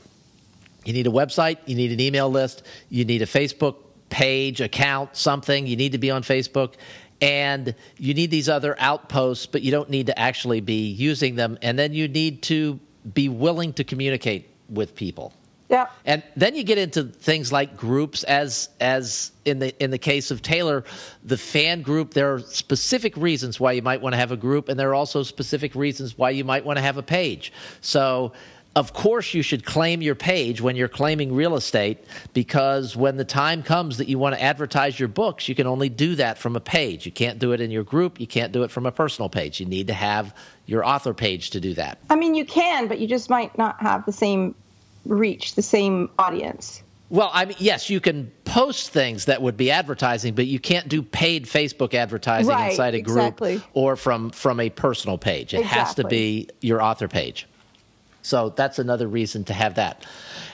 You 0.85 0.93
need 0.93 1.07
a 1.07 1.11
website, 1.11 1.57
you 1.65 1.75
need 1.75 1.91
an 1.91 1.99
email 1.99 2.29
list, 2.29 2.63
you 2.89 3.05
need 3.05 3.21
a 3.21 3.25
Facebook 3.25 3.75
page, 4.09 4.61
account, 4.61 5.15
something. 5.15 5.67
You 5.67 5.75
need 5.75 5.93
to 5.93 5.97
be 5.97 6.11
on 6.11 6.23
Facebook. 6.23 6.73
And 7.21 7.75
you 7.97 8.13
need 8.13 8.31
these 8.31 8.47
other 8.47 8.75
outposts, 8.79 9.45
but 9.45 9.61
you 9.61 9.71
don't 9.71 9.89
need 9.89 10.07
to 10.07 10.17
actually 10.17 10.61
be 10.61 10.89
using 10.89 11.35
them. 11.35 11.57
And 11.61 11.77
then 11.77 11.93
you 11.93 12.07
need 12.07 12.43
to 12.43 12.79
be 13.13 13.29
willing 13.29 13.73
to 13.73 13.83
communicate 13.83 14.49
with 14.69 14.95
people. 14.95 15.33
Yeah. 15.69 15.87
And 16.03 16.23
then 16.35 16.55
you 16.55 16.63
get 16.63 16.79
into 16.79 17.03
things 17.03 17.51
like 17.51 17.77
groups 17.77 18.23
as 18.23 18.69
as 18.79 19.31
in 19.45 19.59
the 19.59 19.83
in 19.83 19.91
the 19.91 19.99
case 19.99 20.31
of 20.31 20.41
Taylor, 20.41 20.83
the 21.23 21.37
fan 21.37 21.83
group, 21.83 22.15
there 22.15 22.33
are 22.33 22.39
specific 22.39 23.15
reasons 23.15 23.59
why 23.59 23.73
you 23.73 23.83
might 23.83 24.01
want 24.01 24.13
to 24.13 24.17
have 24.17 24.31
a 24.31 24.37
group 24.37 24.67
and 24.67 24.79
there 24.79 24.89
are 24.89 24.95
also 24.95 25.21
specific 25.21 25.75
reasons 25.75 26.17
why 26.17 26.31
you 26.31 26.43
might 26.43 26.65
want 26.65 26.77
to 26.77 26.81
have 26.81 26.97
a 26.97 27.03
page. 27.03 27.53
So 27.81 28.33
of 28.75 28.93
course 28.93 29.33
you 29.35 29.43
should 29.43 29.63
claim 29.63 30.01
your 30.01 30.15
page 30.15 30.59
when 30.59 30.75
you're 30.75 30.87
claiming 30.87 31.33
real 31.33 31.55
estate 31.55 32.03
because 32.33 32.95
when 32.95 33.17
the 33.17 33.25
time 33.25 33.61
comes 33.61 33.97
that 33.97 34.07
you 34.07 34.17
want 34.17 34.33
to 34.35 34.41
advertise 34.41 34.99
your 34.99 35.09
books, 35.09 35.47
you 35.47 35.53
can 35.53 35.67
only 35.67 35.89
do 35.89 36.15
that 36.15 36.39
from 36.39 36.55
a 36.55 36.59
page. 36.59 37.05
You 37.05 37.11
can't 37.11 37.37
do 37.37 37.51
it 37.51 37.61
in 37.61 37.69
your 37.69 37.83
group, 37.83 38.19
you 38.19 38.27
can't 38.27 38.51
do 38.51 38.63
it 38.63 38.71
from 38.71 38.87
a 38.87 38.91
personal 38.91 39.29
page. 39.29 39.59
You 39.59 39.67
need 39.67 39.87
to 39.87 39.93
have 39.93 40.35
your 40.69 40.85
author 40.85 41.13
page 41.13 41.49
to 41.51 41.59
do 41.59 41.73
that. 41.73 41.97
I 42.09 42.15
mean, 42.15 42.35
you 42.35 42.45
can, 42.45 42.87
but 42.87 42.99
you 42.99 43.07
just 43.07 43.29
might 43.29 43.57
not 43.57 43.81
have 43.81 44.05
the 44.05 44.11
same 44.11 44.53
reach 45.05 45.55
the 45.55 45.61
same 45.63 46.09
audience. 46.19 46.83
Well, 47.09 47.31
I 47.33 47.45
mean, 47.45 47.57
yes, 47.59 47.89
you 47.89 47.99
can 47.99 48.31
post 48.45 48.91
things 48.91 49.25
that 49.25 49.41
would 49.41 49.57
be 49.57 49.71
advertising, 49.71 50.35
but 50.35 50.45
you 50.45 50.59
can't 50.59 50.87
do 50.87 51.01
paid 51.01 51.45
Facebook 51.45 51.95
advertising 51.95 52.49
right, 52.49 52.69
inside 52.69 52.93
a 52.93 53.01
group 53.01 53.17
exactly. 53.17 53.63
or 53.73 53.95
from 53.95 54.29
from 54.29 54.59
a 54.59 54.69
personal 54.69 55.17
page. 55.17 55.55
It 55.55 55.61
exactly. 55.61 55.79
has 55.79 55.95
to 55.95 56.03
be 56.03 56.49
your 56.61 56.83
author 56.83 57.07
page. 57.07 57.47
So 58.21 58.49
that's 58.49 58.77
another 58.77 59.07
reason 59.07 59.43
to 59.45 59.53
have 59.53 59.75
that. 59.75 60.05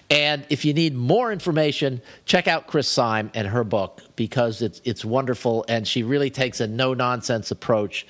And 0.09 0.45
if 0.49 0.63
you 0.63 0.73
need 0.73 0.95
more 0.95 1.33
information, 1.33 2.01
check 2.25 2.47
out 2.47 2.67
Chris 2.67 2.87
Syme 2.87 3.31
and 3.33 3.47
her 3.47 3.65
book 3.65 4.01
because 4.15 4.61
it's 4.61 4.79
it's 4.85 5.03
wonderful 5.03 5.65
and 5.67 5.85
she 5.85 6.03
really 6.03 6.29
takes 6.29 6.61
a 6.61 6.67
no 6.67 6.93
nonsense 6.93 7.51
approach 7.51 8.07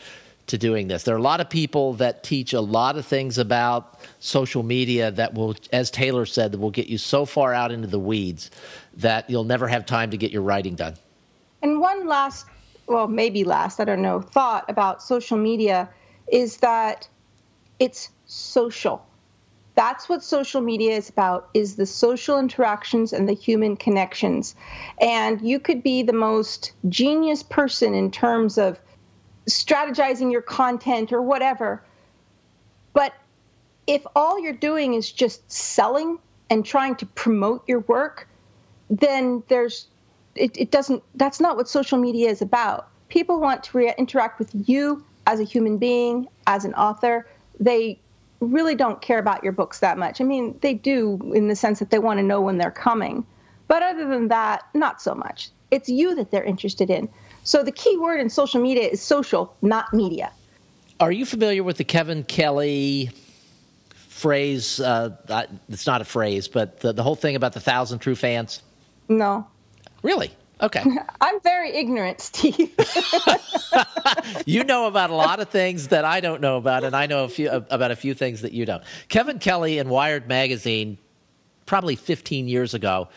to 0.47 0.57
doing 0.57 0.87
this. 0.87 1.03
There 1.03 1.15
are 1.15 1.17
a 1.17 1.21
lot 1.21 1.41
of 1.41 1.49
people 1.49 1.93
that 1.93 2.23
teach 2.23 2.53
a 2.53 2.61
lot 2.61 2.97
of 2.97 3.05
things 3.05 3.37
about 3.37 3.99
social 4.19 4.63
media 4.63 5.11
that 5.11 5.33
will, 5.33 5.55
as 5.73 5.89
Taylor 5.89 6.25
said, 6.25 6.51
that 6.51 6.59
will 6.59 6.71
get 6.71 6.87
you 6.87 6.97
so 6.97 7.25
far 7.25 7.53
out 7.53 7.71
into 7.71 7.87
the 7.87 7.99
weeds 7.99 8.51
that 8.97 9.29
you'll 9.29 9.43
never 9.43 9.67
have 9.67 9.85
time 9.85 10.11
to 10.11 10.17
get 10.17 10.31
your 10.31 10.43
writing 10.43 10.75
done. 10.75 10.95
And 11.61 11.79
one 11.79 12.07
last, 12.07 12.45
well, 12.87 13.07
maybe 13.07 13.43
last, 13.43 13.79
I 13.79 13.85
don't 13.85 14.01
know, 14.01 14.21
thought 14.21 14.65
about 14.69 15.01
social 15.01 15.37
media 15.37 15.89
is 16.31 16.57
that 16.57 17.07
it's 17.79 18.09
social. 18.25 19.05
That's 19.73 20.07
what 20.07 20.23
social 20.23 20.61
media 20.61 20.95
is 20.95 21.09
about 21.09 21.49
is 21.53 21.75
the 21.75 21.85
social 21.85 22.39
interactions 22.39 23.11
and 23.11 23.27
the 23.27 23.33
human 23.33 23.75
connections. 23.75 24.55
And 25.01 25.41
you 25.41 25.59
could 25.59 25.83
be 25.83 26.01
the 26.01 26.13
most 26.13 26.71
genius 26.87 27.43
person 27.43 27.93
in 27.93 28.09
terms 28.09 28.57
of 28.57 28.79
strategizing 29.49 30.31
your 30.31 30.41
content 30.41 31.13
or 31.13 31.21
whatever. 31.21 31.83
But 32.93 33.13
if 33.87 34.05
all 34.15 34.39
you're 34.39 34.53
doing 34.53 34.93
is 34.93 35.11
just 35.11 35.49
selling 35.51 36.19
and 36.49 36.65
trying 36.65 36.95
to 36.95 37.05
promote 37.05 37.67
your 37.67 37.79
work, 37.81 38.27
then 38.89 39.43
there's 39.47 39.87
it, 40.35 40.57
it 40.57 40.71
doesn't 40.71 41.03
that's 41.15 41.39
not 41.39 41.57
what 41.57 41.69
social 41.69 41.97
media 41.97 42.29
is 42.29 42.41
about. 42.41 42.89
People 43.09 43.39
want 43.39 43.63
to 43.63 43.77
re- 43.77 43.93
interact 43.97 44.39
with 44.39 44.49
you 44.67 45.03
as 45.27 45.39
a 45.39 45.43
human 45.43 45.77
being, 45.77 46.27
as 46.47 46.65
an 46.65 46.73
author. 46.73 47.27
They 47.59 47.99
really 48.39 48.75
don't 48.75 49.01
care 49.01 49.19
about 49.19 49.43
your 49.43 49.53
books 49.53 49.79
that 49.79 49.97
much. 49.97 50.19
I 50.19 50.23
mean, 50.23 50.57
they 50.61 50.73
do 50.73 51.19
in 51.33 51.47
the 51.47 51.55
sense 51.55 51.79
that 51.79 51.89
they 51.89 51.99
want 51.99 52.19
to 52.19 52.23
know 52.23 52.41
when 52.41 52.57
they're 52.57 52.71
coming. 52.71 53.25
But 53.67 53.81
other 53.81 54.07
than 54.07 54.27
that, 54.27 54.63
not 54.73 55.01
so 55.01 55.15
much. 55.15 55.49
It's 55.71 55.89
you 55.89 56.15
that 56.15 56.31
they're 56.31 56.43
interested 56.43 56.89
in. 56.89 57.09
So 57.45 57.63
the 57.63 57.71
key 57.71 57.95
word 57.97 58.19
in 58.19 58.29
social 58.29 58.59
media 58.59 58.89
is 58.89 59.01
social, 59.01 59.55
not 59.61 59.93
media. 59.93 60.31
Are 60.99 61.11
you 61.11 61.25
familiar 61.25 61.63
with 61.63 61.77
the 61.77 61.83
Kevin 61.83 62.23
Kelly 62.23 63.11
phrase? 64.07 64.79
Uh, 64.79 65.15
it's 65.69 65.85
not 65.85 66.01
a 66.01 66.05
phrase, 66.05 66.47
but 66.47 66.79
the, 66.79 66.91
the 66.91 67.03
whole 67.03 67.15
thing 67.15 67.35
about 67.35 67.53
the 67.53 67.59
thousand 67.59 67.99
true 67.99 68.15
fans? 68.15 68.63
No. 69.07 69.47
Really? 70.01 70.31
Okay. 70.59 70.83
I'm 71.21 71.39
very 71.41 71.75
ignorant, 71.75 72.19
Steve. 72.19 72.73
you 74.47 74.63
know 74.63 74.87
about 74.87 75.11
a 75.11 75.15
lot 75.15 75.39
of 75.39 75.49
things 75.49 75.89
that 75.89 76.03
I 76.03 76.21
don't 76.21 76.41
know 76.41 76.57
about, 76.57 76.83
and 76.83 76.95
I 76.95 77.05
know 77.05 77.25
a 77.25 77.29
few 77.29 77.51
about 77.51 77.91
a 77.91 77.95
few 77.95 78.15
things 78.15 78.41
that 78.41 78.53
you 78.53 78.65
don't. 78.65 78.83
Kevin 79.07 79.37
Kelly 79.37 79.77
in 79.77 79.89
Wired 79.89 80.27
magazine, 80.27 80.97
probably 81.67 81.95
15 81.95 82.47
years 82.47 82.73
ago, 82.73 83.09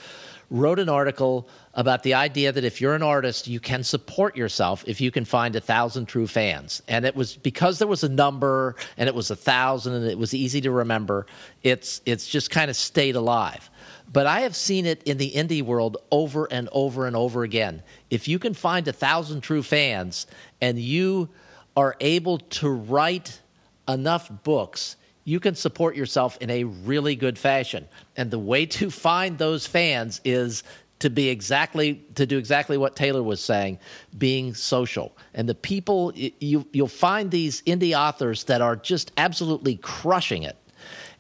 wrote 0.51 0.79
an 0.79 0.89
article 0.89 1.49
about 1.75 2.03
the 2.03 2.15
idea 2.15 2.51
that 2.51 2.65
if 2.65 2.81
you're 2.81 2.95
an 2.95 3.03
artist, 3.03 3.47
you 3.47 3.61
can 3.61 3.85
support 3.85 4.37
yourself 4.37 4.83
if 4.87 5.01
you 5.01 5.11
can 5.11 5.25
find 5.25 5.55
a 5.55 5.61
thousand 5.61 6.07
true 6.07 6.27
fans. 6.27 6.83
And 6.89 7.05
it 7.05 7.15
was 7.15 7.37
because 7.37 7.79
there 7.79 7.89
was 7.89 8.03
a 8.03 8.09
number 8.09 8.75
and 8.97 9.09
it 9.09 9.15
was 9.15 9.31
a 9.31 9.37
thousand 9.37 9.95
and 9.95 10.07
it 10.07 10.19
was 10.19 10.33
easy 10.33 10.61
to 10.63 10.71
remember. 10.71 11.27
It's 11.63 12.01
it's 12.07 12.27
just 12.27 12.51
kind 12.51 12.71
of 12.71 12.77
stayed 12.77 13.17
alive. 13.17 13.69
But 14.11 14.27
I 14.27 14.41
have 14.41 14.57
seen 14.57 14.87
it 14.87 15.03
in 15.03 15.19
the 15.19 15.31
indie 15.33 15.63
world 15.63 15.99
over 16.11 16.47
and 16.51 16.69
over 16.73 17.07
and 17.07 17.15
over 17.15 17.43
again. 17.43 17.83
If 18.09 18.27
you 18.27 18.39
can 18.39 18.55
find 18.55 18.89
a 18.89 18.93
thousand 18.93 19.43
true 19.43 19.63
fans 19.63 20.27
and 20.63 20.79
you 20.79 21.29
are 21.77 21.95
able 22.01 22.39
to 22.39 22.71
write 22.71 23.41
enough 23.87 24.31
books 24.43 24.97
you 25.29 25.39
can 25.39 25.55
support 25.55 25.95
yourself 25.95 26.39
in 26.41 26.49
a 26.49 26.65
really 26.65 27.15
good 27.15 27.39
fashion. 27.39 27.87
And 28.17 28.31
the 28.31 28.39
way 28.39 28.65
to 28.65 28.91
find 28.91 29.37
those 29.37 29.67
fans 29.67 30.23
is 30.25 30.63
to 31.01 31.11
be 31.11 31.29
exactly 31.29 32.03
to 32.15 32.25
do 32.25 32.39
exactly 32.39 32.79
what 32.79 32.97
Taylor 32.97 33.23
was 33.23 33.41
saying, 33.41 33.79
being 34.17 34.55
social. 34.55 35.15
And 35.35 35.47
the 35.47 35.55
people 35.55 36.15
you 36.17 36.67
you'll 36.73 36.89
find 36.89 37.31
these 37.31 37.61
indie 37.63 37.97
authors 37.97 38.45
that 38.45 38.63
are 38.63 38.75
just 38.75 39.13
absolutely 39.19 39.77
crushing 39.77 40.45
it. 40.45 40.57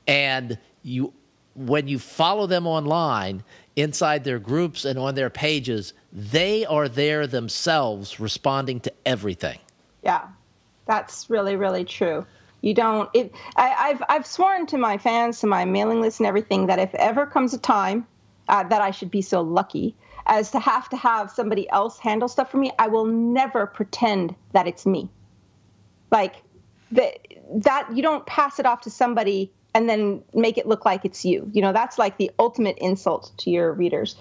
And 0.06 0.56
you 0.82 1.12
when 1.54 1.86
you 1.86 1.98
follow 1.98 2.46
them 2.46 2.66
online 2.66 3.44
inside 3.76 4.24
their 4.24 4.38
groups 4.38 4.86
and 4.86 4.98
on 4.98 5.16
their 5.16 5.30
pages, 5.30 5.92
they 6.14 6.64
are 6.64 6.88
there 6.88 7.26
themselves 7.26 8.18
responding 8.18 8.80
to 8.80 8.92
everything. 9.04 9.58
Yeah. 10.02 10.28
That's 10.86 11.28
really 11.28 11.56
really 11.56 11.84
true. 11.84 12.24
You 12.60 12.74
don't. 12.74 13.08
It. 13.14 13.32
I, 13.56 13.88
have 13.88 14.02
I've 14.08 14.26
sworn 14.26 14.66
to 14.66 14.78
my 14.78 14.98
fans, 14.98 15.40
to 15.40 15.46
my 15.46 15.64
mailing 15.64 16.00
list, 16.00 16.20
and 16.20 16.26
everything 16.26 16.66
that 16.66 16.78
if 16.78 16.94
ever 16.94 17.26
comes 17.26 17.54
a 17.54 17.58
time 17.58 18.06
uh, 18.48 18.64
that 18.64 18.82
I 18.82 18.90
should 18.90 19.10
be 19.10 19.22
so 19.22 19.42
lucky 19.42 19.94
as 20.26 20.50
to 20.50 20.58
have 20.58 20.88
to 20.90 20.96
have 20.96 21.30
somebody 21.30 21.70
else 21.70 21.98
handle 21.98 22.28
stuff 22.28 22.50
for 22.50 22.58
me, 22.58 22.72
I 22.78 22.88
will 22.88 23.06
never 23.06 23.66
pretend 23.66 24.34
that 24.52 24.66
it's 24.66 24.86
me. 24.86 25.10
Like 26.10 26.36
that. 26.92 27.18
That 27.50 27.96
you 27.96 28.02
don't 28.02 28.26
pass 28.26 28.58
it 28.58 28.66
off 28.66 28.82
to 28.82 28.90
somebody 28.90 29.50
and 29.74 29.88
then 29.88 30.22
make 30.34 30.58
it 30.58 30.66
look 30.66 30.84
like 30.84 31.04
it's 31.04 31.24
you. 31.24 31.50
You 31.52 31.62
know, 31.62 31.72
that's 31.72 31.98
like 31.98 32.18
the 32.18 32.30
ultimate 32.38 32.76
insult 32.78 33.32
to 33.38 33.50
your 33.50 33.72
readers. 33.72 34.16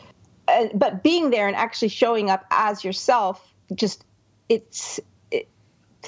Uh, 0.48 0.68
but 0.74 1.04
being 1.04 1.30
there 1.30 1.48
and 1.48 1.56
actually 1.56 1.90
showing 1.90 2.30
up 2.30 2.46
as 2.52 2.84
yourself, 2.84 3.54
just 3.74 4.06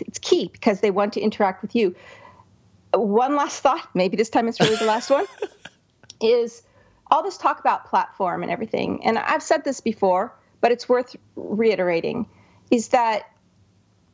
it's 0.01 0.19
it's 0.19 0.19
key 0.19 0.49
because 0.51 0.81
they 0.81 0.91
want 0.91 1.13
to 1.13 1.21
interact 1.21 1.61
with 1.61 1.75
you 1.75 1.95
one 2.93 3.35
last 3.35 3.61
thought, 3.61 3.87
maybe 3.93 4.17
this 4.17 4.29
time 4.29 4.47
it's 4.47 4.59
really 4.59 4.75
the 4.75 4.85
last 4.85 5.09
one, 5.09 5.25
is 6.21 6.63
all 7.11 7.23
this 7.23 7.37
talk 7.37 7.59
about 7.59 7.85
platform 7.85 8.43
and 8.43 8.51
everything. 8.51 9.03
And 9.03 9.17
I've 9.17 9.43
said 9.43 9.63
this 9.63 9.79
before, 9.79 10.33
but 10.61 10.71
it's 10.71 10.87
worth 10.89 11.15
reiterating 11.35 12.27
is 12.71 12.89
that 12.89 13.31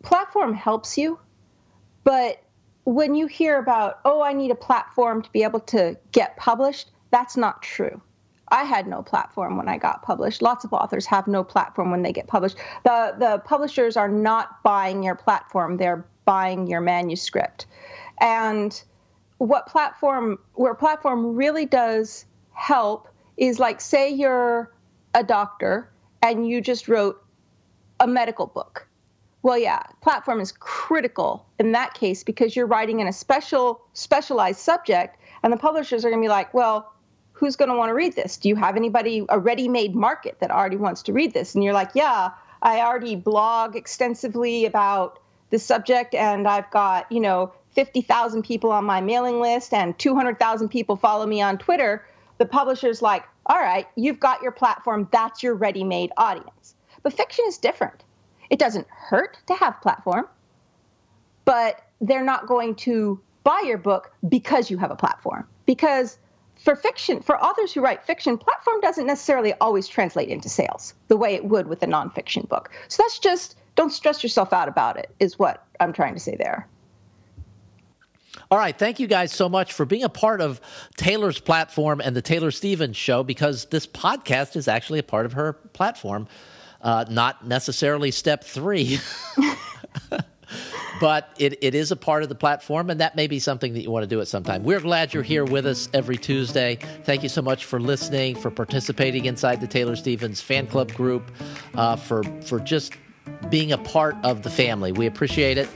platform 0.03 0.53
helps 0.53 0.97
you, 0.97 1.19
but 2.03 2.41
when 2.85 3.15
you 3.15 3.27
hear 3.27 3.57
about, 3.57 3.99
oh, 4.05 4.21
I 4.21 4.33
need 4.33 4.51
a 4.51 4.55
platform 4.55 5.23
to 5.23 5.31
be 5.31 5.43
able 5.43 5.59
to 5.61 5.97
get 6.11 6.37
published, 6.37 6.91
that's 7.11 7.35
not 7.35 7.61
true. 7.63 8.01
I 8.49 8.63
had 8.63 8.87
no 8.87 9.01
platform 9.01 9.57
when 9.57 9.67
I 9.67 9.77
got 9.77 10.03
published. 10.03 10.41
Lots 10.41 10.65
of 10.65 10.73
authors 10.73 11.05
have 11.07 11.27
no 11.27 11.43
platform 11.43 11.91
when 11.91 12.03
they 12.03 12.13
get 12.13 12.27
published. 12.27 12.57
The 12.83 13.15
the 13.17 13.41
publishers 13.45 13.97
are 13.97 14.09
not 14.09 14.61
buying 14.63 15.03
your 15.03 15.15
platform, 15.15 15.77
they're 15.77 16.05
buying 16.25 16.67
your 16.67 16.81
manuscript. 16.81 17.65
And 18.19 18.81
what 19.37 19.67
platform, 19.67 20.39
where 20.53 20.73
platform 20.73 21.35
really 21.35 21.65
does 21.65 22.25
help 22.53 23.09
is 23.37 23.59
like, 23.59 23.81
say 23.81 24.09
you're 24.09 24.71
a 25.13 25.23
doctor 25.23 25.89
and 26.21 26.47
you 26.47 26.61
just 26.61 26.87
wrote 26.87 27.21
a 27.99 28.07
medical 28.07 28.47
book. 28.47 28.87
Well, 29.43 29.57
yeah, 29.57 29.83
platform 30.01 30.39
is 30.39 30.51
critical 30.51 31.45
in 31.59 31.73
that 31.73 31.93
case 31.93 32.23
because 32.23 32.55
you're 32.55 32.65
writing 32.65 32.99
in 32.99 33.07
a 33.07 33.13
special, 33.13 33.81
specialized 33.93 34.59
subject, 34.59 35.17
and 35.43 35.53
the 35.53 35.57
publishers 35.57 36.03
are 36.03 36.09
going 36.09 36.21
to 36.21 36.25
be 36.25 36.29
like, 36.29 36.53
well, 36.53 36.91
who's 37.35 37.55
going 37.55 37.69
to 37.69 37.75
want 37.75 37.89
to 37.89 37.93
read 37.93 38.15
this? 38.15 38.37
Do 38.37 38.49
you 38.49 38.55
have 38.55 38.75
anybody, 38.77 39.25
a 39.29 39.37
ready 39.37 39.67
made 39.67 39.93
market 39.93 40.37
that 40.39 40.51
already 40.51 40.77
wants 40.77 41.03
to 41.03 41.13
read 41.13 41.33
this? 41.33 41.53
And 41.53 41.63
you're 41.63 41.73
like, 41.73 41.91
yeah, 41.93 42.31
I 42.61 42.79
already 42.79 43.15
blog 43.15 43.75
extensively 43.75 44.65
about 44.65 45.19
this 45.49 45.63
subject, 45.63 46.15
and 46.15 46.47
I've 46.47 46.69
got, 46.71 47.11
you 47.11 47.19
know, 47.19 47.51
50,000 47.73 48.41
people 48.43 48.71
on 48.71 48.85
my 48.85 49.01
mailing 49.01 49.41
list 49.41 49.73
and 49.73 49.97
200,000 49.99 50.69
people 50.69 50.95
follow 50.95 51.25
me 51.25 51.41
on 51.41 51.57
Twitter, 51.57 52.05
the 52.37 52.45
publisher's 52.45 53.01
like, 53.01 53.25
all 53.47 53.59
right, 53.59 53.85
you've 53.95 54.19
got 54.19 54.41
your 54.41 54.51
platform. 54.51 55.07
That's 55.11 55.43
your 55.43 55.53
ready 55.53 55.83
made 55.83 56.11
audience. 56.17 56.73
But 57.03 57.13
fiction 57.13 57.45
is 57.47 57.57
different. 57.57 58.03
It 58.49 58.59
doesn't 58.59 58.87
hurt 58.87 59.37
to 59.47 59.55
have 59.55 59.79
platform, 59.81 60.27
but 61.43 61.85
they're 61.99 62.23
not 62.23 62.47
going 62.47 62.75
to 62.75 63.19
buy 63.43 63.61
your 63.65 63.77
book 63.77 64.11
because 64.27 64.71
you 64.71 64.77
have 64.77 64.89
a 64.89 64.95
platform. 64.95 65.47
Because 65.65 66.17
for 66.65 66.75
fiction, 66.75 67.21
for 67.21 67.41
authors 67.41 67.71
who 67.71 67.79
write 67.79 68.03
fiction, 68.03 68.37
platform 68.37 68.81
doesn't 68.81 69.05
necessarily 69.05 69.53
always 69.61 69.87
translate 69.87 70.29
into 70.29 70.49
sales 70.49 70.95
the 71.07 71.15
way 71.15 71.35
it 71.35 71.45
would 71.45 71.67
with 71.67 71.81
a 71.83 71.85
nonfiction 71.85 72.49
book. 72.49 72.71
So 72.87 73.03
that's 73.03 73.19
just 73.19 73.55
don't 73.75 73.91
stress 73.91 74.23
yourself 74.23 74.51
out 74.51 74.67
about 74.67 74.97
it, 74.97 75.11
is 75.19 75.37
what 75.37 75.63
I'm 75.79 75.93
trying 75.93 76.15
to 76.15 76.19
say 76.19 76.35
there. 76.35 76.67
All 78.49 78.57
right. 78.57 78.77
Thank 78.77 78.99
you 78.99 79.07
guys 79.07 79.31
so 79.31 79.47
much 79.47 79.73
for 79.73 79.85
being 79.85 80.03
a 80.03 80.09
part 80.09 80.41
of 80.41 80.59
Taylor's 80.97 81.39
platform 81.39 82.01
and 82.01 82.15
the 82.15 82.21
Taylor 82.21 82.51
Stevens 82.51 82.97
show 82.97 83.23
because 83.23 83.65
this 83.65 83.87
podcast 83.87 84.55
is 84.55 84.67
actually 84.67 84.99
a 84.99 85.03
part 85.03 85.25
of 85.25 85.33
her 85.33 85.53
platform, 85.53 86.27
uh, 86.81 87.05
not 87.09 87.47
necessarily 87.47 88.11
step 88.11 88.43
three. 88.43 88.99
but 90.99 91.29
it, 91.37 91.57
it 91.63 91.75
is 91.75 91.91
a 91.91 91.95
part 91.95 92.23
of 92.23 92.29
the 92.29 92.35
platform, 92.35 92.89
and 92.89 92.99
that 92.99 93.15
may 93.15 93.27
be 93.27 93.39
something 93.39 93.73
that 93.73 93.81
you 93.81 93.91
want 93.91 94.03
to 94.03 94.07
do 94.07 94.21
at 94.21 94.27
some 94.27 94.43
time. 94.43 94.63
We're 94.63 94.79
glad 94.79 95.13
you're 95.13 95.23
here 95.23 95.45
with 95.45 95.65
us 95.65 95.89
every 95.93 96.17
Tuesday. 96.17 96.77
Thank 97.03 97.23
you 97.23 97.29
so 97.29 97.41
much 97.41 97.65
for 97.65 97.79
listening, 97.79 98.35
for 98.35 98.51
participating 98.51 99.25
inside 99.25 99.61
the 99.61 99.67
Taylor 99.67 99.95
Stevens 99.95 100.41
fan 100.41 100.67
club 100.67 100.91
group, 100.93 101.31
uh, 101.75 101.95
for 101.95 102.23
for 102.41 102.59
just 102.59 102.93
being 103.49 103.71
a 103.71 103.77
part 103.77 104.15
of 104.23 104.43
the 104.43 104.49
family. 104.49 104.91
We 104.91 105.07
appreciate 105.07 105.57
it, 105.57 105.69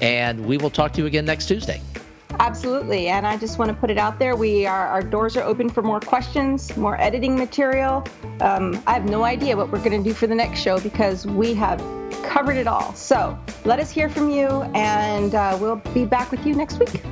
and 0.00 0.46
we 0.46 0.56
will 0.58 0.70
talk 0.70 0.92
to 0.94 1.00
you 1.00 1.06
again 1.06 1.24
next 1.24 1.46
Tuesday. 1.46 1.80
Absolutely. 2.38 3.08
And 3.08 3.26
I 3.26 3.36
just 3.36 3.58
want 3.58 3.70
to 3.70 3.76
put 3.76 3.90
it 3.90 3.98
out 3.98 4.18
there. 4.18 4.36
We 4.36 4.66
are, 4.66 4.86
our 4.86 5.02
doors 5.02 5.36
are 5.36 5.42
open 5.42 5.68
for 5.68 5.82
more 5.82 6.00
questions, 6.00 6.76
more 6.76 7.00
editing 7.00 7.36
material. 7.36 8.06
Um, 8.40 8.82
I 8.86 8.92
have 8.94 9.08
no 9.08 9.24
idea 9.24 9.56
what 9.56 9.70
we're 9.70 9.82
going 9.82 10.02
to 10.02 10.08
do 10.08 10.14
for 10.14 10.26
the 10.26 10.34
next 10.34 10.60
show 10.60 10.78
because 10.80 11.26
we 11.26 11.54
have 11.54 11.78
covered 12.22 12.56
it 12.56 12.66
all. 12.66 12.94
So 12.94 13.38
let 13.64 13.78
us 13.80 13.90
hear 13.90 14.08
from 14.08 14.30
you, 14.30 14.46
and 14.74 15.34
uh, 15.34 15.56
we'll 15.60 15.76
be 15.94 16.04
back 16.04 16.30
with 16.30 16.46
you 16.46 16.54
next 16.54 16.78
week. 16.78 17.02